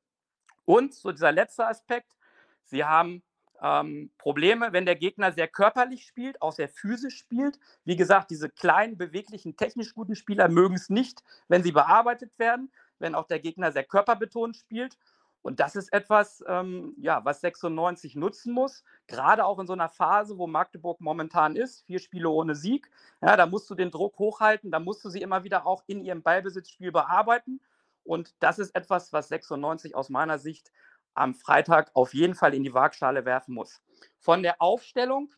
Und 0.64 0.94
so 0.94 1.12
dieser 1.12 1.34
letzte 1.34 1.68
Aspekt, 1.68 2.16
sie 2.64 2.86
haben 2.86 3.22
ähm, 3.62 4.12
Probleme, 4.18 4.72
wenn 4.72 4.86
der 4.86 4.96
Gegner 4.96 5.34
sehr 5.34 5.50
körperlich 5.50 6.06
spielt, 6.06 6.42
auch 6.42 6.54
sehr 6.54 6.70
physisch 6.70 7.18
spielt. 7.18 7.60
Wie 7.84 7.98
gesagt, 7.98 8.32
diese 8.32 8.50
kleinen, 8.50 8.98
beweglichen, 8.98 9.58
technisch 9.58 9.94
guten 9.94 10.16
Spieler 10.16 10.48
mögen 10.48 10.76
es 10.76 10.90
nicht, 10.90 11.22
wenn 11.50 11.62
sie 11.62 11.74
bearbeitet 11.74 12.40
werden, 12.40 12.72
wenn 13.00 13.16
auch 13.16 13.28
der 13.28 13.40
Gegner 13.40 13.74
sehr 13.74 13.84
körperbetont 13.84 14.56
spielt. 14.56 14.98
Und 15.43 15.60
das 15.60 15.75
ist 15.75 15.91
etwas, 15.91 16.43
ähm, 16.47 16.95
ja, 16.97 17.23
was 17.25 17.41
96 17.41 18.15
nutzen 18.15 18.53
muss, 18.53 18.84
gerade 19.08 19.45
auch 19.45 19.60
in 19.60 19.67
so 19.67 19.73
einer 19.73 19.89
Phase, 19.89 20.38
wo 20.38 20.47
Magdeburg 20.47 21.01
momentan 21.01 21.58
ist, 21.58 21.86
vier 21.86 21.99
Spiele 21.99 22.29
ohne 22.29 22.56
Sieg. 22.56 22.89
Ja, 23.21 23.36
da 23.36 23.45
musst 23.45 23.69
du 23.69 23.75
den 23.75 23.91
Druck 23.91 24.17
hochhalten, 24.17 24.71
da 24.71 24.79
musst 24.79 25.03
du 25.03 25.10
sie 25.10 25.21
immer 25.21 25.43
wieder 25.43 25.67
auch 25.67 25.84
in 25.86 26.01
ihrem 26.01 26.23
Ballbesitzspiel 26.23 26.93
bearbeiten. 26.93 27.60
Und 28.06 28.34
das 28.39 28.58
ist 28.58 28.73
etwas, 28.73 29.12
was 29.12 29.27
96 29.27 29.95
aus 29.95 30.10
meiner 30.10 30.39
Sicht 30.39 30.71
am 31.13 31.36
Freitag 31.36 31.91
auf 31.93 32.13
jeden 32.13 32.36
Fall 32.36 32.53
in 32.53 32.63
die 32.63 32.73
Waagschale 32.73 33.25
werfen 33.25 33.53
muss. 33.53 33.82
Von 34.19 34.43
der 34.43 34.62
Aufstellung 34.62 35.29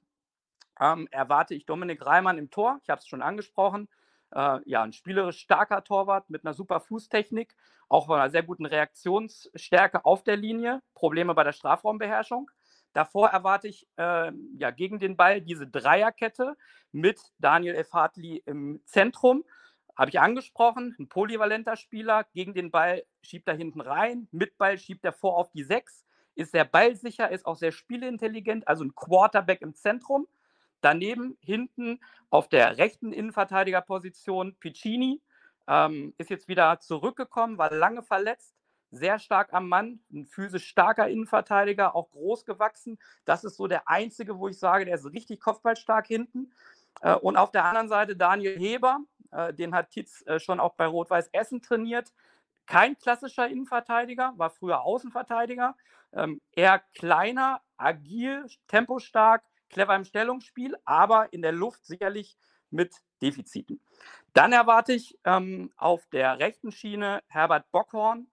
ähm, 0.79 1.07
erwarte 1.09 1.55
ich 1.55 1.65
Dominik 1.65 2.05
Reimann 2.05 2.37
im 2.37 2.51
Tor. 2.51 2.79
Ich 2.83 2.89
habe 2.89 2.99
es 2.99 3.07
schon 3.07 3.23
angesprochen. 3.23 3.89
Äh, 4.31 4.59
ja, 4.65 4.83
ein 4.83 4.93
spielerisch 4.93 5.39
starker 5.39 5.83
Torwart 5.83 6.29
mit 6.29 6.45
einer 6.45 6.53
super 6.53 6.79
Fußtechnik, 6.79 7.55
auch 7.89 8.09
einer 8.09 8.29
sehr 8.29 8.43
guten 8.43 8.65
Reaktionsstärke 8.65 10.05
auf 10.05 10.23
der 10.23 10.37
Linie, 10.37 10.81
Probleme 10.93 11.33
bei 11.33 11.43
der 11.43 11.53
Strafraumbeherrschung. 11.53 12.49
Davor 12.93 13.29
erwarte 13.29 13.67
ich 13.67 13.87
äh, 13.97 14.31
ja, 14.57 14.71
gegen 14.71 14.99
den 14.99 15.17
Ball 15.17 15.41
diese 15.41 15.67
Dreierkette 15.67 16.55
mit 16.91 17.19
Daniel 17.39 17.75
F. 17.75 17.91
Hartley 17.91 18.41
im 18.45 18.81
Zentrum 18.85 19.43
habe 19.95 20.09
ich 20.09 20.19
angesprochen, 20.19 20.95
ein 20.99 21.07
polyvalenter 21.07 21.77
Spieler, 21.77 22.25
gegen 22.33 22.53
den 22.53 22.69
Ball 22.69 23.03
schiebt 23.21 23.47
er 23.47 23.55
hinten 23.55 23.81
rein, 23.81 24.27
mit 24.31 24.57
Ball 24.57 24.77
schiebt 24.77 25.05
er 25.05 25.13
vor 25.13 25.37
auf 25.37 25.51
die 25.51 25.63
6, 25.63 26.05
ist 26.35 26.51
sehr 26.51 26.65
ballsicher, 26.65 27.31
ist 27.31 27.45
auch 27.45 27.55
sehr 27.55 27.71
spieleintelligent, 27.71 28.67
also 28.67 28.83
ein 28.83 28.93
Quarterback 28.93 29.61
im 29.61 29.73
Zentrum. 29.73 30.27
Daneben 30.85 31.35
hinten 31.41 31.99
auf 32.29 32.47
der 32.47 32.77
rechten 32.77 33.11
Innenverteidigerposition 33.11 34.55
Piccini, 34.59 35.19
ähm, 35.67 36.13
ist 36.19 36.29
jetzt 36.29 36.47
wieder 36.47 36.79
zurückgekommen, 36.79 37.57
war 37.57 37.73
lange 37.73 38.03
verletzt, 38.03 38.53
sehr 38.91 39.17
stark 39.17 39.51
am 39.51 39.67
Mann, 39.67 39.99
ein 40.13 40.27
physisch 40.27 40.67
starker 40.67 41.09
Innenverteidiger, 41.09 41.95
auch 41.95 42.11
groß 42.11 42.45
gewachsen. 42.45 42.99
Das 43.25 43.43
ist 43.43 43.57
so 43.57 43.65
der 43.65 43.89
einzige, 43.89 44.37
wo 44.37 44.47
ich 44.47 44.59
sage, 44.59 44.85
der 44.85 44.93
ist 44.93 45.11
richtig 45.11 45.39
kopfballstark 45.39 46.05
hinten. 46.05 46.53
Äh, 47.01 47.15
und 47.15 47.35
auf 47.35 47.49
der 47.49 47.65
anderen 47.65 47.89
Seite 47.89 48.15
Daniel 48.15 48.55
Heber, 48.55 48.99
äh, 49.31 49.55
den 49.55 49.73
hat 49.73 49.89
Tietz 49.89 50.23
äh, 50.27 50.39
schon 50.39 50.59
auch 50.59 50.75
bei 50.75 50.85
Rot-Weiß 50.85 51.29
Essen 51.31 51.63
trainiert. 51.63 52.13
Kein 52.67 52.95
klassischer 52.95 53.47
Innenverteidiger, 53.47 54.33
war 54.37 54.51
früher 54.51 54.83
Außenverteidiger. 54.83 55.75
Ähm, 56.13 56.41
eher 56.51 56.77
kleiner, 56.93 57.61
agil, 57.75 58.45
tempostark, 58.67 59.43
clever 59.69 59.95
im 59.95 60.05
Stellungsspiel, 60.05 60.75
aber 60.85 61.31
in 61.33 61.41
der 61.41 61.51
Luft 61.51 61.85
sicherlich 61.85 62.37
mit 62.69 62.95
Defiziten. 63.21 63.81
Dann 64.33 64.51
erwarte 64.51 64.93
ich 64.93 65.17
ähm, 65.23 65.71
auf 65.77 66.05
der 66.07 66.39
rechten 66.39 66.71
Schiene 66.71 67.21
Herbert 67.27 67.71
Bockhorn, 67.71 68.27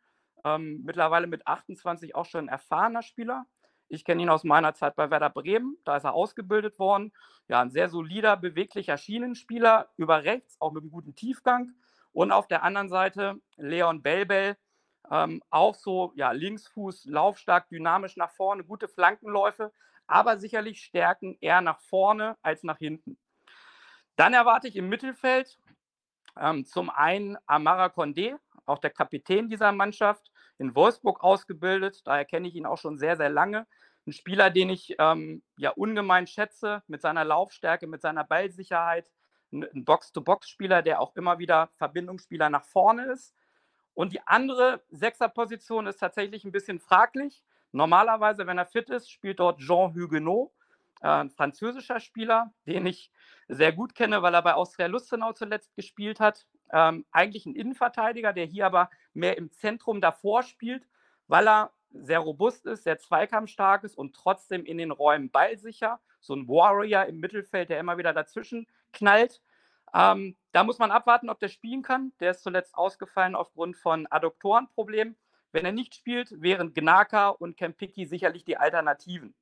ähm, 0.45 0.83
mittlerweile 0.85 1.27
mit 1.27 1.47
28 1.47 2.14
auch 2.14 2.27
schon 2.27 2.47
ein 2.47 2.49
erfahrener 2.49 3.03
Spieler. 3.03 3.47
Ich 3.88 4.05
kenne 4.05 4.23
ihn 4.23 4.31
aus 4.31 4.42
meiner 4.42 4.75
Zeit 4.75 4.97
bei 4.97 5.11
Werder 5.11 5.31
Bremen, 5.31 5.77
da 5.85 5.97
ist 5.97 6.05
er 6.05 6.14
ausgebildet 6.14 6.79
worden. 6.79 7.12
Ja, 7.49 7.61
ein 7.61 7.71
sehr 7.71 7.88
solider, 7.88 8.37
beweglicher 8.37 8.97
Schienenspieler 8.97 9.90
über 9.97 10.25
rechts, 10.25 10.57
auch 10.61 10.73
mit 10.73 10.83
einem 10.83 10.90
guten 10.90 11.14
Tiefgang. 11.14 11.73
Und 12.12 12.33
auf 12.33 12.49
der 12.49 12.62
anderen 12.62 12.88
Seite 12.88 13.40
Leon 13.57 14.03
Belbel, 14.03 14.57
ähm, 15.11 15.42
auch 15.51 15.75
so 15.75 16.12
ja, 16.16 16.33
Linksfuß, 16.33 17.05
laufstark, 17.07 17.68
dynamisch 17.68 18.16
nach 18.16 18.31
vorne, 18.31 18.64
gute 18.64 18.88
Flankenläufe, 18.88 19.73
aber 20.12 20.38
sicherlich 20.38 20.83
Stärken 20.83 21.38
eher 21.40 21.61
nach 21.62 21.81
vorne 21.81 22.37
als 22.42 22.62
nach 22.62 22.79
hinten. 22.79 23.18
Dann 24.16 24.35
erwarte 24.35 24.68
ich 24.68 24.77
im 24.77 24.88
Mittelfeld 24.88 25.59
ähm, 26.38 26.64
zum 26.66 26.90
einen 26.90 27.38
Amara 27.46 27.87
Condé, 27.87 28.37
auch 28.66 28.79
der 28.79 28.90
Kapitän 28.90 29.48
dieser 29.48 29.72
Mannschaft, 29.72 30.31
in 30.59 30.75
Wolfsburg 30.75 31.22
ausgebildet. 31.22 32.03
Daher 32.05 32.25
kenne 32.25 32.46
ich 32.48 32.55
ihn 32.55 32.66
auch 32.66 32.79
schon 32.79 32.98
sehr, 32.98 33.16
sehr 33.16 33.31
lange. 33.31 33.66
Ein 34.07 34.12
Spieler, 34.12 34.51
den 34.51 34.70
ich 34.70 34.94
ähm, 34.98 35.42
ja 35.57 35.70
ungemein 35.70 36.27
schätze, 36.27 36.83
mit 36.88 37.01
seiner 37.01 37.25
Laufstärke, 37.25 37.87
mit 37.87 38.03
seiner 38.03 38.25
Ballsicherheit. 38.25 39.11
Ein 39.51 39.85
Box-to-Box-Spieler, 39.85 40.83
der 40.83 41.01
auch 41.01 41.16
immer 41.16 41.38
wieder 41.38 41.70
Verbindungsspieler 41.77 42.51
nach 42.51 42.64
vorne 42.64 43.07
ist. 43.07 43.35
Und 43.94 44.12
die 44.12 44.20
andere 44.27 44.83
Sechserposition 44.90 45.87
ist 45.87 45.98
tatsächlich 45.98 46.44
ein 46.44 46.53
bisschen 46.53 46.81
fraglich. 46.81 47.42
Normalerweise, 47.72 48.46
wenn 48.46 48.58
er 48.58 48.66
fit 48.66 48.90
ist, 48.90 49.11
spielt 49.11 49.40
dort 49.40 49.58
Jean 49.61 49.94
Huguenot, 49.94 50.52
äh, 51.02 51.08
ein 51.08 51.30
französischer 51.30 52.00
Spieler, 52.00 52.52
den 52.66 52.87
ich 52.87 53.11
sehr 53.48 53.72
gut 53.72 53.94
kenne, 53.94 54.22
weil 54.22 54.35
er 54.35 54.42
bei 54.42 54.54
Austria 54.54 54.87
Lustenau 54.87 55.32
zuletzt 55.32 55.74
gespielt 55.74 56.20
hat. 56.20 56.46
Ähm, 56.70 57.04
eigentlich 57.11 57.46
ein 57.46 57.54
Innenverteidiger, 57.54 58.32
der 58.32 58.46
hier 58.46 58.66
aber 58.66 58.90
mehr 59.12 59.37
im 59.37 59.50
Zentrum 59.52 60.00
davor 60.00 60.42
spielt, 60.42 60.87
weil 61.26 61.48
er 61.48 61.72
sehr 61.90 62.20
robust 62.20 62.64
ist, 62.66 62.85
sehr 62.85 62.98
zweikampfstark 62.98 63.85
ist 63.85 63.98
und 63.98 64.14
trotzdem 64.14 64.64
in 64.64 64.78
den 64.78 64.90
Räumen 64.90 65.30
ballsicher. 65.30 66.00
So 66.20 66.35
ein 66.35 66.48
Warrior 66.48 67.04
im 67.06 67.20
Mittelfeld, 67.20 67.68
der 67.68 67.80
immer 67.80 67.98
wieder 67.98 68.12
dazwischen 68.12 68.66
knallt. 68.92 69.42
Ähm, 69.94 70.37
da 70.52 70.64
muss 70.64 70.78
man 70.78 70.90
abwarten, 70.90 71.28
ob 71.28 71.38
der 71.38 71.48
spielen 71.48 71.82
kann. 71.82 72.12
Der 72.20 72.30
ist 72.30 72.42
zuletzt 72.42 72.74
ausgefallen 72.74 73.35
aufgrund 73.35 73.76
von 73.76 74.06
Adduktorenproblemen. 74.11 75.16
Wenn 75.53 75.65
er 75.67 75.73
nicht 75.73 75.95
spielt, 75.95 76.41
wären 76.41 76.75
Gnaka 76.75 77.29
und 77.29 77.57
Kempicki 77.57 78.07
sicherlich 78.07 78.45
die 78.45 78.57
Alternativen. 78.57 79.35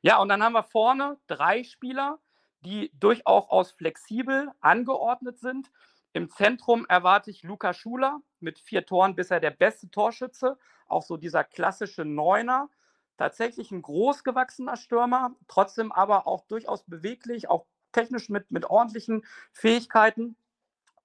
Ja, 0.00 0.18
und 0.18 0.28
dann 0.28 0.42
haben 0.42 0.54
wir 0.54 0.62
vorne 0.62 1.18
drei 1.26 1.64
Spieler, 1.64 2.18
die 2.60 2.90
durchaus 2.98 3.72
flexibel 3.72 4.50
angeordnet 4.60 5.38
sind. 5.38 5.70
Im 6.12 6.30
Zentrum 6.30 6.86
erwarte 6.88 7.30
ich 7.30 7.42
Luca 7.42 7.74
Schuler 7.74 8.20
mit 8.40 8.58
vier 8.58 8.86
Toren 8.86 9.14
bisher 9.14 9.40
der 9.40 9.50
beste 9.50 9.90
Torschütze. 9.90 10.58
Auch 10.86 11.02
so 11.02 11.16
dieser 11.16 11.44
klassische 11.44 12.04
Neuner. 12.04 12.70
Tatsächlich 13.18 13.72
ein 13.72 13.82
großgewachsener 13.82 14.76
Stürmer, 14.76 15.34
trotzdem 15.48 15.90
aber 15.90 16.28
auch 16.28 16.46
durchaus 16.46 16.84
beweglich, 16.84 17.50
auch 17.50 17.66
technisch 17.92 18.28
mit, 18.28 18.50
mit 18.52 18.66
ordentlichen 18.66 19.26
Fähigkeiten. 19.52 20.36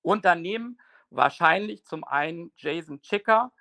Und 0.04 0.23
daneben 0.23 0.78
wahrscheinlich 1.10 1.86
zum 1.86 2.04
einen 2.04 2.52
Jason 2.56 3.02
Chicker, 3.02 3.52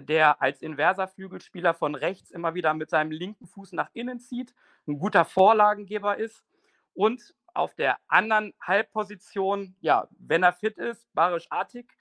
der 0.00 0.40
als 0.42 0.62
inverser 0.62 1.08
Flügelspieler 1.08 1.74
von 1.74 1.94
rechts 1.94 2.30
immer 2.30 2.54
wieder 2.54 2.74
mit 2.74 2.90
seinem 2.90 3.10
linken 3.10 3.46
Fuß 3.46 3.72
nach 3.72 3.90
innen 3.92 4.20
zieht, 4.20 4.54
ein 4.86 4.98
guter 4.98 5.24
Vorlagengeber 5.24 6.16
ist. 6.16 6.44
Und 6.94 7.34
auf 7.54 7.74
der 7.74 7.98
anderen 8.08 8.52
Halbposition, 8.60 9.76
ja, 9.80 10.08
wenn 10.18 10.42
er 10.42 10.52
fit 10.52 10.76
ist, 10.78 11.08
Barisch 11.14 11.46
Artig, 11.50 11.92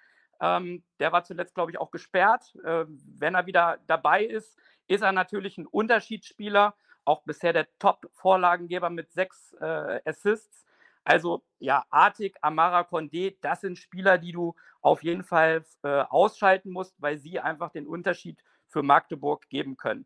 ähm, 0.41 0.84
der 0.99 1.12
war 1.12 1.23
zuletzt, 1.23 1.56
glaube 1.56 1.71
ich, 1.71 1.79
auch 1.79 1.91
gesperrt. 1.91 2.56
Äh, 2.65 2.86
wenn 2.88 3.36
er 3.36 3.45
wieder 3.45 3.77
dabei 3.88 4.23
ist, 4.25 4.58
ist 4.88 5.01
er 5.01 5.12
natürlich 5.12 5.58
ein 5.58 5.67
Unterschiedsspieler, 5.67 6.75
auch 7.06 7.23
bisher 7.23 7.53
der 7.53 7.67
Top-Vorlagengeber 7.79 8.89
mit 8.89 9.12
sechs 9.12 9.53
äh, 9.62 10.01
Assists. 10.06 10.65
Also 11.04 11.44
ja, 11.60 11.86
Artig, 11.89 12.38
Amara 12.42 12.82
Condé, 12.82 13.38
das 13.42 13.62
sind 13.62 13.78
Spieler, 13.78 14.18
die 14.18 14.32
du 14.32 14.56
auf 14.82 15.04
jeden 15.04 15.24
Fall 15.24 15.66
äh, 15.84 16.02
ausschalten 16.10 16.72
musst, 16.72 17.02
weil 17.02 17.18
sie 17.18 17.39
einfach 17.39 17.72
den 17.72 17.88
Unterschied 17.88 18.44
für 18.68 18.84
Magdeburg 18.84 19.50
geben 19.50 19.78
können. 19.78 20.06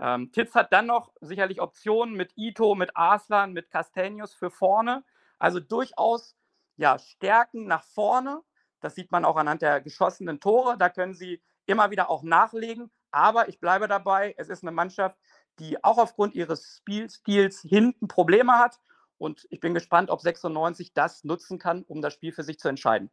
Ähm, 0.00 0.32
Titz 0.32 0.54
hat 0.54 0.72
dann 0.72 0.86
noch 0.86 1.12
sicherlich 1.20 1.60
Optionen 1.60 2.14
mit 2.14 2.32
Ito, 2.36 2.74
mit 2.74 2.96
Arslan, 2.96 3.52
mit 3.52 3.70
Castanius 3.70 4.34
für 4.34 4.50
vorne. 4.50 5.04
Also 5.38 5.60
durchaus 5.60 6.36
ja, 6.76 6.98
Stärken 6.98 7.66
nach 7.66 7.84
vorne. 7.84 8.42
Das 8.80 8.94
sieht 8.94 9.12
man 9.12 9.24
auch 9.24 9.36
anhand 9.36 9.62
der 9.62 9.80
geschossenen 9.80 10.40
Tore. 10.40 10.76
Da 10.78 10.88
können 10.88 11.14
sie 11.14 11.42
immer 11.66 11.90
wieder 11.90 12.10
auch 12.10 12.22
nachlegen. 12.22 12.90
Aber 13.10 13.48
ich 13.48 13.60
bleibe 13.60 13.88
dabei, 13.88 14.34
es 14.38 14.48
ist 14.48 14.62
eine 14.62 14.72
Mannschaft, 14.72 15.18
die 15.58 15.82
auch 15.84 15.98
aufgrund 15.98 16.34
ihres 16.34 16.78
Spielstils 16.78 17.60
hinten 17.60 18.08
Probleme 18.08 18.58
hat. 18.58 18.80
Und 19.22 19.46
ich 19.50 19.60
bin 19.60 19.72
gespannt, 19.72 20.10
ob 20.10 20.20
96 20.20 20.94
das 20.94 21.22
nutzen 21.22 21.60
kann, 21.60 21.84
um 21.84 22.02
das 22.02 22.12
Spiel 22.12 22.32
für 22.32 22.42
sich 22.42 22.58
zu 22.58 22.66
entscheiden. 22.66 23.08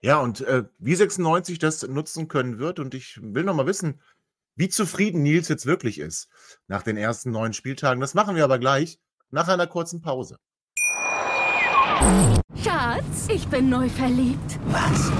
Ja, 0.00 0.18
und 0.18 0.40
äh, 0.40 0.64
wie 0.78 0.94
96 0.94 1.58
das 1.58 1.86
nutzen 1.86 2.28
können 2.28 2.58
wird. 2.58 2.78
Und 2.78 2.94
ich 2.94 3.20
will 3.22 3.44
noch 3.44 3.54
mal 3.54 3.66
wissen, 3.66 4.00
wie 4.56 4.70
zufrieden 4.70 5.22
Nils 5.22 5.48
jetzt 5.48 5.66
wirklich 5.66 5.98
ist 5.98 6.30
nach 6.66 6.82
den 6.82 6.96
ersten 6.96 7.30
neun 7.30 7.52
Spieltagen. 7.52 8.00
Das 8.00 8.14
machen 8.14 8.36
wir 8.36 8.44
aber 8.44 8.58
gleich 8.58 8.98
nach 9.30 9.48
einer 9.48 9.66
kurzen 9.66 10.00
Pause. 10.00 10.38
Schatz, 12.64 13.28
ich 13.28 13.46
bin 13.48 13.68
neu 13.68 13.90
verliebt. 13.90 14.58
Was? 14.68 15.12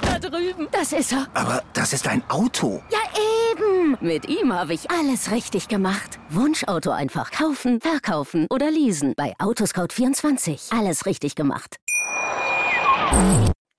Da 0.00 0.18
drüben. 0.18 0.66
Das 0.72 0.92
ist 0.92 1.12
er. 1.12 1.28
Aber 1.34 1.62
das 1.72 1.92
ist 1.92 2.08
ein 2.08 2.28
Auto. 2.28 2.82
Ja, 2.90 2.98
eben. 3.56 3.96
Mit 4.00 4.28
ihm 4.28 4.52
habe 4.52 4.74
ich 4.74 4.90
alles 4.90 5.30
richtig 5.30 5.68
gemacht. 5.68 6.18
Wunschauto 6.30 6.90
einfach 6.90 7.30
kaufen, 7.30 7.80
verkaufen 7.80 8.46
oder 8.50 8.70
leasen. 8.70 9.14
Bei 9.16 9.34
Autoscout24. 9.38 10.76
Alles 10.78 11.06
richtig 11.06 11.34
gemacht. 11.34 11.76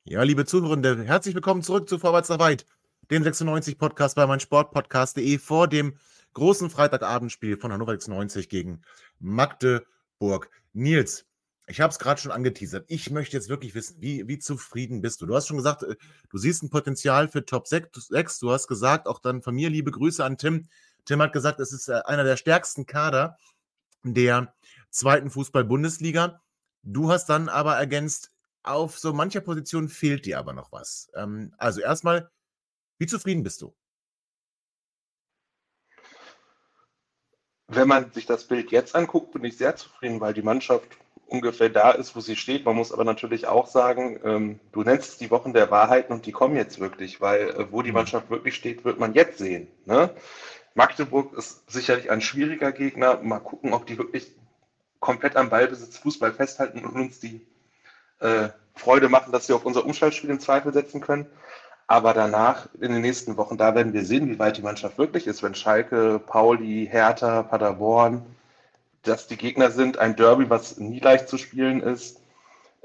Ja, 0.05 0.23
liebe 0.23 0.45
Zuhörende, 0.45 1.03
herzlich 1.03 1.35
willkommen 1.35 1.61
zurück 1.61 1.89
zu 1.89 1.99
Vorwärts 1.99 2.29
nach 2.29 2.39
Weit 2.39 2.65
dem 3.11 3.23
96-Podcast 3.23 4.15
bei 4.15 4.27
meinsportpodcast.de 4.27 5.37
vor 5.37 5.67
dem 5.67 5.95
großen 6.33 6.69
Freitagabendspiel 6.69 7.57
von 7.57 7.71
Hannover 7.71 7.93
96 7.93 8.49
gegen 8.49 8.81
Magdeburg. 9.19 10.49
Nils, 10.73 11.25
ich 11.69 11.81
habe 11.81 11.91
es 11.91 11.99
gerade 11.99 12.19
schon 12.19 12.31
angeteasert. 12.31 12.85
Ich 12.87 13.11
möchte 13.11 13.35
jetzt 13.35 13.49
wirklich 13.49 13.75
wissen, 13.75 13.97
wie, 13.99 14.27
wie 14.27 14.39
zufrieden 14.39 15.01
bist 15.01 15.21
du? 15.21 15.25
Du 15.25 15.35
hast 15.35 15.47
schon 15.47 15.57
gesagt, 15.57 15.83
äh, 15.83 15.95
du 16.29 16.37
siehst 16.37 16.63
ein 16.63 16.69
Potenzial 16.69 17.27
für 17.27 17.45
Top 17.45 17.67
6. 17.67 18.39
Du 18.39 18.51
hast 18.51 18.67
gesagt, 18.67 19.07
auch 19.07 19.19
dann 19.19 19.41
von 19.41 19.53
mir 19.53 19.69
liebe 19.69 19.91
Grüße 19.91 20.23
an 20.23 20.37
Tim. 20.37 20.69
Tim 21.05 21.21
hat 21.21 21.33
gesagt, 21.33 21.59
es 21.59 21.73
ist 21.73 21.89
äh, 21.89 22.01
einer 22.05 22.23
der 22.23 22.37
stärksten 22.37 22.85
Kader 22.85 23.37
der 24.03 24.53
zweiten 24.89 25.29
Fußball-Bundesliga. 25.29 26.41
Du 26.83 27.11
hast 27.11 27.27
dann 27.27 27.49
aber 27.49 27.75
ergänzt, 27.75 28.31
auf 28.63 28.97
so 28.97 29.11
mancher 29.11 29.41
Position 29.41 29.89
fehlt 29.89 30.25
dir 30.25 30.39
aber 30.39 30.53
noch 30.53 30.71
was. 30.71 31.11
Ähm, 31.15 31.53
also 31.57 31.81
erstmal, 31.81 32.31
wie 32.97 33.07
zufrieden 33.07 33.43
bist 33.43 33.61
du? 33.61 33.75
Wenn 37.67 37.89
man 37.89 38.13
sich 38.13 38.25
das 38.25 38.45
Bild 38.45 38.71
jetzt 38.71 38.95
anguckt, 38.95 39.33
bin 39.33 39.43
ich 39.43 39.57
sehr 39.57 39.75
zufrieden, 39.75 40.21
weil 40.21 40.33
die 40.33 40.41
Mannschaft 40.41 40.97
ungefähr 41.27 41.69
da 41.69 41.91
ist, 41.91 42.15
wo 42.15 42.19
sie 42.19 42.35
steht. 42.35 42.65
Man 42.65 42.75
muss 42.75 42.91
aber 42.91 43.03
natürlich 43.03 43.47
auch 43.47 43.67
sagen, 43.67 44.19
ähm, 44.23 44.59
du 44.71 44.83
nennst 44.83 45.09
es 45.09 45.17
die 45.17 45.29
Wochen 45.29 45.53
der 45.53 45.69
Wahrheiten 45.69 46.13
und 46.13 46.25
die 46.25 46.31
kommen 46.31 46.55
jetzt 46.55 46.79
wirklich, 46.79 47.21
weil 47.21 47.49
äh, 47.49 47.71
wo 47.71 47.81
die 47.81 47.89
mhm. 47.89 47.95
Mannschaft 47.95 48.29
wirklich 48.29 48.55
steht, 48.55 48.85
wird 48.85 48.99
man 48.99 49.13
jetzt 49.13 49.37
sehen. 49.37 49.67
Ne? 49.85 50.09
Magdeburg 50.73 51.33
ist 51.37 51.69
sicherlich 51.69 52.09
ein 52.11 52.21
schwieriger 52.21 52.71
Gegner. 52.71 53.19
Mal 53.21 53.39
gucken, 53.39 53.73
ob 53.73 53.85
die 53.85 53.97
wirklich 53.97 54.31
komplett 54.99 55.35
am 55.35 55.49
Ballbesitz 55.49 55.97
Fußball 55.97 56.33
festhalten 56.33 56.85
und 56.85 56.95
uns 56.95 57.19
die 57.19 57.45
äh, 58.19 58.49
Freude 58.75 59.09
machen, 59.09 59.31
dass 59.31 59.47
sie 59.47 59.53
auf 59.53 59.65
unser 59.65 59.85
Umschaltspiel 59.85 60.29
in 60.29 60.39
Zweifel 60.39 60.73
setzen 60.73 61.01
können. 61.01 61.25
Aber 61.87 62.13
danach, 62.13 62.67
in 62.79 62.91
den 62.91 63.01
nächsten 63.01 63.37
Wochen, 63.37 63.57
da 63.57 63.73
werden 63.73 63.93
wir 63.93 64.03
sehen, 64.03 64.29
wie 64.29 64.39
weit 64.39 64.57
die 64.57 64.61
Mannschaft 64.61 64.97
wirklich 64.97 65.25
ist. 65.25 65.41
Wenn 65.41 65.55
Schalke, 65.55 66.19
Pauli, 66.19 66.87
Hertha, 66.89 67.43
Paderborn, 67.43 68.25
dass 69.07 69.27
die 69.27 69.37
Gegner 69.37 69.71
sind, 69.71 69.97
ein 69.97 70.15
Derby, 70.15 70.49
was 70.49 70.77
nie 70.77 70.99
leicht 70.99 71.29
zu 71.29 71.37
spielen 71.37 71.81
ist. 71.81 72.21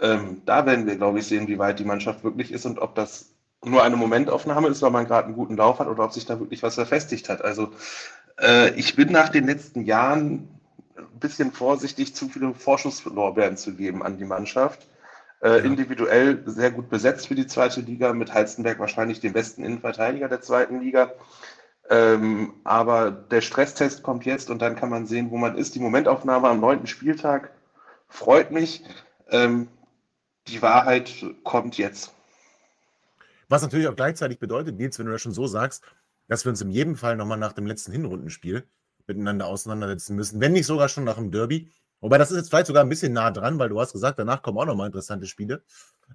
Ähm, 0.01 0.43
da 0.47 0.67
werden 0.67 0.87
wir, 0.87 0.97
glaube 0.97 1.19
ich, 1.19 1.27
sehen, 1.27 1.49
wie 1.49 1.59
weit 1.59 1.79
die 1.79 1.85
Mannschaft 1.85 2.25
wirklich 2.25 2.53
ist 2.53 2.67
und 2.67 2.79
ob 2.79 2.95
das 2.95 3.33
nur 3.65 3.83
eine 3.83 3.97
Momentaufnahme 3.97 4.69
ist, 4.69 4.83
weil 4.83 4.91
man 4.91 5.07
gerade 5.07 5.27
einen 5.27 5.37
guten 5.37 5.57
Lauf 5.57 5.79
hat 5.79 5.87
oder 5.87 6.05
ob 6.05 6.13
sich 6.13 6.27
da 6.27 6.41
wirklich 6.41 6.63
was 6.63 6.75
verfestigt 6.75 7.29
hat. 7.29 7.43
Also 7.43 7.71
äh, 8.41 8.71
ich 8.75 8.97
bin 8.97 9.13
nach 9.13 9.29
den 9.29 9.47
letzten 9.47 9.85
Jahren 9.85 10.49
ein 10.97 11.21
bisschen 11.21 11.53
vorsichtig, 11.53 12.15
zu 12.15 12.29
viele 12.29 12.55
Vorschusslorbeeren 12.55 13.57
zu 13.57 13.75
geben 13.75 14.03
an 14.03 14.19
die 14.19 14.25
Mannschaft. 14.25 14.89
Äh, 15.41 15.59
ja. 15.59 15.65
Individuell 15.65 16.43
sehr 16.47 16.71
gut 16.71 16.89
besetzt 16.89 17.29
für 17.29 17.35
die 17.35 17.47
zweite 17.47 17.81
Liga, 17.81 18.13
mit 18.13 18.35
Heizenberg 18.35 18.79
wahrscheinlich 18.79 19.21
dem 19.21 19.33
besten 19.33 19.65
Innenverteidiger 19.65 20.29
der 20.29 20.41
zweiten 20.41 20.81
Liga. 20.81 21.13
Ähm, 21.93 22.55
aber 22.65 23.11
der 23.11 23.43
Stresstest 23.43 24.03
kommt 24.03 24.25
jetzt 24.25 24.49
und 24.49 24.63
dann 24.63 24.77
kann 24.77 24.89
man 24.89 25.07
sehen, 25.07 25.31
wo 25.31 25.37
man 25.37 25.59
ist. 25.59 25.75
Die 25.75 25.81
Momentaufnahme 25.81 26.49
am 26.49 26.59
neunten 26.59 26.87
Spieltag 26.87 27.53
freut 28.09 28.51
mich. 28.51 28.83
Ähm, 29.29 29.69
die 30.49 30.63
Wahrheit 30.63 31.13
kommt 31.45 31.77
jetzt. 31.77 32.15
Was 33.51 33.61
natürlich 33.61 33.89
auch 33.89 33.95
gleichzeitig 33.95 34.39
bedeutet, 34.39 34.79
Nils, 34.79 34.99
wenn 34.99 35.05
du 35.05 35.13
das 35.13 35.21
schon 35.21 35.35
so 35.35 35.47
sagst, 35.47 35.85
dass 36.29 36.47
wir 36.47 36.51
uns 36.51 36.63
in 36.63 36.71
jedem 36.71 36.97
Fall 36.97 37.15
nochmal 37.15 37.37
nach 37.37 37.53
dem 37.53 37.67
letzten 37.67 37.93
Hinrundenspiel 37.93 38.67
miteinander 39.07 39.47
auseinandersetzen 39.47 40.17
müssen, 40.17 40.41
wenn 40.41 40.53
nicht 40.53 40.65
sogar 40.65 40.89
schon 40.89 41.05
nach 41.05 41.17
dem 41.17 41.31
Derby. 41.31 41.71
Wobei 42.01 42.17
das 42.17 42.31
ist 42.31 42.39
jetzt 42.39 42.49
vielleicht 42.49 42.69
sogar 42.69 42.83
ein 42.83 42.89
bisschen 42.89 43.13
nah 43.13 43.31
dran, 43.31 43.59
weil 43.59 43.69
du 43.69 43.79
hast 43.79 43.93
gesagt, 43.93 44.19
danach 44.19 44.41
kommen 44.41 44.57
auch 44.57 44.65
nochmal 44.65 44.87
interessante 44.87 45.27
Spiele. 45.27 45.63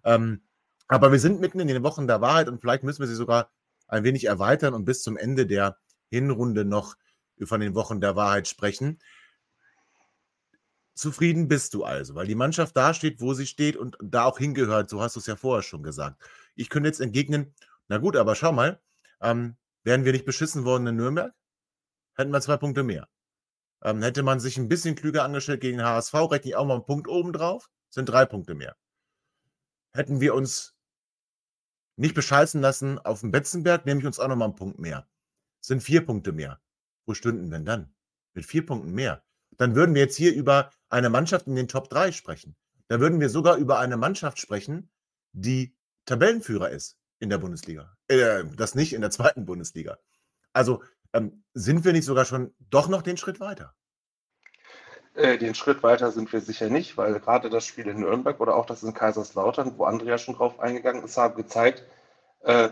Ähm, 0.04 0.42
aber 0.88 1.12
wir 1.12 1.20
sind 1.20 1.40
mitten 1.40 1.60
in 1.60 1.68
den 1.68 1.84
Wochen 1.84 2.08
der 2.08 2.20
Wahrheit 2.20 2.48
und 2.48 2.62
vielleicht 2.62 2.82
müssen 2.84 3.02
wir 3.02 3.08
sie 3.08 3.14
sogar 3.14 3.52
ein 3.88 4.04
wenig 4.04 4.26
erweitern 4.26 4.74
und 4.74 4.86
bis 4.86 5.02
zum 5.02 5.18
Ende 5.18 5.46
der 5.46 5.78
Hinrunde 6.10 6.66
noch 6.66 6.96
von 7.44 7.60
den 7.60 7.76
Wochen 7.76 8.02
der 8.02 8.16
Wahrheit 8.16 8.48
sprechen. 8.48 9.00
Zufrieden 10.94 11.48
bist 11.48 11.74
du 11.76 11.84
also, 11.84 12.16
weil 12.16 12.26
die 12.26 12.36
Mannschaft 12.36 12.76
da 12.76 12.94
steht, 12.94 13.22
wo 13.22 13.34
sie 13.34 13.46
steht 13.46 13.78
und 13.78 13.98
da 14.02 14.24
auch 14.24 14.40
hingehört. 14.40 14.90
So 14.90 15.02
hast 15.02 15.16
du 15.16 15.20
es 15.20 15.28
ja 15.28 15.36
vorher 15.36 15.62
schon 15.62 15.84
gesagt. 15.84 16.22
Ich 16.56 16.70
könnte 16.70 16.90
jetzt 16.90 17.02
entgegnen, 17.02 17.54
na 17.88 18.00
gut, 18.00 18.16
aber 18.16 18.36
schau 18.36 18.52
mal, 18.52 18.82
ähm, 19.22 19.58
wären 19.84 20.06
wir 20.06 20.12
nicht 20.12 20.26
beschissen 20.26 20.66
worden 20.66 20.88
in 20.88 20.96
Nürnberg, 20.96 21.34
hätten 22.16 22.32
wir 22.32 22.42
zwei 22.42 22.58
Punkte 22.58 22.84
mehr. 22.84 23.08
Ähm, 23.84 24.02
hätte 24.02 24.24
man 24.24 24.40
sich 24.40 24.58
ein 24.58 24.70
bisschen 24.70 24.96
klüger 24.96 25.24
angestellt 25.24 25.62
gegen 25.62 25.84
HSV, 25.84 26.16
rechne 26.16 26.50
ich 26.50 26.56
auch 26.56 26.66
mal 26.66 26.76
einen 26.76 26.86
Punkt 26.86 27.08
oben 27.08 27.32
drauf, 27.32 27.70
sind 27.90 28.10
drei 28.10 28.26
Punkte 28.26 28.56
mehr. 28.56 28.76
Hätten 29.94 30.20
wir 30.20 30.34
uns 30.34 30.77
nicht 31.98 32.16
bescheißen 32.16 32.62
lassen 32.62 33.00
auf 33.00 33.22
dem 33.22 33.32
Betzenberg, 33.32 33.86
nehme 33.86 34.00
ich 34.00 34.06
uns 34.06 34.20
auch 34.20 34.28
nochmal 34.28 34.48
einen 34.48 34.56
Punkt 34.56 34.80
mehr. 34.80 35.08
Sind 35.60 35.82
vier 35.82 36.06
Punkte 36.06 36.32
mehr. 36.32 36.62
Wo 37.06 37.14
stünden 37.14 37.50
denn 37.50 37.66
dann? 37.66 37.94
Mit 38.34 38.46
vier 38.46 38.66
Punkten 38.66 38.94
mehr. 38.94 39.24
Dann 39.58 39.76
würden 39.76 39.96
wir 39.96 40.04
jetzt 40.04 40.16
hier 40.16 40.34
über 40.34 40.72
eine 40.90 41.10
Mannschaft 41.10 41.48
in 41.48 41.56
den 41.56 41.68
Top 41.68 41.90
3 41.90 42.12
sprechen. 42.12 42.56
Da 42.88 43.00
würden 43.00 43.20
wir 43.20 43.30
sogar 43.30 43.58
über 43.58 43.80
eine 43.80 43.98
Mannschaft 43.98 44.40
sprechen, 44.40 44.90
die 45.34 45.76
Tabellenführer 46.06 46.70
ist 46.70 46.98
in 47.20 47.30
der 47.30 47.40
Bundesliga. 47.40 47.98
Äh, 48.08 48.46
das 48.56 48.76
nicht 48.76 48.94
in 48.94 49.02
der 49.02 49.12
zweiten 49.12 49.46
Bundesliga. 49.46 49.98
Also 50.54 50.84
ähm, 51.14 51.44
sind 51.54 51.84
wir 51.84 51.94
nicht 51.94 52.06
sogar 52.06 52.26
schon 52.26 52.54
doch 52.60 52.88
noch 52.88 53.02
den 53.02 53.18
Schritt 53.18 53.40
weiter? 53.40 53.76
Äh, 55.18 55.40
den 55.40 55.56
Schritt 55.56 55.82
weiter 55.82 56.12
sind 56.12 56.32
wir 56.32 56.42
sicher 56.42 56.70
nicht, 56.70 56.96
weil 56.96 57.20
gerade 57.20 57.50
das 57.50 57.66
Spiel 57.66 57.88
in 57.88 58.02
Nürnberg 58.02 58.40
oder 58.40 58.56
auch 58.56 58.68
das 58.68 58.84
in 58.84 58.94
Kaiserslautern, 58.94 59.74
wo 59.78 59.86
Andrea 59.86 60.20
schon 60.20 60.36
drauf 60.36 60.60
eingegangen 60.60 61.04
ist, 61.04 61.18
haben 61.18 61.36
gezeigt, 61.36 61.84
äh, 62.44 62.70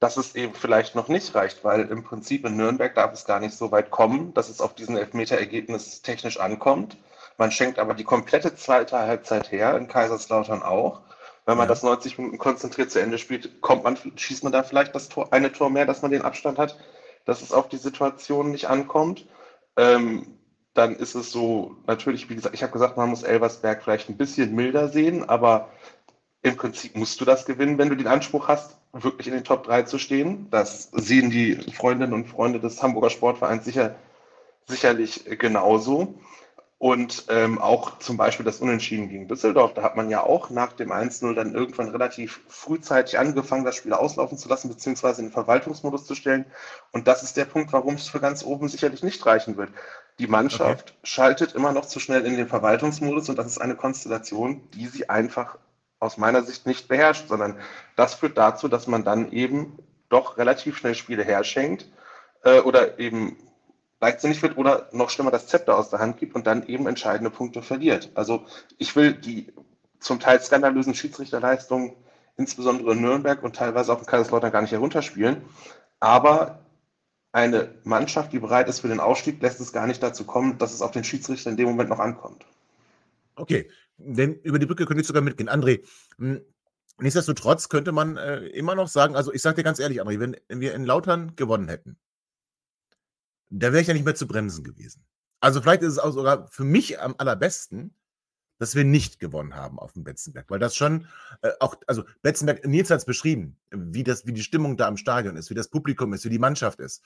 dass 0.00 0.16
es 0.16 0.34
eben 0.34 0.54
vielleicht 0.54 0.96
noch 0.96 1.06
nicht 1.06 1.32
reicht, 1.36 1.62
weil 1.62 1.82
im 1.82 2.02
Prinzip 2.02 2.44
in 2.44 2.56
Nürnberg 2.56 2.96
darf 2.96 3.12
es 3.12 3.26
gar 3.26 3.38
nicht 3.38 3.56
so 3.56 3.70
weit 3.70 3.92
kommen, 3.92 4.34
dass 4.34 4.48
es 4.48 4.60
auf 4.60 4.74
diesen 4.74 4.96
Elfmeter-Ergebnis 4.96 6.02
technisch 6.02 6.40
ankommt. 6.40 6.96
Man 7.38 7.52
schenkt 7.52 7.78
aber 7.78 7.94
die 7.94 8.02
komplette 8.02 8.56
zweite 8.56 8.98
Halbzeit 8.98 9.52
her, 9.52 9.76
in 9.76 9.86
Kaiserslautern 9.86 10.64
auch. 10.64 11.00
Wenn 11.46 11.56
man 11.56 11.66
ja. 11.66 11.68
das 11.68 11.84
90 11.84 12.18
Minuten 12.18 12.38
konzentriert 12.38 12.90
zu 12.90 13.00
Ende 13.00 13.18
spielt, 13.18 13.60
kommt 13.60 13.84
man, 13.84 13.96
schießt 14.16 14.42
man 14.42 14.52
da 14.52 14.64
vielleicht 14.64 14.96
das 14.96 15.08
Tor, 15.08 15.32
eine 15.32 15.52
Tor 15.52 15.70
mehr, 15.70 15.86
dass 15.86 16.02
man 16.02 16.10
den 16.10 16.22
Abstand 16.22 16.58
hat, 16.58 16.76
dass 17.24 17.40
es 17.40 17.52
auf 17.52 17.68
die 17.68 17.76
Situation 17.76 18.50
nicht 18.50 18.68
ankommt. 18.68 19.26
Ähm, 19.76 20.38
dann 20.74 20.96
ist 20.96 21.14
es 21.14 21.30
so, 21.30 21.76
natürlich, 21.86 22.28
wie 22.28 22.34
gesagt, 22.34 22.54
ich 22.54 22.62
habe 22.62 22.72
gesagt, 22.72 22.96
man 22.96 23.08
muss 23.08 23.22
Elversberg 23.22 23.82
vielleicht 23.82 24.08
ein 24.08 24.16
bisschen 24.16 24.54
milder 24.54 24.88
sehen, 24.88 25.28
aber 25.28 25.70
im 26.42 26.56
Prinzip 26.56 26.96
musst 26.96 27.20
du 27.20 27.24
das 27.24 27.46
gewinnen, 27.46 27.78
wenn 27.78 27.88
du 27.88 27.96
den 27.96 28.08
Anspruch 28.08 28.48
hast, 28.48 28.76
wirklich 28.92 29.28
in 29.28 29.34
den 29.34 29.44
Top 29.44 29.64
3 29.64 29.82
zu 29.82 29.98
stehen. 29.98 30.48
Das 30.50 30.90
sehen 30.92 31.30
die 31.30 31.54
Freundinnen 31.72 32.12
und 32.12 32.28
Freunde 32.28 32.60
des 32.60 32.82
Hamburger 32.82 33.10
Sportvereins 33.10 33.64
sicher, 33.64 33.94
sicherlich 34.66 35.24
genauso. 35.38 36.18
Und 36.78 37.26
ähm, 37.30 37.58
auch 37.58 37.98
zum 37.98 38.18
Beispiel 38.18 38.44
das 38.44 38.60
Unentschieden 38.60 39.08
gegen 39.08 39.26
Düsseldorf, 39.26 39.72
da 39.72 39.82
hat 39.82 39.96
man 39.96 40.10
ja 40.10 40.22
auch 40.22 40.50
nach 40.50 40.74
dem 40.74 40.92
1-0 40.92 41.32
dann 41.32 41.54
irgendwann 41.54 41.88
relativ 41.88 42.42
frühzeitig 42.48 43.18
angefangen, 43.18 43.64
das 43.64 43.76
Spiel 43.76 43.94
auslaufen 43.94 44.36
zu 44.36 44.50
lassen, 44.50 44.68
beziehungsweise 44.68 45.22
in 45.22 45.28
den 45.28 45.32
Verwaltungsmodus 45.32 46.04
zu 46.04 46.14
stellen. 46.14 46.44
Und 46.92 47.08
das 47.08 47.22
ist 47.22 47.38
der 47.38 47.46
Punkt, 47.46 47.72
warum 47.72 47.94
es 47.94 48.08
für 48.08 48.20
ganz 48.20 48.44
oben 48.44 48.68
sicherlich 48.68 49.02
nicht 49.02 49.24
reichen 49.24 49.56
wird. 49.56 49.70
Die 50.18 50.26
Mannschaft 50.26 50.90
okay. 50.90 50.98
schaltet 51.02 51.54
immer 51.54 51.72
noch 51.72 51.86
zu 51.86 51.98
schnell 51.98 52.24
in 52.24 52.36
den 52.36 52.48
Verwaltungsmodus 52.48 53.28
und 53.28 53.36
das 53.36 53.46
ist 53.46 53.58
eine 53.58 53.74
Konstellation, 53.74 54.60
die 54.72 54.86
sie 54.86 55.08
einfach 55.08 55.58
aus 55.98 56.18
meiner 56.18 56.42
Sicht 56.42 56.66
nicht 56.66 56.86
beherrscht, 56.86 57.28
sondern 57.28 57.58
das 57.96 58.14
führt 58.14 58.38
dazu, 58.38 58.68
dass 58.68 58.86
man 58.86 59.04
dann 59.04 59.32
eben 59.32 59.78
doch 60.08 60.38
relativ 60.38 60.76
schnell 60.76 60.94
Spiele 60.94 61.24
herschenkt 61.24 61.88
äh, 62.44 62.60
oder 62.60 62.98
eben 62.98 63.36
leichtsinnig 64.00 64.42
wird 64.42 64.56
oder 64.56 64.88
noch 64.92 65.10
schlimmer 65.10 65.30
das 65.30 65.46
Zepter 65.46 65.76
aus 65.76 65.90
der 65.90 65.98
Hand 65.98 66.18
gibt 66.18 66.34
und 66.34 66.46
dann 66.46 66.66
eben 66.66 66.86
entscheidende 66.86 67.30
Punkte 67.30 67.62
verliert. 67.62 68.10
Also 68.14 68.44
ich 68.78 68.94
will 68.94 69.14
die 69.14 69.52
zum 69.98 70.20
Teil 70.20 70.40
skandalösen 70.40 70.94
Schiedsrichterleistungen, 70.94 71.94
insbesondere 72.36 72.92
in 72.92 73.00
Nürnberg 73.00 73.42
und 73.42 73.56
teilweise 73.56 73.92
auch 73.92 74.00
in 74.00 74.06
Kaiserslautern 74.06 74.52
gar 74.52 74.60
nicht 74.60 74.72
herunterspielen. 74.72 75.42
Aber 76.00 76.58
eine 77.34 77.74
Mannschaft, 77.82 78.32
die 78.32 78.38
bereit 78.38 78.68
ist 78.68 78.78
für 78.80 78.88
den 78.88 79.00
Ausstieg, 79.00 79.42
lässt 79.42 79.60
es 79.60 79.72
gar 79.72 79.88
nicht 79.88 80.00
dazu 80.00 80.24
kommen, 80.24 80.56
dass 80.58 80.72
es 80.72 80.80
auf 80.80 80.92
den 80.92 81.02
Schiedsrichter 81.02 81.50
in 81.50 81.56
dem 81.56 81.66
Moment 81.66 81.90
noch 81.90 81.98
ankommt. 81.98 82.46
Okay, 83.34 83.68
denn 83.98 84.34
über 84.42 84.60
die 84.60 84.66
Brücke 84.66 84.86
könnte 84.86 85.00
ich 85.00 85.06
sogar 85.08 85.20
mitgehen. 85.20 85.50
André, 85.50 85.84
hm, 86.16 86.42
nichtsdestotrotz 86.98 87.68
könnte 87.68 87.90
man 87.90 88.16
äh, 88.16 88.46
immer 88.46 88.76
noch 88.76 88.86
sagen, 88.86 89.16
also 89.16 89.32
ich 89.32 89.42
sage 89.42 89.56
dir 89.56 89.62
ganz 89.64 89.80
ehrlich, 89.80 90.00
André, 90.00 90.20
wenn 90.20 90.60
wir 90.60 90.74
in 90.74 90.84
Lautern 90.84 91.34
gewonnen 91.34 91.68
hätten, 91.68 91.98
da 93.50 93.72
wäre 93.72 93.82
ich 93.82 93.88
ja 93.88 93.94
nicht 93.94 94.04
mehr 94.04 94.14
zu 94.14 94.28
bremsen 94.28 94.62
gewesen. 94.62 95.04
Also 95.40 95.60
vielleicht 95.60 95.82
ist 95.82 95.94
es 95.94 95.98
auch 95.98 96.12
sogar 96.12 96.46
für 96.46 96.64
mich 96.64 97.00
am 97.00 97.16
allerbesten, 97.18 97.96
dass 98.58 98.74
wir 98.74 98.84
nicht 98.84 99.18
gewonnen 99.18 99.54
haben 99.54 99.78
auf 99.78 99.92
dem 99.92 100.04
Betzenberg, 100.04 100.48
weil 100.48 100.58
das 100.58 100.76
schon 100.76 101.06
äh, 101.42 101.50
auch, 101.60 101.76
also 101.86 102.04
Betzenberg, 102.22 102.64
Nils 102.66 102.90
hat 102.90 102.98
es 102.98 103.04
beschrieben, 103.04 103.56
wie, 103.70 104.04
das, 104.04 104.26
wie 104.26 104.32
die 104.32 104.42
Stimmung 104.42 104.76
da 104.76 104.86
am 104.86 104.96
Stadion 104.96 105.36
ist, 105.36 105.50
wie 105.50 105.54
das 105.54 105.68
Publikum 105.68 106.12
ist, 106.12 106.24
wie 106.24 106.30
die 106.30 106.38
Mannschaft 106.38 106.80
ist. 106.80 107.02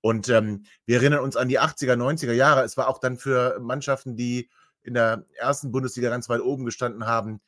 Und 0.00 0.28
ähm, 0.28 0.64
wir 0.86 0.98
erinnern 0.98 1.20
uns 1.20 1.36
an 1.36 1.48
die 1.48 1.60
80er, 1.60 1.96
90er 1.96 2.32
Jahre. 2.32 2.62
Es 2.62 2.76
war 2.76 2.88
auch 2.88 2.98
dann 2.98 3.18
für 3.18 3.58
Mannschaften, 3.60 4.16
die 4.16 4.48
in 4.82 4.94
der 4.94 5.24
ersten 5.38 5.72
Bundesliga 5.72 6.10
ganz 6.10 6.28
weit 6.28 6.40
oben 6.40 6.64
gestanden 6.64 7.06
haben, 7.06 7.40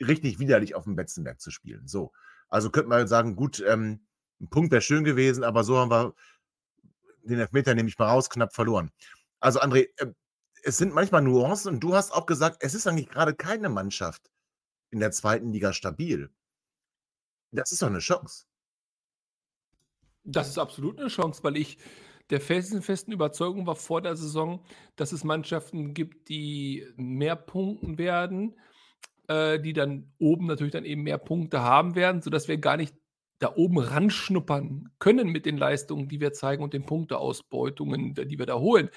richtig 0.00 0.38
widerlich 0.38 0.74
auf 0.74 0.84
dem 0.84 0.96
Betzenberg 0.96 1.40
zu 1.40 1.50
spielen. 1.50 1.86
So, 1.86 2.12
also 2.48 2.70
könnte 2.70 2.88
man 2.88 3.06
sagen, 3.06 3.36
gut, 3.36 3.62
ähm, 3.66 4.00
ein 4.40 4.48
Punkt 4.48 4.72
wäre 4.72 4.82
schön 4.82 5.04
gewesen, 5.04 5.44
aber 5.44 5.64
so 5.64 5.78
haben 5.78 5.90
wir 5.90 6.14
den 7.24 7.40
Elfmeter 7.40 7.74
nehme 7.74 7.88
ich 7.88 7.98
mal 7.98 8.08
raus, 8.08 8.30
knapp 8.30 8.54
verloren. 8.54 8.90
Also 9.40 9.60
André, 9.60 9.88
äh, 9.96 10.06
es 10.64 10.78
sind 10.78 10.94
manchmal 10.94 11.22
Nuancen 11.22 11.74
und 11.74 11.80
du 11.80 11.94
hast 11.94 12.12
auch 12.12 12.26
gesagt, 12.26 12.58
es 12.60 12.74
ist 12.74 12.86
eigentlich 12.86 13.08
gerade 13.08 13.34
keine 13.34 13.68
Mannschaft 13.68 14.30
in 14.90 14.98
der 14.98 15.12
zweiten 15.12 15.52
Liga 15.52 15.72
stabil. 15.72 16.30
Das 17.50 17.70
ist 17.70 17.82
doch 17.82 17.88
eine 17.88 17.98
Chance. 17.98 18.46
Das 20.24 20.48
ist 20.48 20.58
absolut 20.58 20.98
eine 20.98 21.08
Chance, 21.08 21.44
weil 21.44 21.58
ich 21.58 21.78
der 22.30 22.40
festen, 22.40 22.80
festen 22.80 23.12
Überzeugung 23.12 23.66
war 23.66 23.76
vor 23.76 24.00
der 24.00 24.16
Saison, 24.16 24.64
dass 24.96 25.12
es 25.12 25.22
Mannschaften 25.22 25.92
gibt, 25.92 26.30
die 26.30 26.86
mehr 26.96 27.36
punkten 27.36 27.98
werden, 27.98 28.58
äh, 29.28 29.60
die 29.60 29.74
dann 29.74 30.14
oben 30.18 30.46
natürlich 30.46 30.72
dann 30.72 30.86
eben 30.86 31.02
mehr 31.02 31.18
Punkte 31.18 31.60
haben 31.60 31.94
werden, 31.94 32.22
sodass 32.22 32.48
wir 32.48 32.56
gar 32.56 32.78
nicht 32.78 32.94
da 33.38 33.52
oben 33.54 33.78
ranschnuppern 33.78 34.90
können 34.98 35.28
mit 35.28 35.44
den 35.44 35.58
Leistungen, 35.58 36.08
die 36.08 36.20
wir 36.20 36.32
zeigen 36.32 36.62
und 36.62 36.72
den 36.72 36.86
Punkteausbeutungen, 36.86 38.14
die 38.14 38.38
wir 38.38 38.46
da 38.46 38.58
holen. 38.58 38.88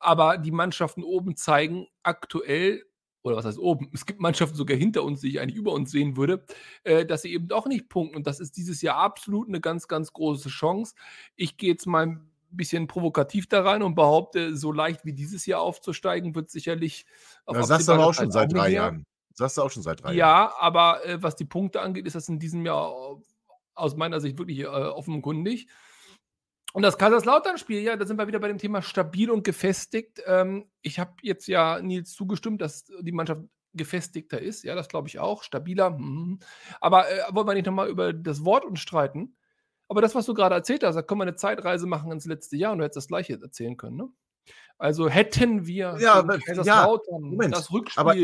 Aber 0.00 0.38
die 0.38 0.50
Mannschaften 0.50 1.04
oben 1.04 1.36
zeigen 1.36 1.86
aktuell, 2.02 2.84
oder 3.22 3.36
was 3.36 3.44
heißt 3.44 3.58
oben, 3.58 3.90
es 3.94 4.06
gibt 4.06 4.20
Mannschaften 4.20 4.56
sogar 4.56 4.76
hinter 4.76 5.04
uns, 5.04 5.20
die 5.20 5.28
ich 5.28 5.40
eigentlich 5.40 5.56
über 5.56 5.72
uns 5.72 5.90
sehen 5.90 6.16
würde, 6.16 6.44
äh, 6.82 7.06
dass 7.06 7.22
sie 7.22 7.32
eben 7.32 7.46
doch 7.46 7.66
nicht 7.66 7.88
punkten. 7.88 8.16
Und 8.16 8.26
das 8.26 8.40
ist 8.40 8.56
dieses 8.56 8.82
Jahr 8.82 8.96
absolut 8.96 9.48
eine 9.48 9.60
ganz, 9.60 9.86
ganz 9.86 10.12
große 10.12 10.48
Chance. 10.48 10.94
Ich 11.36 11.56
gehe 11.56 11.70
jetzt 11.70 11.86
mal 11.86 12.06
ein 12.06 12.30
bisschen 12.50 12.86
provokativ 12.86 13.46
da 13.46 13.62
rein 13.62 13.82
und 13.82 13.94
behaupte, 13.94 14.56
so 14.56 14.72
leicht 14.72 15.04
wie 15.04 15.12
dieses 15.12 15.46
Jahr 15.46 15.60
aufzusteigen, 15.60 16.34
wird 16.34 16.50
sicherlich. 16.50 17.06
Auf 17.44 17.56
das 17.56 17.68
sagst 17.68 17.88
du 17.88 17.92
aber 17.92 18.06
auch 18.06 18.14
schon 18.14 18.32
seit 18.32 18.52
drei 18.52 18.70
Jahren. 18.70 19.06
Das 19.30 19.38
sagst 19.38 19.58
du 19.58 19.62
auch 19.62 19.70
schon 19.70 19.82
seit 19.82 20.02
drei 20.02 20.12
ja, 20.12 20.14
Jahren. 20.14 20.50
Ja, 20.50 20.54
aber 20.58 21.06
äh, 21.06 21.22
was 21.22 21.36
die 21.36 21.44
Punkte 21.44 21.80
angeht, 21.80 22.06
ist 22.06 22.16
das 22.16 22.28
in 22.28 22.38
diesem 22.38 22.64
Jahr 22.66 22.92
aus 23.74 23.96
meiner 23.96 24.20
Sicht 24.20 24.38
wirklich 24.38 24.60
äh, 24.60 24.66
offenkundig. 24.66 25.68
Und 26.72 26.82
das 26.82 26.98
Kaiserslautern-Spiel, 26.98 27.80
ja, 27.80 27.96
da 27.96 28.06
sind 28.06 28.16
wir 28.16 28.28
wieder 28.28 28.38
bei 28.38 28.48
dem 28.48 28.58
Thema 28.58 28.82
stabil 28.82 29.30
und 29.30 29.42
gefestigt. 29.42 30.22
Ähm, 30.26 30.70
ich 30.82 30.98
habe 30.98 31.14
jetzt 31.22 31.48
ja 31.48 31.80
Nils 31.80 32.12
zugestimmt, 32.12 32.60
dass 32.60 32.84
die 33.00 33.12
Mannschaft 33.12 33.42
gefestigter 33.72 34.40
ist. 34.40 34.64
Ja, 34.64 34.74
das 34.74 34.88
glaube 34.88 35.08
ich 35.08 35.18
auch. 35.18 35.42
Stabiler. 35.42 35.90
Mhm. 35.90 36.38
Aber 36.80 37.10
äh, 37.10 37.22
wollen 37.30 37.46
wir 37.46 37.54
nicht 37.54 37.66
nochmal 37.66 37.88
über 37.88 38.12
das 38.12 38.44
Wort 38.44 38.64
uns 38.64 38.80
streiten? 38.80 39.36
Aber 39.88 40.00
das, 40.00 40.14
was 40.14 40.26
du 40.26 40.34
gerade 40.34 40.54
erzählt 40.54 40.84
hast, 40.84 40.94
da 40.94 41.02
können 41.02 41.20
wir 41.20 41.24
eine 41.24 41.34
Zeitreise 41.34 41.86
machen 41.86 42.12
ins 42.12 42.24
letzte 42.24 42.56
Jahr 42.56 42.72
und 42.72 42.78
du 42.78 42.84
hättest 42.84 42.96
das 42.96 43.08
Gleiche 43.08 43.40
erzählen 43.40 43.76
können, 43.76 43.96
ne? 43.96 44.08
Also 44.78 45.08
hätten 45.10 45.66
wir 45.66 45.96
ja, 46.00 46.22
Kaiserslautern 46.22 47.36
ja, 47.38 47.48
das 47.48 47.70
Rückspiel 47.70 48.00
aber, 48.00 48.14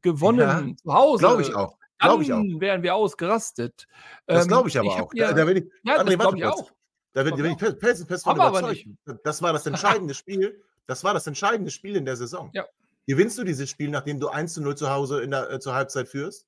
gewonnen 0.00 0.68
ja, 0.70 0.76
zu 0.76 0.94
Hause. 0.94 1.18
Glaube 1.18 1.42
ich 1.42 1.54
auch. 1.54 1.76
Glaube 1.98 2.22
ich 2.22 2.32
auch. 2.32 2.42
wären 2.58 2.82
wir 2.82 2.94
ausgerastet. 2.94 3.86
Das 4.26 4.48
glaube 4.48 4.68
ich 4.68 4.76
ähm, 4.76 4.82
aber 4.82 4.96
ich 4.96 5.02
auch. 5.02 5.14
Ja, 5.14 5.32
da, 5.32 5.44
da 5.44 5.50
ich, 5.50 5.64
ja, 5.82 6.00
André, 6.00 6.16
das 6.16 6.18
glaube 6.18 6.38
ich 6.38 6.44
auch. 6.46 6.70
Da 7.16 7.22
bin, 7.22 7.34
ich 7.46 7.58
fest, 7.58 8.06
fest 8.06 8.24
von 8.24 8.36
überzeugt. 8.36 8.84
Das 9.24 9.40
war 9.40 9.54
das 9.54 9.64
entscheidende 9.64 10.12
Spiel. 10.20 10.62
Das 10.86 11.02
war 11.02 11.14
das 11.14 11.26
entscheidende 11.26 11.70
Spiel 11.70 11.96
in 11.96 12.04
der 12.04 12.14
Saison. 12.14 12.50
Ja. 12.52 12.66
Gewinnst 13.06 13.38
du 13.38 13.44
dieses 13.44 13.70
Spiel, 13.70 13.88
nachdem 13.88 14.20
du 14.20 14.28
1 14.28 14.52
zu 14.52 14.60
0 14.60 14.76
zu 14.76 14.90
Hause 14.90 15.22
in 15.22 15.30
der, 15.30 15.50
äh, 15.50 15.58
zur 15.58 15.72
Halbzeit 15.72 16.08
führst? 16.08 16.44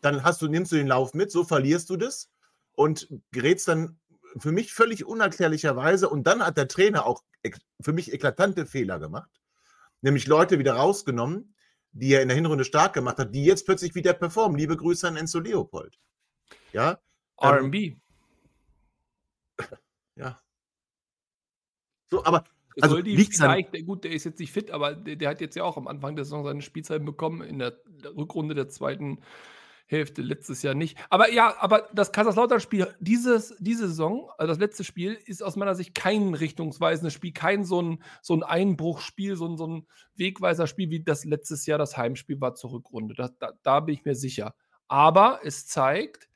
Dann 0.00 0.22
hast 0.22 0.40
du, 0.40 0.46
nimmst 0.46 0.70
du 0.70 0.76
den 0.76 0.86
Lauf 0.86 1.14
mit, 1.14 1.32
so 1.32 1.42
verlierst 1.42 1.90
du 1.90 1.96
das 1.96 2.30
und 2.76 3.08
gerätst 3.32 3.66
dann 3.66 3.98
für 4.36 4.52
mich 4.52 4.72
völlig 4.72 5.04
unerklärlicherweise. 5.04 6.08
Und 6.08 6.28
dann 6.28 6.46
hat 6.46 6.56
der 6.56 6.68
Trainer 6.68 7.04
auch 7.04 7.24
für 7.80 7.92
mich 7.92 8.12
eklatante 8.12 8.66
Fehler 8.66 9.00
gemacht, 9.00 9.30
nämlich 10.00 10.28
Leute 10.28 10.60
wieder 10.60 10.74
rausgenommen, 10.74 11.56
die 11.90 12.12
er 12.12 12.22
in 12.22 12.28
der 12.28 12.36
Hinrunde 12.36 12.64
stark 12.64 12.92
gemacht 12.92 13.18
hat, 13.18 13.34
die 13.34 13.44
jetzt 13.44 13.66
plötzlich 13.66 13.96
wieder 13.96 14.12
performen. 14.12 14.56
Liebe 14.56 14.76
Grüße 14.76 15.08
an 15.08 15.16
Enzo 15.16 15.40
Leopold. 15.40 15.98
Ja. 16.72 17.00
RB. 17.42 17.96
Ja. 20.18 20.40
So, 22.10 22.24
aber 22.24 22.44
also 22.80 22.96
soll 22.96 23.02
die 23.02 23.16
vielleicht, 23.16 23.74
an, 23.74 23.86
gut, 23.86 24.04
der 24.04 24.12
ist 24.12 24.24
jetzt 24.24 24.38
nicht 24.38 24.52
fit, 24.52 24.70
aber 24.70 24.94
der, 24.94 25.16
der, 25.16 25.30
hat 25.30 25.40
jetzt 25.40 25.56
ja 25.56 25.64
auch 25.64 25.76
am 25.76 25.88
Anfang 25.88 26.16
der 26.16 26.24
Saison 26.24 26.44
seine 26.44 26.62
Spielzeit 26.62 27.04
bekommen, 27.04 27.42
in 27.42 27.58
der, 27.58 27.72
der 27.86 28.16
Rückrunde 28.16 28.54
der 28.54 28.68
zweiten 28.68 29.20
Hälfte 29.86 30.20
letztes 30.20 30.62
Jahr 30.62 30.74
nicht. 30.74 30.98
Aber 31.08 31.32
ja, 31.32 31.56
aber 31.60 31.88
das 31.94 32.12
Kaiserslautern-Spiel, 32.12 32.94
dieses, 33.00 33.56
diese 33.58 33.88
Saison, 33.88 34.30
also 34.36 34.48
das 34.48 34.58
letzte 34.58 34.84
Spiel, 34.84 35.18
ist 35.24 35.42
aus 35.42 35.56
meiner 35.56 35.74
Sicht 35.74 35.94
kein 35.94 36.34
richtungsweisendes 36.34 37.14
Spiel, 37.14 37.32
kein 37.32 37.64
so 37.64 37.80
ein, 37.80 38.02
so 38.20 38.34
ein 38.34 38.42
Einbruchspiel, 38.42 39.36
so 39.36 39.48
ein, 39.48 39.56
so 39.56 39.66
ein 39.66 39.86
Wegweiser-Spiel, 40.16 40.90
wie 40.90 41.02
das 41.02 41.24
letztes 41.24 41.64
Jahr 41.64 41.78
das 41.78 41.96
Heimspiel 41.96 42.40
war 42.40 42.54
zur 42.54 42.72
Rückrunde. 42.72 43.14
Da, 43.14 43.30
da, 43.38 43.52
da 43.62 43.80
bin 43.80 43.94
ich 43.94 44.04
mir 44.04 44.14
sicher. 44.14 44.54
Aber 44.88 45.40
es 45.42 45.66
zeigt, 45.66 46.28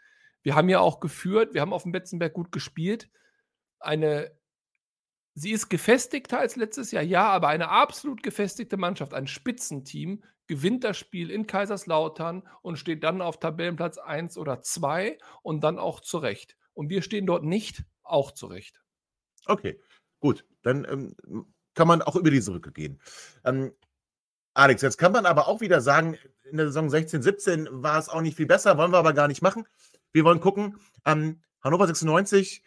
wir 0.42 0.56
haben 0.56 0.70
ja 0.70 0.80
auch 0.80 1.00
geführt, 1.00 1.52
wir 1.52 1.60
haben 1.60 1.74
auf 1.74 1.82
dem 1.82 1.92
Betzenberg 1.92 2.32
gut 2.32 2.52
gespielt. 2.52 3.10
Eine 3.82 4.32
Sie 5.34 5.50
ist 5.50 5.70
gefestigter 5.70 6.38
als 6.38 6.56
letztes 6.56 6.90
Jahr, 6.90 7.02
ja, 7.02 7.26
aber 7.28 7.48
eine 7.48 7.70
absolut 7.70 8.22
gefestigte 8.22 8.76
Mannschaft, 8.76 9.14
ein 9.14 9.26
Spitzenteam, 9.26 10.22
gewinnt 10.46 10.84
das 10.84 10.98
Spiel 10.98 11.30
in 11.30 11.46
Kaiserslautern 11.46 12.46
und 12.60 12.78
steht 12.78 13.02
dann 13.02 13.22
auf 13.22 13.40
Tabellenplatz 13.40 13.96
1 13.96 14.36
oder 14.36 14.60
2 14.60 15.18
und 15.42 15.64
dann 15.64 15.78
auch 15.78 16.00
zurecht. 16.00 16.56
Und 16.74 16.90
wir 16.90 17.00
stehen 17.00 17.26
dort 17.26 17.44
nicht 17.44 17.84
auch 18.02 18.32
zurecht. 18.32 18.82
Okay, 19.46 19.80
gut. 20.20 20.44
Dann 20.62 20.84
ähm, 20.84 21.16
kann 21.74 21.88
man 21.88 22.02
auch 22.02 22.16
über 22.16 22.30
diese 22.30 22.52
Rücke 22.52 22.72
gehen. 22.72 23.00
Ähm, 23.44 23.72
Alex, 24.54 24.82
jetzt 24.82 24.98
kann 24.98 25.12
man 25.12 25.24
aber 25.24 25.48
auch 25.48 25.62
wieder 25.62 25.80
sagen, 25.80 26.18
in 26.44 26.58
der 26.58 26.66
Saison 26.66 26.90
16, 26.90 27.22
17 27.22 27.68
war 27.70 27.98
es 27.98 28.10
auch 28.10 28.20
nicht 28.20 28.36
viel 28.36 28.46
besser, 28.46 28.76
wollen 28.76 28.92
wir 28.92 28.98
aber 28.98 29.14
gar 29.14 29.28
nicht 29.28 29.40
machen. 29.40 29.66
Wir 30.12 30.24
wollen 30.24 30.40
gucken, 30.40 30.78
ähm, 31.06 31.40
Hannover 31.62 31.86
96 31.86 32.62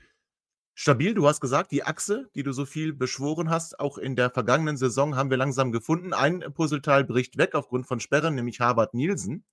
Stabil, 0.77 1.13
du 1.13 1.25
hast 1.25 1.39
gesagt, 1.39 1.71
die 1.71 1.85
Achse, 1.85 2.29
die 2.35 2.43
du 2.43 2.51
so 2.51 2.65
viel 2.65 2.91
beschworen 2.91 3.49
hast, 3.49 3.79
auch 3.79 3.97
in 3.97 4.17
der 4.17 4.29
vergangenen 4.29 4.75
Saison 4.75 5.15
haben 5.15 5.29
wir 5.29 5.37
langsam 5.37 5.71
gefunden. 5.71 6.13
Ein 6.13 6.43
Puzzleteil 6.53 7.05
bricht 7.05 7.37
weg 7.37 7.55
aufgrund 7.55 7.87
von 7.87 8.01
Sperren, 8.01 8.35
nämlich 8.35 8.59
Harvard 8.59 8.93
Nielsen. 8.93 9.45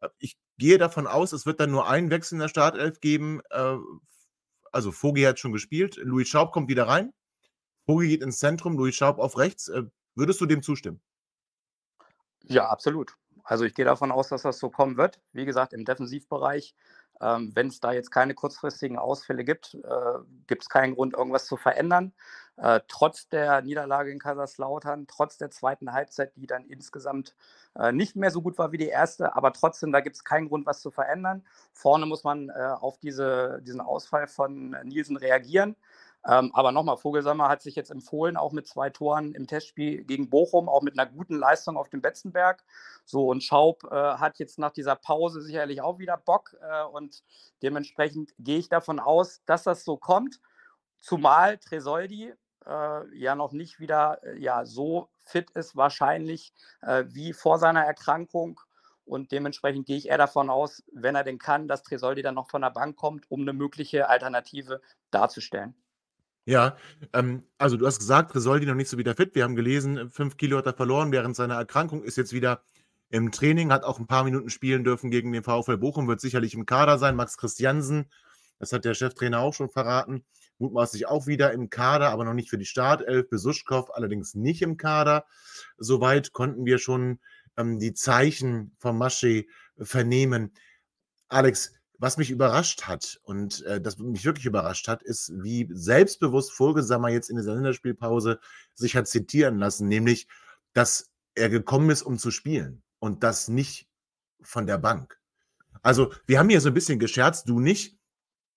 Äh, 0.00 0.08
ich 0.18 0.36
gehe 0.58 0.76
davon 0.76 1.06
aus, 1.06 1.32
es 1.32 1.46
wird 1.46 1.60
dann 1.60 1.70
nur 1.70 1.88
einen 1.88 2.10
Wechsel 2.10 2.34
in 2.34 2.40
der 2.40 2.48
Startelf 2.48 3.00
geben. 3.00 3.40
Äh, 3.50 3.76
also 4.72 4.90
Vogi 4.90 5.22
hat 5.22 5.38
schon 5.38 5.52
gespielt, 5.52 5.96
Louis 6.02 6.28
Schaub 6.28 6.50
kommt 6.50 6.68
wieder 6.68 6.88
rein. 6.88 7.12
Vogi 7.86 8.08
geht 8.08 8.22
ins 8.22 8.40
Zentrum, 8.40 8.76
Louis 8.76 8.96
Schaub 8.96 9.20
auf 9.20 9.38
rechts. 9.38 9.68
Äh, 9.68 9.84
würdest 10.16 10.40
du 10.40 10.46
dem 10.46 10.64
zustimmen? 10.64 11.00
Ja, 12.42 12.68
absolut. 12.68 13.16
Also 13.44 13.64
ich 13.64 13.74
gehe 13.74 13.84
davon 13.84 14.10
aus, 14.10 14.28
dass 14.28 14.42
das 14.42 14.58
so 14.58 14.68
kommen 14.68 14.96
wird. 14.96 15.20
Wie 15.32 15.44
gesagt, 15.44 15.72
im 15.72 15.84
Defensivbereich 15.84 16.74
ähm, 17.20 17.52
Wenn 17.54 17.68
es 17.68 17.80
da 17.80 17.92
jetzt 17.92 18.10
keine 18.10 18.34
kurzfristigen 18.34 18.98
Ausfälle 18.98 19.44
gibt, 19.44 19.74
äh, 19.74 20.18
gibt 20.46 20.62
es 20.62 20.68
keinen 20.68 20.94
Grund, 20.94 21.14
irgendwas 21.14 21.46
zu 21.46 21.56
verändern. 21.56 22.12
Äh, 22.56 22.80
trotz 22.88 23.28
der 23.28 23.62
Niederlage 23.62 24.10
in 24.10 24.18
Kaiserslautern, 24.18 25.06
trotz 25.06 25.38
der 25.38 25.50
zweiten 25.50 25.92
Halbzeit, 25.92 26.36
die 26.36 26.46
dann 26.46 26.66
insgesamt 26.66 27.34
äh, 27.74 27.92
nicht 27.92 28.16
mehr 28.16 28.30
so 28.30 28.42
gut 28.42 28.58
war 28.58 28.72
wie 28.72 28.78
die 28.78 28.88
erste, 28.88 29.34
aber 29.34 29.52
trotzdem, 29.52 29.92
da 29.92 30.00
gibt 30.00 30.16
es 30.16 30.24
keinen 30.24 30.48
Grund, 30.48 30.66
was 30.66 30.80
zu 30.82 30.90
verändern. 30.90 31.42
Vorne 31.72 32.04
muss 32.04 32.24
man 32.24 32.50
äh, 32.50 32.52
auf 32.52 32.98
diese, 32.98 33.60
diesen 33.62 33.80
Ausfall 33.80 34.26
von 34.26 34.76
Nielsen 34.84 35.16
reagieren. 35.16 35.76
Ähm, 36.26 36.50
aber 36.54 36.70
nochmal, 36.70 36.98
Vogelsammer 36.98 37.48
hat 37.48 37.62
sich 37.62 37.74
jetzt 37.76 37.90
empfohlen, 37.90 38.36
auch 38.36 38.52
mit 38.52 38.66
zwei 38.66 38.90
Toren 38.90 39.32
im 39.32 39.46
Testspiel 39.46 40.04
gegen 40.04 40.28
Bochum, 40.28 40.68
auch 40.68 40.82
mit 40.82 40.98
einer 40.98 41.10
guten 41.10 41.36
Leistung 41.36 41.76
auf 41.76 41.88
dem 41.88 42.02
Betzenberg. 42.02 42.62
So, 43.06 43.28
und 43.28 43.42
Schaub 43.42 43.84
äh, 43.84 43.94
hat 43.94 44.38
jetzt 44.38 44.58
nach 44.58 44.72
dieser 44.72 44.96
Pause 44.96 45.40
sicherlich 45.40 45.80
auch 45.80 45.98
wieder 45.98 46.18
Bock 46.18 46.56
äh, 46.60 46.84
und 46.84 47.22
dementsprechend 47.62 48.32
gehe 48.38 48.58
ich 48.58 48.68
davon 48.68 49.00
aus, 49.00 49.42
dass 49.46 49.62
das 49.62 49.84
so 49.84 49.96
kommt. 49.96 50.40
Zumal 51.00 51.56
Tresoldi 51.56 52.34
äh, 52.66 53.18
ja 53.18 53.34
noch 53.34 53.52
nicht 53.52 53.80
wieder 53.80 54.22
äh, 54.22 54.38
ja, 54.38 54.66
so 54.66 55.08
fit 55.24 55.50
ist, 55.52 55.76
wahrscheinlich 55.76 56.52
äh, 56.82 57.04
wie 57.08 57.32
vor 57.32 57.58
seiner 57.58 57.84
Erkrankung. 57.84 58.60
Und 59.06 59.32
dementsprechend 59.32 59.86
gehe 59.86 59.96
ich 59.96 60.08
eher 60.08 60.18
davon 60.18 60.50
aus, 60.50 60.84
wenn 60.92 61.16
er 61.16 61.24
denn 61.24 61.38
kann, 61.38 61.66
dass 61.66 61.82
Tresoldi 61.82 62.22
dann 62.22 62.34
noch 62.34 62.50
von 62.50 62.62
der 62.62 62.70
Bank 62.70 62.96
kommt, 62.96 63.28
um 63.30 63.40
eine 63.40 63.52
mögliche 63.52 64.08
Alternative 64.08 64.80
darzustellen. 65.10 65.74
Ja, 66.50 66.76
ähm, 67.12 67.44
also 67.58 67.76
du 67.76 67.86
hast 67.86 68.00
gesagt, 68.00 68.34
Resoldi 68.34 68.66
noch 68.66 68.74
nicht 68.74 68.88
so 68.88 68.98
wieder 68.98 69.14
fit. 69.14 69.36
Wir 69.36 69.44
haben 69.44 69.54
gelesen, 69.54 70.10
fünf 70.10 70.36
Kilo 70.36 70.58
hat 70.58 70.66
er 70.66 70.74
verloren 70.74 71.12
während 71.12 71.36
seiner 71.36 71.54
Erkrankung, 71.54 72.02
ist 72.02 72.16
jetzt 72.16 72.32
wieder 72.32 72.64
im 73.08 73.30
Training, 73.30 73.70
hat 73.70 73.84
auch 73.84 74.00
ein 74.00 74.08
paar 74.08 74.24
Minuten 74.24 74.50
spielen 74.50 74.82
dürfen 74.82 75.12
gegen 75.12 75.30
den 75.30 75.44
VfL 75.44 75.76
Bochum, 75.76 76.08
wird 76.08 76.20
sicherlich 76.20 76.54
im 76.54 76.66
Kader 76.66 76.98
sein. 76.98 77.14
Max 77.14 77.36
Christiansen, 77.36 78.10
das 78.58 78.72
hat 78.72 78.84
der 78.84 78.94
Cheftrainer 78.94 79.38
auch 79.38 79.54
schon 79.54 79.70
verraten, 79.70 80.24
mutmaßlich 80.58 81.06
auch 81.06 81.28
wieder 81.28 81.52
im 81.52 81.70
Kader, 81.70 82.10
aber 82.10 82.24
noch 82.24 82.34
nicht 82.34 82.50
für 82.50 82.58
die 82.58 82.64
Startelf. 82.64 83.28
Besuschkow 83.30 83.88
allerdings 83.94 84.34
nicht 84.34 84.62
im 84.62 84.76
Kader. 84.76 85.26
Soweit 85.78 86.32
konnten 86.32 86.64
wir 86.66 86.78
schon 86.78 87.20
ähm, 87.56 87.78
die 87.78 87.94
Zeichen 87.94 88.74
von 88.80 88.98
Masche 88.98 89.44
vernehmen. 89.78 90.52
Alex, 91.28 91.74
was 92.00 92.16
mich 92.16 92.30
überrascht 92.30 92.84
hat 92.84 93.20
und 93.24 93.62
äh, 93.66 93.78
das 93.78 93.98
mich 93.98 94.24
wirklich 94.24 94.46
überrascht 94.46 94.88
hat, 94.88 95.02
ist, 95.02 95.32
wie 95.42 95.68
selbstbewusst 95.70 96.50
Vogelsammer 96.50 97.10
jetzt 97.10 97.28
in 97.28 97.36
dieser 97.36 97.54
Länderspielpause 97.54 98.40
sich 98.74 98.96
hat 98.96 99.06
zitieren 99.06 99.58
lassen, 99.58 99.86
nämlich, 99.86 100.26
dass 100.72 101.10
er 101.34 101.50
gekommen 101.50 101.90
ist, 101.90 102.02
um 102.02 102.18
zu 102.18 102.30
spielen 102.30 102.82
und 103.00 103.22
das 103.22 103.48
nicht 103.48 103.86
von 104.40 104.66
der 104.66 104.78
Bank. 104.78 105.20
Also, 105.82 106.12
wir 106.26 106.38
haben 106.38 106.48
hier 106.48 106.62
so 106.62 106.68
ein 106.68 106.74
bisschen 106.74 106.98
gescherzt, 106.98 107.48
du 107.48 107.60
nicht, 107.60 107.98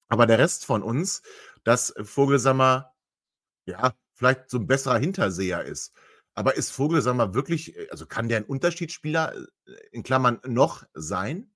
aber 0.07 0.25
der 0.25 0.39
Rest 0.39 0.65
von 0.65 0.81
uns, 0.81 1.21
dass 1.65 1.93
Vogelsammer, 2.01 2.93
ja, 3.65 3.93
vielleicht 4.13 4.49
so 4.49 4.57
ein 4.57 4.67
besserer 4.67 4.97
Hinterseher 4.99 5.65
ist. 5.65 5.93
Aber 6.33 6.55
ist 6.55 6.71
Vogelsammer 6.71 7.33
wirklich, 7.33 7.75
also 7.91 8.05
kann 8.05 8.29
der 8.29 8.37
ein 8.37 8.45
Unterschiedsspieler 8.45 9.35
äh, 9.35 9.71
in 9.91 10.03
Klammern 10.03 10.39
noch 10.45 10.85
sein? 10.93 11.52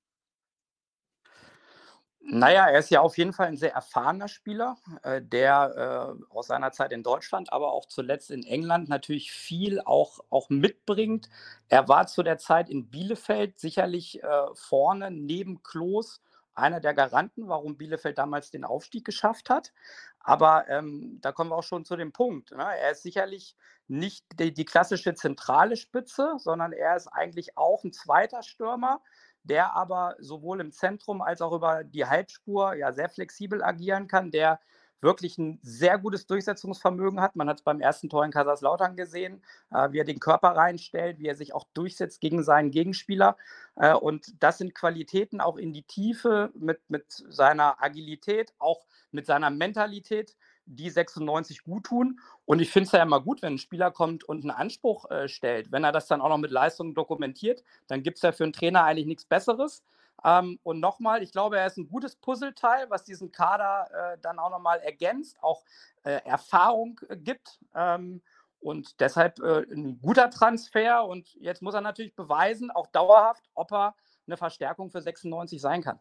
Naja, 2.29 2.67
er 2.67 2.79
ist 2.79 2.89
ja 2.89 2.99
auf 2.99 3.17
jeden 3.17 3.31
Fall 3.31 3.47
ein 3.47 3.55
sehr 3.55 3.73
erfahrener 3.73 4.27
Spieler, 4.27 4.75
äh, 5.03 5.21
der 5.21 6.17
äh, 6.19 6.33
aus 6.33 6.47
seiner 6.47 6.73
Zeit 6.73 6.91
in 6.91 7.01
Deutschland, 7.01 7.53
aber 7.53 7.71
auch 7.71 7.85
zuletzt 7.85 8.31
in 8.31 8.43
England 8.43 8.89
natürlich 8.89 9.31
viel 9.31 9.79
auch, 9.79 10.19
auch 10.29 10.49
mitbringt. 10.49 11.29
Er 11.69 11.87
war 11.87 12.05
zu 12.07 12.23
der 12.23 12.37
Zeit 12.37 12.69
in 12.69 12.89
Bielefeld 12.89 13.57
sicherlich 13.61 14.21
äh, 14.21 14.27
vorne 14.55 15.09
neben 15.09 15.63
Klos 15.63 16.21
einer 16.53 16.81
der 16.81 16.93
Garanten, 16.93 17.47
warum 17.47 17.77
Bielefeld 17.77 18.17
damals 18.17 18.51
den 18.51 18.65
Aufstieg 18.65 19.05
geschafft 19.05 19.49
hat. 19.49 19.71
Aber 20.19 20.67
ähm, 20.67 21.19
da 21.21 21.31
kommen 21.31 21.51
wir 21.51 21.55
auch 21.55 21.63
schon 21.63 21.85
zu 21.85 21.95
dem 21.95 22.11
Punkt. 22.11 22.51
Ne? 22.51 22.63
Er 22.63 22.91
ist 22.91 23.03
sicherlich 23.03 23.55
nicht 23.87 24.25
die, 24.37 24.53
die 24.53 24.65
klassische 24.65 25.13
zentrale 25.13 25.77
Spitze, 25.77 26.33
sondern 26.39 26.73
er 26.73 26.97
ist 26.97 27.07
eigentlich 27.07 27.57
auch 27.57 27.85
ein 27.85 27.93
zweiter 27.93 28.43
Stürmer 28.43 29.01
der 29.47 29.75
aber 29.75 30.15
sowohl 30.19 30.61
im 30.61 30.71
Zentrum 30.71 31.21
als 31.21 31.41
auch 31.41 31.53
über 31.53 31.83
die 31.83 32.05
Halbspur 32.05 32.75
ja 32.75 32.91
sehr 32.91 33.09
flexibel 33.09 33.63
agieren 33.63 34.07
kann, 34.07 34.31
der 34.31 34.59
wirklich 35.01 35.37
ein 35.37 35.59
sehr 35.61 35.97
gutes 35.99 36.25
Durchsetzungsvermögen 36.25 37.21
hat. 37.21 37.35
Man 37.35 37.47
hat 37.49 37.57
es 37.57 37.63
beim 37.63 37.81
ersten 37.81 38.09
Tor 38.09 38.25
in 38.25 38.31
Kaiserslautern 38.31 38.95
gesehen, 38.95 39.43
äh, 39.71 39.91
wie 39.91 39.99
er 39.99 40.05
den 40.05 40.19
Körper 40.19 40.49
reinstellt, 40.49 41.19
wie 41.19 41.27
er 41.27 41.35
sich 41.35 41.53
auch 41.53 41.65
durchsetzt 41.73 42.19
gegen 42.19 42.43
seinen 42.43 42.71
Gegenspieler. 42.71 43.37
Äh, 43.75 43.93
und 43.93 44.33
das 44.41 44.57
sind 44.57 44.73
Qualitäten 44.73 45.39
auch 45.39 45.57
in 45.57 45.73
die 45.73 45.83
Tiefe 45.83 46.51
mit, 46.55 46.79
mit 46.89 47.05
seiner 47.29 47.81
Agilität, 47.81 48.53
auch 48.57 48.85
mit 49.11 49.25
seiner 49.25 49.49
Mentalität, 49.49 50.35
die 50.67 50.89
96 50.89 51.63
gut 51.63 51.85
tun. 51.85 52.19
Und 52.45 52.61
ich 52.61 52.71
finde 52.71 52.87
es 52.87 52.91
ja 52.91 53.01
immer 53.01 53.21
gut, 53.21 53.41
wenn 53.41 53.53
ein 53.53 53.57
Spieler 53.57 53.91
kommt 53.91 54.23
und 54.23 54.41
einen 54.43 54.51
Anspruch 54.51 55.09
äh, 55.09 55.27
stellt. 55.27 55.71
Wenn 55.71 55.83
er 55.83 55.91
das 55.91 56.07
dann 56.07 56.21
auch 56.21 56.29
noch 56.29 56.37
mit 56.37 56.51
Leistung 56.51 56.93
dokumentiert, 56.93 57.63
dann 57.87 58.03
gibt 58.03 58.17
es 58.17 58.21
ja 58.21 58.31
für 58.31 58.43
einen 58.43 58.53
Trainer 58.53 58.83
eigentlich 58.83 59.07
nichts 59.07 59.25
Besseres. 59.25 59.83
Ähm, 60.23 60.59
und 60.63 60.79
nochmal, 60.79 61.23
ich 61.23 61.31
glaube, 61.31 61.57
er 61.57 61.67
ist 61.67 61.77
ein 61.77 61.87
gutes 61.87 62.15
Puzzleteil, 62.15 62.89
was 62.89 63.03
diesen 63.03 63.31
Kader 63.31 64.13
äh, 64.13 64.17
dann 64.21 64.39
auch 64.39 64.49
nochmal 64.49 64.79
ergänzt, 64.79 65.37
auch 65.41 65.63
äh, 66.03 66.21
Erfahrung 66.25 66.99
äh, 67.09 67.17
gibt. 67.17 67.59
Ähm, 67.75 68.21
und 68.59 68.99
deshalb 68.99 69.39
äh, 69.39 69.63
ein 69.71 69.99
guter 70.01 70.29
Transfer. 70.29 71.05
Und 71.05 71.33
jetzt 71.35 71.61
muss 71.61 71.75
er 71.75 71.81
natürlich 71.81 72.15
beweisen, 72.15 72.71
auch 72.71 72.87
dauerhaft, 72.87 73.49
ob 73.53 73.71
er 73.71 73.95
eine 74.25 74.37
Verstärkung 74.37 74.89
für 74.89 75.01
96 75.01 75.61
sein 75.61 75.81
kann. 75.81 75.99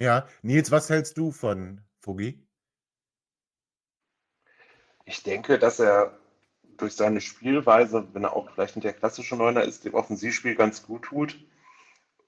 Ja, 0.00 0.26
Nils, 0.42 0.70
was 0.70 0.90
hältst 0.90 1.16
du 1.16 1.30
von 1.30 1.82
Fugi? 2.00 2.49
Ich 5.10 5.24
denke, 5.24 5.58
dass 5.58 5.80
er 5.80 6.16
durch 6.76 6.94
seine 6.94 7.20
Spielweise, 7.20 8.06
wenn 8.12 8.22
er 8.22 8.36
auch 8.36 8.48
vielleicht 8.54 8.76
nicht 8.76 8.84
der 8.84 8.92
klassische 8.92 9.34
Neuner 9.34 9.64
ist, 9.64 9.84
dem 9.84 9.94
Offensivspiel 9.94 10.54
ganz 10.54 10.84
gut 10.84 11.02
tut 11.02 11.36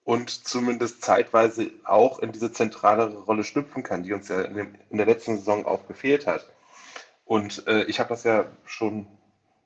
und 0.03 0.29
zumindest 0.31 1.01
zeitweise 1.01 1.71
auch 1.85 2.19
in 2.19 2.33
diese 2.33 2.51
zentralere 2.51 3.19
Rolle 3.19 3.45
schlüpfen 3.45 3.85
kann, 3.85 4.03
die 4.03 4.13
uns 4.13 4.29
ja 4.29 4.43
in, 4.43 4.55
dem, 4.55 4.75
in 4.91 4.97
der 4.97 5.07
letzten 5.07 5.37
Saison 5.37 5.65
auch 5.65 5.87
gefehlt 5.87 6.27
hat. 6.27 6.51
Und 7.25 7.69
äh, 7.69 7.85
ich 7.85 8.01
habe 8.01 8.09
das 8.09 8.25
ja 8.25 8.47
schon 8.65 9.07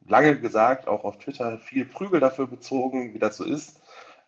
lange 0.06 0.38
gesagt, 0.38 0.86
auch 0.86 1.04
auf 1.04 1.16
Twitter 1.16 1.56
viel 1.56 1.86
Prügel 1.86 2.20
dafür 2.20 2.46
bezogen, 2.46 3.14
wie 3.14 3.18
das 3.18 3.38
so 3.38 3.44
ist, 3.44 3.80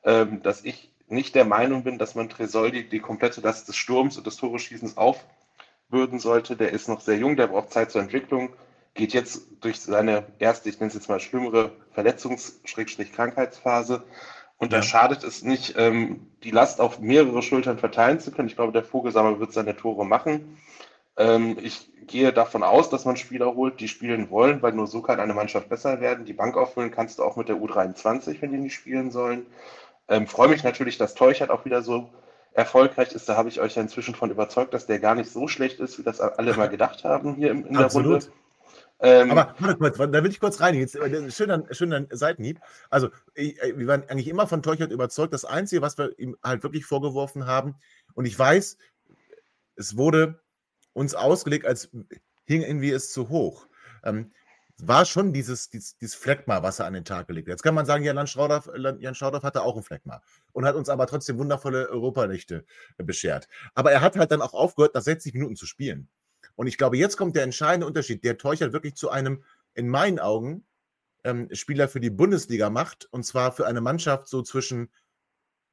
ähm, 0.02 0.42
dass 0.42 0.64
ich 0.64 0.90
nicht 1.08 1.34
der 1.34 1.44
Meinung 1.44 1.84
bin, 1.84 1.98
dass 1.98 2.14
man 2.14 2.30
Tresoldi 2.30 2.88
die 2.88 3.00
komplette 3.00 3.42
Last 3.42 3.68
des 3.68 3.76
Sturms 3.76 4.16
und 4.16 4.26
des 4.26 4.38
Tore-Schießens 4.38 4.96
aufbürden 4.96 6.20
sollte. 6.20 6.56
Der 6.56 6.72
ist 6.72 6.88
noch 6.88 7.02
sehr 7.02 7.18
jung, 7.18 7.36
der 7.36 7.48
braucht 7.48 7.70
Zeit 7.70 7.90
zur 7.90 8.00
Entwicklung, 8.00 8.54
geht 8.98 9.14
jetzt 9.14 9.40
durch 9.60 9.80
seine 9.80 10.26
erste, 10.38 10.68
ich 10.68 10.78
nenne 10.78 10.88
es 10.88 10.94
jetzt 10.94 11.08
mal 11.08 11.20
schlimmere 11.20 11.72
Verletzungs-Krankheitsphase. 11.92 14.02
Und 14.58 14.72
ja. 14.72 14.78
da 14.78 14.82
schadet 14.82 15.22
es 15.22 15.42
nicht, 15.42 15.76
ähm, 15.78 16.26
die 16.42 16.50
Last 16.50 16.80
auf 16.80 16.98
mehrere 16.98 17.42
Schultern 17.42 17.78
verteilen 17.78 18.18
zu 18.20 18.32
können. 18.32 18.48
Ich 18.48 18.56
glaube, 18.56 18.72
der 18.72 18.82
Vogelsammer 18.82 19.38
wird 19.38 19.52
seine 19.52 19.76
Tore 19.76 20.04
machen. 20.04 20.58
Ähm, 21.16 21.56
ich 21.62 21.88
gehe 22.08 22.32
davon 22.32 22.64
aus, 22.64 22.90
dass 22.90 23.04
man 23.04 23.16
Spieler 23.16 23.54
holt, 23.54 23.78
die 23.80 23.86
spielen 23.86 24.30
wollen, 24.30 24.62
weil 24.62 24.72
nur 24.72 24.88
so 24.88 25.00
kann 25.00 25.20
eine 25.20 25.34
Mannschaft 25.34 25.68
besser 25.68 26.00
werden. 26.00 26.24
Die 26.24 26.32
Bank 26.32 26.56
auffüllen 26.56 26.90
kannst 26.90 27.20
du 27.20 27.22
auch 27.22 27.36
mit 27.36 27.48
der 27.48 27.56
U23, 27.56 28.42
wenn 28.42 28.50
die 28.50 28.58
nicht 28.58 28.74
spielen 28.74 29.12
sollen. 29.12 29.46
Ähm, 30.08 30.26
freue 30.26 30.48
mich 30.48 30.64
natürlich, 30.64 30.98
dass 30.98 31.14
Teuchert 31.14 31.50
auch 31.50 31.64
wieder 31.64 31.82
so 31.82 32.10
erfolgreich 32.52 33.12
ist. 33.12 33.28
Da 33.28 33.36
habe 33.36 33.48
ich 33.48 33.60
euch 33.60 33.76
ja 33.76 33.82
inzwischen 33.82 34.16
von 34.16 34.30
überzeugt, 34.30 34.74
dass 34.74 34.86
der 34.86 34.98
gar 34.98 35.14
nicht 35.14 35.30
so 35.30 35.46
schlecht 35.46 35.78
ist, 35.78 36.00
wie 36.00 36.02
das 36.02 36.20
alle 36.20 36.56
mal 36.56 36.68
gedacht 36.68 37.04
haben 37.04 37.36
hier 37.36 37.52
in, 37.52 37.64
in 37.64 37.74
der 37.74 37.92
Runde. 37.92 38.18
Ähm, 39.00 39.30
Aber 39.30 39.54
warte 39.58 39.76
kurz, 39.78 39.96
da 39.96 40.12
will 40.12 40.30
ich 40.30 40.40
kurz 40.40 40.60
rein. 40.60 40.74
Jetzt, 40.74 40.96
äh, 40.96 41.30
schöner, 41.30 41.64
schöner 41.70 42.06
Seitenhieb. 42.10 42.60
Also, 42.90 43.10
äh, 43.34 43.76
wir 43.76 43.86
waren 43.86 44.02
eigentlich 44.08 44.28
immer 44.28 44.46
von 44.46 44.62
Teuchert 44.62 44.90
überzeugt. 44.90 45.32
Das 45.32 45.44
Einzige, 45.44 45.82
was 45.82 45.98
wir 45.98 46.18
ihm 46.18 46.36
halt 46.42 46.62
wirklich 46.62 46.84
vorgeworfen 46.84 47.46
haben, 47.46 47.76
und 48.14 48.24
ich 48.24 48.36
weiß, 48.36 48.76
es 49.76 49.96
wurde 49.96 50.40
uns 50.92 51.14
ausgelegt, 51.14 51.66
als 51.66 51.90
hing 52.46 52.62
irgendwie 52.62 52.90
es 52.90 53.12
zu 53.12 53.28
hoch. 53.28 53.68
Ähm, 54.02 54.32
war 54.80 55.04
schon 55.04 55.32
dieses, 55.32 55.70
dieses, 55.70 55.96
dieses 55.98 56.14
Fleckma, 56.14 56.62
was 56.62 56.78
er 56.78 56.86
an 56.86 56.94
den 56.94 57.04
Tag 57.04 57.26
gelegt 57.26 57.48
hat. 57.48 57.52
Jetzt 57.52 57.62
kann 57.62 57.74
man 57.74 57.86
sagen, 57.86 58.04
Jan 58.04 58.26
Schauderf, 58.26 58.70
Jan 58.76 59.14
Schauderf 59.14 59.42
hatte 59.42 59.62
auch 59.62 59.76
ein 59.76 59.82
Fleckma 59.82 60.22
und 60.52 60.64
hat 60.64 60.76
uns 60.76 60.88
aber 60.88 61.06
trotzdem 61.06 61.38
wundervolle 61.38 61.88
Europanächte 61.88 62.64
beschert. 62.96 63.48
Aber 63.74 63.90
er 63.90 64.00
hat 64.00 64.16
halt 64.16 64.30
dann 64.30 64.42
auch 64.42 64.54
aufgehört, 64.54 64.94
nach 64.94 65.02
60 65.02 65.34
Minuten 65.34 65.56
zu 65.56 65.66
spielen. 65.66 66.08
Und 66.58 66.66
ich 66.66 66.76
glaube, 66.76 66.96
jetzt 66.96 67.16
kommt 67.16 67.36
der 67.36 67.44
entscheidende 67.44 67.86
Unterschied, 67.86 68.24
der 68.24 68.36
Teuchert 68.36 68.72
wirklich 68.72 68.96
zu 68.96 69.10
einem, 69.10 69.44
in 69.74 69.88
meinen 69.88 70.18
Augen, 70.18 70.66
ähm, 71.22 71.48
Spieler 71.52 71.86
für 71.86 72.00
die 72.00 72.10
Bundesliga 72.10 72.68
macht. 72.68 73.06
Und 73.12 73.22
zwar 73.22 73.52
für 73.52 73.64
eine 73.68 73.80
Mannschaft 73.80 74.26
so 74.26 74.42
zwischen 74.42 74.88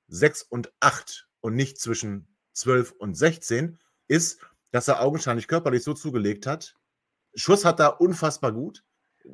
6 0.09 0.43
und 0.43 0.71
8 0.81 1.27
und 1.41 1.55
nicht 1.55 1.79
zwischen 1.79 2.27
12 2.53 2.91
und 2.99 3.17
16, 3.17 3.79
ist, 4.07 4.41
dass 4.69 4.87
er 4.87 5.01
augenscheinlich 5.01 5.47
körperlich 5.47 5.83
so 5.83 5.95
zugelegt 5.95 6.45
hat. 6.45 6.75
Schuss 7.33 7.65
hat 7.65 7.79
er 7.79 7.99
unfassbar 7.99 8.51
gut, 8.51 8.83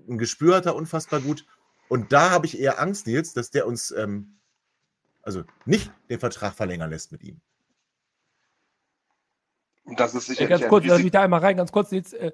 ein 0.07 0.17
Gespür 0.17 0.55
hat 0.55 0.67
er 0.67 0.75
unfassbar 0.75 1.19
gut. 1.19 1.45
Und 1.89 2.13
da 2.13 2.29
habe 2.29 2.45
ich 2.45 2.57
eher 2.57 2.79
Angst, 2.79 3.07
Nils, 3.07 3.33
dass 3.33 3.51
der 3.51 3.67
uns 3.67 3.91
ähm, 3.91 4.39
also 5.21 5.43
nicht 5.65 5.91
den 6.09 6.21
Vertrag 6.21 6.53
verlängern 6.53 6.91
lässt 6.91 7.11
mit 7.11 7.23
ihm. 7.23 7.41
Das 9.97 10.13
ist 10.13 10.27
sicher. 10.27 10.47
Ganz 10.47 10.67
kurz, 10.67 10.85
lass 10.85 11.01
mich 11.01 11.11
da 11.11 11.21
einmal 11.21 11.39
rein, 11.39 11.57
ganz 11.57 11.71
kurz. 11.71 11.91
Jetzt, 11.91 12.13
äh, 12.13 12.31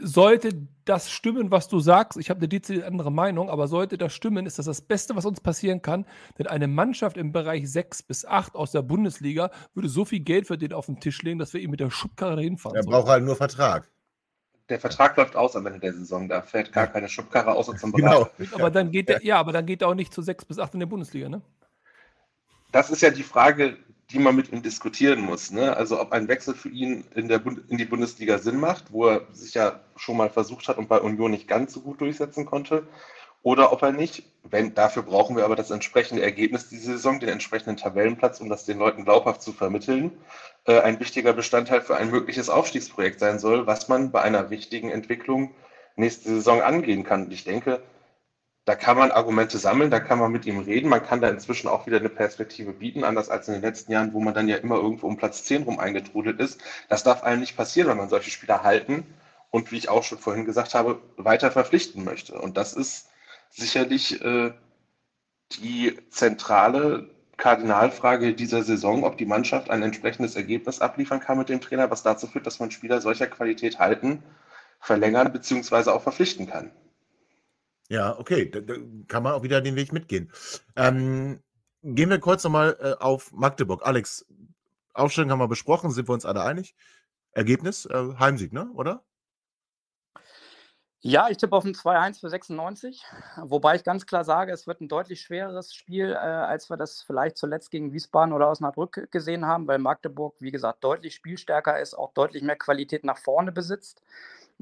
sollte 0.00 0.66
das 0.84 1.10
stimmen, 1.10 1.50
was 1.50 1.68
du 1.68 1.78
sagst, 1.78 2.18
ich 2.18 2.30
habe 2.30 2.38
eine 2.38 2.48
dezidiert 2.48 2.86
andere 2.86 3.12
Meinung, 3.12 3.50
aber 3.50 3.68
sollte 3.68 3.98
das 3.98 4.12
stimmen, 4.14 4.46
ist 4.46 4.58
das 4.58 4.66
das 4.66 4.80
Beste, 4.80 5.14
was 5.16 5.26
uns 5.26 5.40
passieren 5.40 5.82
kann. 5.82 6.06
Denn 6.38 6.46
eine 6.46 6.66
Mannschaft 6.66 7.16
im 7.16 7.32
Bereich 7.32 7.70
6 7.70 8.02
bis 8.04 8.24
8 8.24 8.54
aus 8.54 8.72
der 8.72 8.82
Bundesliga 8.82 9.50
würde 9.74 9.88
so 9.88 10.04
viel 10.04 10.20
Geld 10.20 10.46
für 10.46 10.58
den 10.58 10.72
auf 10.72 10.86
den 10.86 11.00
Tisch 11.00 11.22
legen, 11.22 11.38
dass 11.38 11.52
wir 11.52 11.60
ihn 11.60 11.70
mit 11.70 11.80
der 11.80 11.90
Schubkarre 11.90 12.36
dahin 12.36 12.56
fahren. 12.56 12.74
Er 12.74 12.84
braucht 12.84 13.08
halt 13.08 13.24
nur 13.24 13.36
Vertrag. 13.36 13.90
Der 14.68 14.80
Vertrag 14.80 15.16
läuft 15.16 15.36
aus 15.36 15.54
am 15.56 15.66
Ende 15.66 15.80
der 15.80 15.92
Saison, 15.92 16.28
da 16.28 16.40
fährt 16.40 16.72
gar 16.72 16.86
keine 16.86 17.08
Schubkarre 17.08 17.52
außer 17.52 17.76
zum 17.76 17.92
Berater. 17.92 18.30
Genau. 18.38 18.56
Aber 18.56 18.70
dann 18.70 18.90
geht 18.90 19.08
der, 19.08 19.22
ja, 19.22 19.38
aber 19.38 19.52
dann 19.52 19.66
geht 19.66 19.82
er 19.82 19.88
auch 19.88 19.94
nicht 19.94 20.14
zu 20.14 20.22
6 20.22 20.46
bis 20.46 20.58
8 20.58 20.74
in 20.74 20.80
der 20.80 20.86
Bundesliga, 20.86 21.28
ne? 21.28 21.42
Das 22.70 22.88
ist 22.88 23.02
ja 23.02 23.10
die 23.10 23.22
Frage, 23.22 23.76
die 24.12 24.18
man 24.18 24.36
mit 24.36 24.52
ihm 24.52 24.62
diskutieren 24.62 25.20
muss. 25.20 25.50
Ne? 25.50 25.76
Also 25.76 26.00
ob 26.00 26.12
ein 26.12 26.28
Wechsel 26.28 26.54
für 26.54 26.68
ihn 26.68 27.04
in, 27.14 27.28
der 27.28 27.38
Bund 27.38 27.62
in 27.68 27.78
die 27.78 27.84
Bundesliga 27.84 28.38
Sinn 28.38 28.60
macht, 28.60 28.92
wo 28.92 29.06
er 29.06 29.26
sich 29.32 29.54
ja 29.54 29.80
schon 29.96 30.16
mal 30.16 30.30
versucht 30.30 30.68
hat 30.68 30.78
und 30.78 30.88
bei 30.88 31.00
Union 31.00 31.30
nicht 31.30 31.48
ganz 31.48 31.72
so 31.72 31.80
gut 31.80 32.00
durchsetzen 32.00 32.46
konnte, 32.46 32.86
oder 33.42 33.72
ob 33.72 33.82
er 33.82 33.92
nicht. 33.92 34.24
Wenn, 34.44 34.74
dafür 34.74 35.02
brauchen 35.02 35.36
wir 35.36 35.44
aber 35.44 35.56
das 35.56 35.70
entsprechende 35.70 36.22
Ergebnis 36.22 36.68
diese 36.68 36.92
Saison, 36.92 37.20
den 37.20 37.28
entsprechenden 37.28 37.76
Tabellenplatz, 37.76 38.40
um 38.40 38.48
das 38.48 38.64
den 38.64 38.78
Leuten 38.78 39.04
glaubhaft 39.04 39.42
zu 39.42 39.52
vermitteln, 39.52 40.12
äh, 40.66 40.80
ein 40.80 41.00
wichtiger 41.00 41.32
Bestandteil 41.32 41.80
für 41.80 41.96
ein 41.96 42.10
mögliches 42.10 42.48
Aufstiegsprojekt 42.48 43.18
sein 43.20 43.38
soll, 43.38 43.66
was 43.66 43.88
man 43.88 44.12
bei 44.12 44.22
einer 44.22 44.50
richtigen 44.50 44.90
Entwicklung 44.90 45.54
nächste 45.96 46.28
Saison 46.28 46.62
angehen 46.62 47.04
kann. 47.04 47.24
Und 47.24 47.32
ich 47.32 47.44
denke, 47.44 47.82
da 48.64 48.76
kann 48.76 48.96
man 48.96 49.10
Argumente 49.10 49.58
sammeln, 49.58 49.90
da 49.90 49.98
kann 49.98 50.18
man 50.20 50.30
mit 50.30 50.46
ihm 50.46 50.60
reden, 50.60 50.88
man 50.88 51.02
kann 51.02 51.20
da 51.20 51.28
inzwischen 51.28 51.68
auch 51.68 51.86
wieder 51.86 51.96
eine 51.98 52.08
Perspektive 52.08 52.72
bieten, 52.72 53.02
anders 53.02 53.28
als 53.28 53.48
in 53.48 53.54
den 53.54 53.62
letzten 53.62 53.90
Jahren, 53.90 54.12
wo 54.12 54.20
man 54.20 54.34
dann 54.34 54.48
ja 54.48 54.56
immer 54.56 54.76
irgendwo 54.76 55.08
um 55.08 55.16
Platz 55.16 55.44
10 55.44 55.64
rum 55.64 55.80
eingetrudelt 55.80 56.38
ist. 56.38 56.60
Das 56.88 57.02
darf 57.02 57.24
einem 57.24 57.40
nicht 57.40 57.56
passieren, 57.56 57.88
wenn 57.90 57.96
man 57.96 58.08
solche 58.08 58.30
Spieler 58.30 58.62
halten 58.62 59.04
und, 59.50 59.72
wie 59.72 59.78
ich 59.78 59.88
auch 59.88 60.04
schon 60.04 60.18
vorhin 60.18 60.44
gesagt 60.44 60.74
habe, 60.74 61.00
weiter 61.16 61.50
verpflichten 61.50 62.04
möchte. 62.04 62.40
Und 62.40 62.56
das 62.56 62.72
ist 62.74 63.08
sicherlich 63.50 64.22
äh, 64.24 64.52
die 65.60 65.98
zentrale 66.10 67.10
Kardinalfrage 67.36 68.34
dieser 68.34 68.62
Saison, 68.62 69.02
ob 69.04 69.18
die 69.18 69.26
Mannschaft 69.26 69.70
ein 69.70 69.82
entsprechendes 69.82 70.36
Ergebnis 70.36 70.80
abliefern 70.80 71.18
kann 71.18 71.38
mit 71.38 71.48
dem 71.48 71.60
Trainer, 71.60 71.90
was 71.90 72.04
dazu 72.04 72.28
führt, 72.28 72.46
dass 72.46 72.60
man 72.60 72.70
Spieler 72.70 73.00
solcher 73.00 73.26
Qualität 73.26 73.80
halten, 73.80 74.22
verlängern 74.78 75.32
bzw. 75.32 75.90
auch 75.90 76.02
verpflichten 76.02 76.46
kann. 76.46 76.70
Ja, 77.92 78.18
okay, 78.18 78.50
da, 78.50 78.60
da 78.60 78.74
kann 79.06 79.22
man 79.22 79.34
auch 79.34 79.42
wieder 79.42 79.60
den 79.60 79.76
Weg 79.76 79.92
mitgehen. 79.92 80.32
Ähm, 80.76 81.42
gehen 81.82 82.08
wir 82.08 82.18
kurz 82.20 82.42
nochmal 82.42 82.74
äh, 82.80 82.94
auf 82.98 83.32
Magdeburg. 83.32 83.84
Alex, 83.84 84.24
Aufstellung 84.94 85.30
haben 85.30 85.40
wir 85.40 85.48
besprochen, 85.48 85.90
sind 85.90 86.08
wir 86.08 86.14
uns 86.14 86.24
alle 86.24 86.42
einig? 86.42 86.74
Ergebnis, 87.32 87.84
äh, 87.84 88.14
Heimsieg, 88.18 88.54
ne? 88.54 88.70
oder? 88.72 89.04
Ja, 91.00 91.28
ich 91.28 91.36
tippe 91.36 91.54
auf 91.54 91.66
ein 91.66 91.74
2-1 91.74 92.20
für 92.20 92.30
96, 92.30 93.04
wobei 93.42 93.74
ich 93.74 93.84
ganz 93.84 94.06
klar 94.06 94.24
sage, 94.24 94.52
es 94.52 94.66
wird 94.66 94.80
ein 94.80 94.88
deutlich 94.88 95.20
schwereres 95.20 95.74
Spiel, 95.74 96.12
äh, 96.12 96.16
als 96.16 96.70
wir 96.70 96.78
das 96.78 97.02
vielleicht 97.02 97.36
zuletzt 97.36 97.70
gegen 97.70 97.92
Wiesbaden 97.92 98.32
oder 98.32 98.48
Osnabrück 98.48 99.10
gesehen 99.10 99.44
haben, 99.44 99.66
weil 99.66 99.78
Magdeburg, 99.78 100.36
wie 100.38 100.50
gesagt, 100.50 100.82
deutlich 100.82 101.14
spielstärker 101.14 101.78
ist, 101.78 101.92
auch 101.92 102.14
deutlich 102.14 102.42
mehr 102.42 102.56
Qualität 102.56 103.04
nach 103.04 103.18
vorne 103.18 103.52
besitzt. 103.52 104.00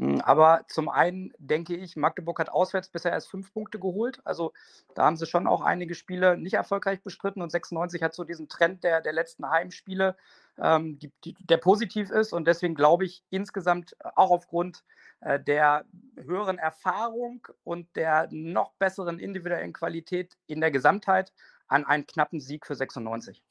Hm, 0.01 0.23
aber 0.23 0.65
zum 0.67 0.89
einen 0.89 1.35
denke 1.39 1.77
ich, 1.77 1.95
Magdeburg 1.95 2.39
hat 2.39 2.49
auswärts 2.49 2.89
bisher 2.89 3.13
erst 3.13 3.29
fünf 3.29 3.53
Punkte 3.53 3.79
geholt. 3.79 4.23
Also 4.25 4.55
da 4.95 5.05
haben 5.05 5.19
sie 5.19 5.27
schon 5.27 5.47
auch 5.47 5.61
einige 5.61 5.95
Spiele 5.95 6.39
nicht 6.39 6.55
erfolgreich 6.55 7.03
bestritten 7.03 7.43
und 7.43 7.51
96 7.51 8.03
hat 8.03 8.15
so 8.15 8.25
diesen 8.25 8.49
Trend 8.49 8.83
der, 8.83 9.03
der 9.03 9.13
letzten 9.13 9.51
Heimspiele, 9.51 10.17
ähm, 10.59 10.99
die, 10.99 11.13
die, 11.23 11.35
der 11.41 11.59
positiv 11.59 12.09
ist. 12.11 12.33
Und 12.33 12.47
deswegen 12.47 12.75
glaube 12.75 13.05
ich 13.05 13.23
insgesamt 13.29 13.95
auch 14.15 14.31
aufgrund 14.31 14.85
äh, 15.21 15.39
der 15.39 15.85
höheren 16.17 16.57
Erfahrung 16.57 17.47
und 17.63 17.95
der 17.95 18.27
noch 18.31 18.73
besseren 18.79 19.19
individuellen 19.19 19.75
Qualität 19.75 20.35
in 20.47 20.63
der 20.63 20.71
Gesamtheit 20.71 21.31
an 21.69 21.85
einen 21.85 22.07
knappen 22.07 22.41
Sieg 22.41 22.67
für 22.67 22.75
96. 22.75 23.43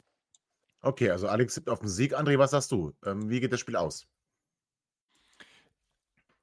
Okay, 0.81 1.11
also 1.11 1.27
Alex 1.27 1.53
tippt 1.53 1.69
auf 1.69 1.79
den 1.79 1.89
Sieg. 1.89 2.17
André, 2.17 2.39
was 2.39 2.51
sagst 2.51 2.71
du? 2.71 2.93
Ähm, 3.05 3.29
wie 3.29 3.39
geht 3.39 3.53
das 3.53 3.59
Spiel 3.59 3.75
aus? 3.75 4.07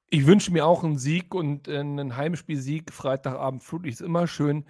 Ich 0.09 0.25
wünsche 0.25 0.51
mir 0.53 0.65
auch 0.65 0.83
einen 0.83 0.97
Sieg 0.97 1.35
und 1.35 1.67
äh, 1.67 1.79
einen 1.79 2.15
Heimspielsieg. 2.15 2.93
Freitagabend 2.93 3.63
Flutlicht 3.63 3.99
ist 3.99 4.05
immer 4.05 4.27
schön. 4.27 4.65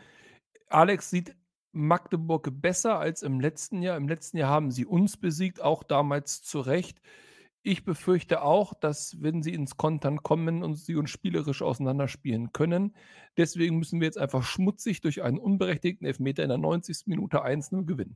Alex 0.67 1.09
sieht 1.09 1.35
Magdeburg 1.71 2.49
besser 2.59 2.97
als 2.97 3.21
im 3.21 3.39
letzten 3.39 3.83
Jahr. 3.83 3.97
Im 3.97 4.07
letzten 4.07 4.37
Jahr 4.37 4.49
haben 4.49 4.71
sie 4.71 4.85
uns 4.85 5.15
besiegt, 5.15 5.61
auch 5.61 5.83
damals 5.83 6.41
zu 6.41 6.59
Recht. 6.59 7.01
Ich 7.61 7.83
befürchte 7.83 8.41
auch, 8.41 8.73
dass, 8.73 9.21
wenn 9.21 9.43
sie 9.43 9.53
ins 9.53 9.77
Kontern 9.77 10.23
kommen 10.23 10.63
und 10.63 10.75
sie 10.75 10.95
uns 10.95 11.11
spielerisch 11.11 11.61
auseinanderspielen 11.61 12.53
können, 12.53 12.95
deswegen 13.35 13.77
müssen 13.77 13.99
wir 13.99 14.05
jetzt 14.05 14.17
einfach 14.17 14.43
schmutzig 14.43 15.01
durch 15.01 15.21
einen 15.21 15.37
unberechtigten 15.37 16.07
Elfmeter 16.07 16.43
in 16.43 16.49
der 16.49 16.57
90. 16.57 17.07
Minute 17.07 17.43
1-0 17.43 17.85
gewinnen. 17.85 18.15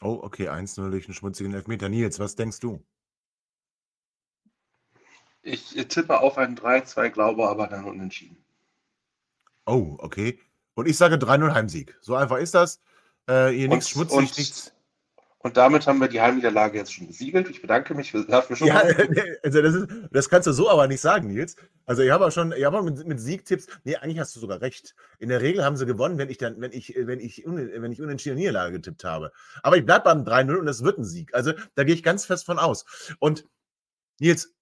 Oh, 0.00 0.20
okay, 0.22 0.48
1-0 0.48 0.90
durch 0.90 1.06
einen 1.06 1.14
schmutzigen 1.14 1.52
Elfmeter. 1.54 1.88
Nils, 1.88 2.18
was 2.20 2.36
denkst 2.36 2.60
du? 2.60 2.82
Ich 5.42 5.74
tippe 5.88 6.20
auf 6.20 6.38
ein 6.38 6.56
3-2, 6.56 7.10
glaube 7.10 7.48
aber 7.48 7.66
dann 7.66 7.84
unentschieden. 7.84 8.36
Oh, 9.66 9.96
okay. 9.98 10.38
Und 10.74 10.88
ich 10.88 10.96
sage 10.96 11.16
3-0 11.16 11.52
Heimsieg. 11.52 11.96
So 12.00 12.14
einfach 12.14 12.38
ist 12.38 12.54
das. 12.54 12.80
Äh, 13.26 13.48
hier 13.48 13.68
nichts 13.68 13.90
schmutzig, 13.90 14.16
und, 14.16 14.38
nichts. 14.38 14.72
Und 15.38 15.56
damit 15.56 15.86
haben 15.88 16.00
wir 16.00 16.06
die 16.06 16.20
Heimniederlage 16.20 16.78
jetzt 16.78 16.94
schon 16.94 17.08
besiegelt. 17.08 17.50
Ich 17.50 17.60
bedanke 17.60 17.94
mich 17.94 18.12
dafür 18.28 18.54
schon. 18.54 18.68
Ja, 18.68 18.80
also 19.42 19.62
das, 19.62 19.74
ist, 19.74 19.88
das 20.12 20.28
kannst 20.28 20.46
du 20.46 20.52
so 20.52 20.70
aber 20.70 20.86
nicht 20.86 21.00
sagen, 21.00 21.26
Nils. 21.26 21.56
Also 21.84 22.02
ich 22.02 22.10
habe 22.12 22.26
auch 22.26 22.30
schon, 22.30 22.52
ich 22.52 22.64
habe 22.64 22.80
mit, 22.82 23.04
mit 23.06 23.20
Siegtipps, 23.20 23.66
nee, 23.82 23.96
eigentlich 23.96 24.20
hast 24.20 24.36
du 24.36 24.40
sogar 24.40 24.60
recht. 24.60 24.94
In 25.18 25.28
der 25.28 25.40
Regel 25.40 25.64
haben 25.64 25.76
sie 25.76 25.84
gewonnen, 25.84 26.16
wenn 26.18 26.30
ich 26.30 26.38
dann, 26.38 26.60
wenn 26.60 26.72
ich, 26.72 26.94
wenn 26.96 27.18
ich, 27.18 27.42
wenn 27.44 27.90
ich 27.90 28.00
unentschieden 28.00 28.36
Niederlage 28.36 28.72
getippt 28.74 29.02
habe. 29.02 29.32
Aber 29.64 29.76
ich 29.76 29.84
bleibe 29.84 30.04
beim 30.04 30.24
3-0 30.24 30.56
und 30.56 30.68
es 30.68 30.84
wird 30.84 30.98
ein 30.98 31.04
Sieg. 31.04 31.34
Also 31.34 31.52
da 31.74 31.82
gehe 31.82 31.94
ich 31.94 32.04
ganz 32.04 32.24
fest 32.24 32.46
von 32.46 32.60
aus. 32.60 32.84
Und 33.18 33.44
Nils, 34.20 34.54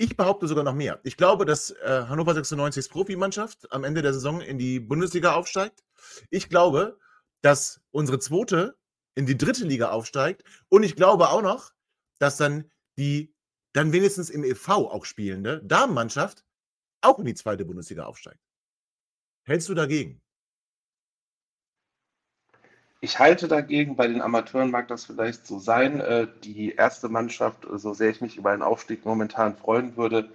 ich 0.00 0.16
behaupte 0.16 0.48
sogar 0.48 0.64
noch 0.64 0.74
mehr. 0.74 0.98
Ich 1.04 1.18
glaube, 1.18 1.44
dass 1.44 1.72
äh, 1.72 2.04
Hannover 2.08 2.32
96 2.32 2.88
Profimannschaft 2.88 3.70
am 3.70 3.84
Ende 3.84 4.00
der 4.00 4.14
Saison 4.14 4.40
in 4.40 4.56
die 4.56 4.80
Bundesliga 4.80 5.34
aufsteigt. 5.34 5.84
Ich 6.30 6.48
glaube, 6.48 6.98
dass 7.42 7.82
unsere 7.90 8.18
zweite 8.18 8.78
in 9.14 9.26
die 9.26 9.36
dritte 9.36 9.64
Liga 9.64 9.90
aufsteigt. 9.90 10.42
Und 10.70 10.84
ich 10.84 10.96
glaube 10.96 11.28
auch 11.28 11.42
noch, 11.42 11.72
dass 12.18 12.38
dann 12.38 12.70
die 12.96 13.34
dann 13.74 13.92
wenigstens 13.92 14.30
im 14.30 14.42
EV 14.42 14.68
auch 14.68 15.04
spielende 15.04 15.62
Damenmannschaft 15.64 16.46
auch 17.02 17.18
in 17.18 17.26
die 17.26 17.34
zweite 17.34 17.66
Bundesliga 17.66 18.06
aufsteigt. 18.06 18.40
Hältst 19.44 19.68
du 19.68 19.74
dagegen? 19.74 20.22
Ich 23.02 23.18
halte 23.18 23.48
dagegen, 23.48 23.96
bei 23.96 24.06
den 24.06 24.20
Amateuren 24.20 24.70
mag 24.70 24.88
das 24.88 25.06
vielleicht 25.06 25.46
so 25.46 25.58
sein. 25.58 26.00
Äh, 26.00 26.28
die 26.44 26.72
erste 26.72 27.08
Mannschaft, 27.08 27.66
so 27.72 27.94
sehr 27.94 28.10
ich 28.10 28.20
mich 28.20 28.36
über 28.36 28.50
einen 28.50 28.62
Aufstieg 28.62 29.04
momentan 29.06 29.56
freuen 29.56 29.96
würde, 29.96 30.30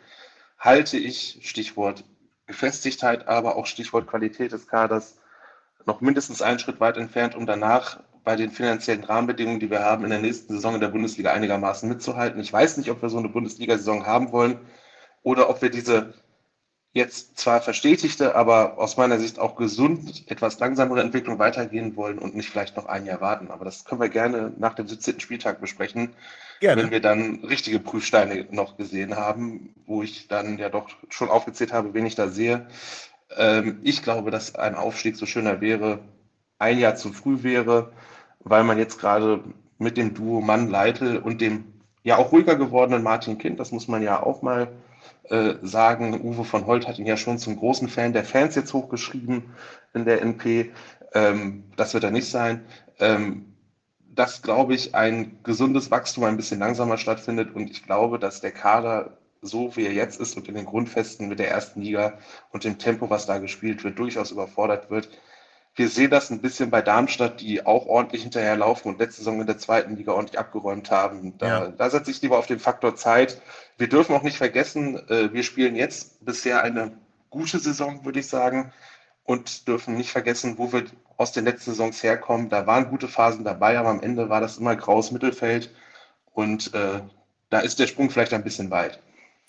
halte 0.58 0.98
ich, 0.98 1.40
Stichwort 1.44 2.04
Gefestigtheit, 2.48 3.28
aber 3.28 3.56
auch 3.56 3.66
Stichwort 3.68 4.08
Qualität 4.08 4.52
des 4.52 4.68
Kaders, 4.68 5.20
noch 5.86 6.02
mindestens 6.02 6.42
einen 6.42 6.60
Schritt 6.60 6.80
weit 6.80 6.98
entfernt, 6.98 7.36
um 7.36 7.46
danach 7.46 8.02
bei 8.24 8.36
den 8.36 8.50
finanziellen 8.50 9.04
Rahmenbedingungen, 9.04 9.60
die 9.60 9.70
wir 9.70 9.82
haben, 9.84 10.04
in 10.04 10.10
der 10.10 10.20
nächsten 10.20 10.54
Saison 10.54 10.76
in 10.76 10.82
der 10.82 10.88
Bundesliga 10.88 11.32
einigermaßen 11.32 11.88
mitzuhalten. 11.88 12.42
Ich 12.42 12.52
weiß 12.52 12.78
nicht, 12.78 12.90
ob 12.90 13.02
wir 13.02 13.10
so 13.10 13.20
eine 13.20 13.30
Bundesliga-Saison 13.30 14.06
haben 14.08 14.32
wollen 14.32 14.60
oder 15.22 15.50
ob 15.50 15.62
wir 15.62 15.70
diese 15.70 16.16
jetzt 16.96 17.38
zwar 17.38 17.62
verstetigte, 17.62 18.34
aber 18.34 18.80
aus 18.80 18.98
meiner 18.98 19.20
Sicht 19.20 19.38
auch 19.38 19.56
gesund 19.56 20.24
etwas 20.28 20.58
langsamere 20.60 21.02
Entwicklung 21.02 21.38
weitergehen 21.38 21.96
wollen 21.96 22.18
und 22.18 22.36
nicht 22.36 22.50
vielleicht 22.50 22.76
noch 22.76 22.88
ein 22.88 23.06
Jahr 23.06 23.22
warten. 23.22 23.52
Aber 23.52 23.64
das 23.64 23.86
können 23.86 24.02
wir 24.02 24.10
gerne 24.10 24.52
nach 24.58 24.74
dem 24.74 24.88
17. 24.88 25.20
Spieltag 25.20 25.62
besprechen, 25.62 26.16
gerne. 26.60 26.82
wenn 26.82 26.92
wir 26.92 27.02
dann 27.02 27.42
richtige 27.44 27.80
Prüfsteine 27.80 28.48
noch 28.50 28.78
gesehen 28.78 29.16
haben, 29.16 29.76
wo 29.86 30.02
ich 30.02 30.28
dann 30.28 30.58
ja 30.58 30.70
doch 30.70 30.90
schon 31.10 31.30
aufgezählt 31.30 31.72
habe, 31.72 31.94
wen 31.94 32.08
ich 32.08 32.16
da 32.16 32.30
sehe. 32.30 32.68
Ähm, 33.38 33.80
ich 33.84 34.02
glaube, 34.02 34.32
dass 34.32 34.56
ein 34.56 34.74
Aufstieg 34.74 35.16
so 35.16 35.28
schöner 35.28 35.62
wäre, 35.62 36.00
ein 36.58 36.80
Jahr 36.80 36.96
zu 36.96 37.14
früh 37.14 37.44
wäre 37.44 37.92
weil 38.46 38.64
man 38.64 38.78
jetzt 38.78 39.00
gerade 39.00 39.44
mit 39.78 39.98
dem 39.98 40.14
Duo 40.14 40.40
Mann 40.40 40.70
Leitl 40.70 41.18
und 41.18 41.42
dem 41.42 41.66
ja 42.04 42.18
auch 42.18 42.32
ruhiger 42.32 42.56
gewordenen 42.56 43.04
Martin 43.04 43.38
Kind, 43.38 43.60
das 43.60 43.72
muss 43.74 43.90
man 43.90 44.02
ja 44.02 44.24
auch 44.24 44.42
mal 44.42 44.72
äh, 45.30 45.56
sagen, 45.62 46.22
Uwe 46.22 46.44
von 46.44 46.66
Holt 46.66 46.88
hat 46.88 47.00
ihn 47.00 47.06
ja 47.06 47.18
schon 47.18 47.38
zum 47.38 47.56
großen 47.58 47.88
Fan 47.88 48.14
der 48.14 48.24
Fans 48.24 48.56
jetzt 48.56 48.74
hochgeschrieben 48.74 49.44
in 49.94 50.06
der 50.06 50.22
NP. 50.22 50.72
Ähm, 51.14 51.66
das 51.76 51.94
wird 51.94 52.04
er 52.04 52.12
nicht 52.12 52.30
sein. 52.30 52.66
Ähm, 53.00 53.54
dass, 54.00 54.42
glaube 54.42 54.74
ich, 54.74 54.96
ein 54.96 55.40
gesundes 55.44 55.92
Wachstum 55.92 56.24
ein 56.24 56.38
bisschen 56.38 56.60
langsamer 56.60 56.98
stattfindet 56.98 57.54
und 57.54 57.70
ich 57.70 57.84
glaube, 57.84 58.18
dass 58.18 58.40
der 58.40 58.52
Kader 58.52 59.18
so 59.42 59.76
wie 59.76 59.86
er 59.86 59.94
jetzt 59.94 60.20
ist 60.20 60.36
und 60.38 60.48
in 60.48 60.56
den 60.56 60.66
Grundfesten 60.66 61.28
mit 61.28 61.40
der 61.40 61.52
ersten 61.52 61.82
Liga 61.82 62.18
und 62.52 62.64
dem 62.64 62.78
Tempo, 62.78 63.10
was 63.10 63.26
da 63.26 63.38
gespielt 63.38 63.84
wird, 63.84 64.00
durchaus 64.00 64.32
überfordert 64.32 64.90
wird. 64.90 65.10
Wir 65.76 65.90
sehen 65.90 66.10
das 66.10 66.30
ein 66.30 66.42
bisschen 66.42 66.70
bei 66.72 66.82
Darmstadt, 66.82 67.42
die 67.42 67.66
auch 67.66 67.86
ordentlich 67.86 68.24
hinterherlaufen 68.24 68.92
und 68.92 69.00
letzte 69.00 69.20
Saison 69.20 69.42
in 69.42 69.48
der 69.48 69.58
zweiten 69.58 69.98
Liga 69.98 70.14
ordentlich 70.14 70.40
abgeräumt 70.40 70.90
haben. 70.90 71.38
Da, 71.38 71.48
ja. 71.48 71.68
da 71.68 71.90
setze 71.90 72.12
ich 72.12 72.22
lieber 72.22 72.38
auf 72.38 72.48
den 72.48 72.60
Faktor 72.60 72.96
Zeit. 72.96 73.42
Wir 73.78 73.90
dürfen 73.90 74.16
auch 74.16 74.24
nicht 74.24 74.38
vergessen, 74.38 74.98
äh, 75.10 75.34
wir 75.34 75.44
spielen 75.44 75.76
jetzt 75.76 76.24
bisher 76.24 76.64
eine 76.64 76.98
gute 77.30 77.60
Saison, 77.60 78.06
würde 78.06 78.22
ich 78.22 78.28
sagen, 78.28 78.72
und 79.26 79.68
dürfen 79.68 79.98
nicht 79.98 80.12
vergessen, 80.12 80.58
wo 80.58 80.72
wir 80.72 80.86
aus 81.18 81.34
den 81.34 81.44
letzten 81.44 81.72
Saisons 81.72 82.02
herkommen. 82.04 82.48
Da 82.48 82.66
waren 82.68 82.90
gute 82.90 83.10
Phasen 83.10 83.44
dabei, 83.44 83.78
aber 83.78 83.90
am 83.90 84.02
Ende 84.02 84.30
war 84.30 84.40
das 84.40 84.58
immer 84.58 84.78
graues 84.78 85.12
Mittelfeld 85.12 85.76
und 86.32 86.74
äh, 86.74 87.02
da 87.50 87.60
ist 87.60 87.80
der 87.80 87.88
Sprung 87.88 88.10
vielleicht 88.10 88.34
ein 88.34 88.44
bisschen 88.46 88.72
weit. 88.72 89.02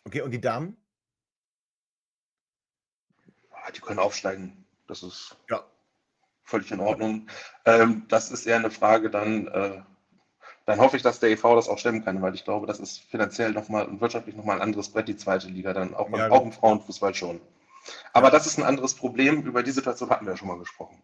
Okay, 0.04 0.22
und 0.22 0.32
die 0.32 0.40
Damen? 0.40 0.76
Ah, 3.52 3.70
die 3.70 3.80
können 3.80 4.00
aufsteigen. 4.00 4.64
Das 4.88 5.04
ist 5.04 5.36
ja 5.48 5.64
völlig 6.46 6.70
in 6.70 6.80
Ordnung. 6.80 7.28
Ähm, 7.64 8.04
das 8.08 8.30
ist 8.30 8.46
eher 8.46 8.56
eine 8.56 8.70
Frage 8.70 9.10
dann, 9.10 9.48
äh, 9.48 9.82
dann 10.64 10.80
hoffe 10.80 10.96
ich, 10.96 11.02
dass 11.02 11.20
der 11.20 11.30
EV 11.30 11.54
das 11.56 11.68
auch 11.68 11.78
stemmen 11.78 12.04
kann, 12.04 12.22
weil 12.22 12.34
ich 12.34 12.44
glaube, 12.44 12.66
das 12.66 12.80
ist 12.80 12.98
finanziell 12.98 13.52
nochmal 13.52 13.86
und 13.86 14.00
wirtschaftlich 14.00 14.34
nochmal 14.34 14.56
ein 14.56 14.62
anderes 14.62 14.88
Brett, 14.88 15.08
die 15.08 15.16
zweite 15.16 15.48
Liga, 15.48 15.72
dann 15.72 15.94
auch, 15.94 16.08
ja, 16.10 16.30
auch 16.30 16.42
im 16.42 16.52
Frauenfußball 16.52 17.14
schon. 17.14 17.40
Aber 18.12 18.28
ja. 18.28 18.32
das 18.32 18.46
ist 18.46 18.58
ein 18.58 18.64
anderes 18.64 18.94
Problem. 18.94 19.42
Über 19.42 19.62
die 19.62 19.70
Situation 19.70 20.10
hatten 20.10 20.24
wir 20.24 20.32
ja 20.32 20.36
schon 20.36 20.48
mal 20.48 20.58
gesprochen. 20.58 21.02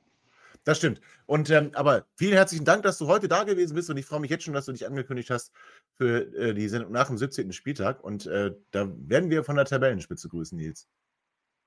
Das 0.64 0.78
stimmt. 0.78 1.00
Und 1.26 1.50
ähm, 1.50 1.70
aber 1.74 2.06
vielen 2.16 2.34
herzlichen 2.34 2.64
Dank, 2.64 2.84
dass 2.84 2.98
du 2.98 3.08
heute 3.08 3.26
da 3.28 3.42
gewesen 3.42 3.74
bist 3.74 3.90
und 3.90 3.96
ich 3.96 4.06
freue 4.06 4.20
mich 4.20 4.30
jetzt 4.30 4.44
schon, 4.44 4.54
dass 4.54 4.66
du 4.66 4.72
dich 4.72 4.86
angekündigt 4.86 5.30
hast 5.30 5.52
für 5.96 6.32
äh, 6.36 6.54
die 6.54 6.68
Sendung 6.68 6.92
nach 6.92 7.08
dem 7.08 7.18
17. 7.18 7.52
Spieltag. 7.52 8.02
Und 8.02 8.26
äh, 8.26 8.54
da 8.70 8.88
werden 8.96 9.30
wir 9.30 9.42
von 9.42 9.56
der 9.56 9.64
Tabellenspitze 9.64 10.28
grüßen, 10.28 10.56
Nils. 10.56 10.86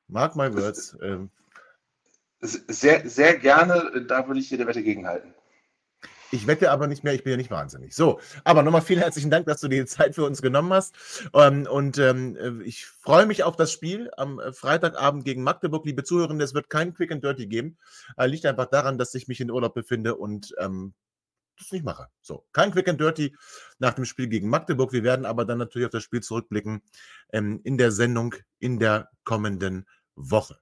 Mark 0.07 0.35
my 0.35 0.53
words. 0.53 0.97
Ähm, 1.01 1.29
sehr, 2.45 3.07
sehr 3.09 3.37
gerne, 3.37 4.05
da 4.07 4.27
würde 4.27 4.39
ich 4.39 4.49
der 4.49 4.67
Wette 4.67 4.83
gegenhalten. 4.83 5.33
Ich 6.31 6.47
wette 6.47 6.71
aber 6.71 6.87
nicht 6.87 7.03
mehr, 7.03 7.13
ich 7.13 7.23
bin 7.23 7.31
ja 7.31 7.37
nicht 7.37 7.51
wahnsinnig. 7.51 7.95
So, 7.95 8.19
aber 8.43 8.63
nochmal 8.63 8.81
vielen 8.81 8.99
herzlichen 8.99 9.29
Dank, 9.29 9.45
dass 9.45 9.61
du 9.61 9.67
dir 9.67 9.83
die 9.83 9.89
Zeit 9.89 10.15
für 10.15 10.25
uns 10.25 10.41
genommen 10.41 10.73
hast. 10.73 10.95
Ähm, 11.33 11.67
und 11.69 11.97
ähm, 11.97 12.61
ich 12.65 12.85
freue 12.85 13.25
mich 13.25 13.43
auf 13.43 13.55
das 13.55 13.71
Spiel 13.71 14.09
am 14.17 14.39
äh, 14.39 14.51
Freitagabend 14.51 15.23
gegen 15.23 15.43
Magdeburg. 15.43 15.85
Liebe 15.85 16.03
Zuhörerinnen, 16.03 16.41
es 16.41 16.53
wird 16.53 16.69
kein 16.69 16.93
Quick 16.93 17.11
and 17.11 17.23
Dirty 17.23 17.47
geben. 17.47 17.77
Äh, 18.17 18.27
liegt 18.27 18.45
einfach 18.45 18.65
daran, 18.65 18.97
dass 18.97 19.13
ich 19.13 19.27
mich 19.27 19.39
in 19.39 19.51
Urlaub 19.51 19.73
befinde 19.75 20.15
und 20.15 20.53
ähm, 20.57 20.93
das 21.57 21.71
nicht 21.71 21.85
mache. 21.85 22.07
So, 22.21 22.45
kein 22.51 22.71
Quick 22.71 22.89
and 22.89 22.99
Dirty 22.99 23.33
nach 23.79 23.93
dem 23.93 24.03
Spiel 24.03 24.27
gegen 24.27 24.49
Magdeburg. 24.49 24.91
Wir 24.91 25.03
werden 25.03 25.25
aber 25.25 25.45
dann 25.45 25.57
natürlich 25.57 25.85
auf 25.85 25.91
das 25.91 26.03
Spiel 26.03 26.21
zurückblicken 26.21 26.81
in 27.31 27.77
der 27.77 27.93
Sendung 27.93 28.35
in 28.59 28.77
der 28.77 29.09
kommenden 29.23 29.85
Woche. 30.15 30.59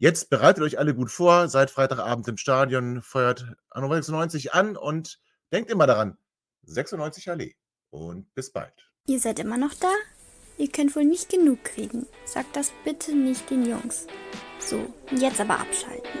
Jetzt 0.00 0.30
bereitet 0.30 0.62
euch 0.62 0.78
alle 0.78 0.94
gut 0.94 1.10
vor, 1.10 1.48
seid 1.48 1.72
Freitagabend 1.72 2.28
im 2.28 2.36
Stadion, 2.36 3.02
feuert 3.02 3.46
Hannover 3.74 3.96
96 3.96 4.54
an 4.54 4.76
und 4.76 5.18
denkt 5.52 5.72
immer 5.72 5.88
daran, 5.88 6.16
96 6.62 7.28
Allee. 7.30 7.56
Und 7.90 8.32
bis 8.34 8.52
bald. 8.52 8.72
Ihr 9.06 9.18
seid 9.18 9.40
immer 9.40 9.58
noch 9.58 9.74
da? 9.74 9.92
Ihr 10.56 10.70
könnt 10.70 10.94
wohl 10.94 11.04
nicht 11.04 11.30
genug 11.30 11.64
kriegen. 11.64 12.06
Sagt 12.24 12.54
das 12.54 12.72
bitte 12.84 13.12
nicht 13.12 13.50
den 13.50 13.66
Jungs. 13.68 14.06
So, 14.60 14.86
jetzt 15.10 15.40
aber 15.40 15.58
abschalten. 15.58 16.20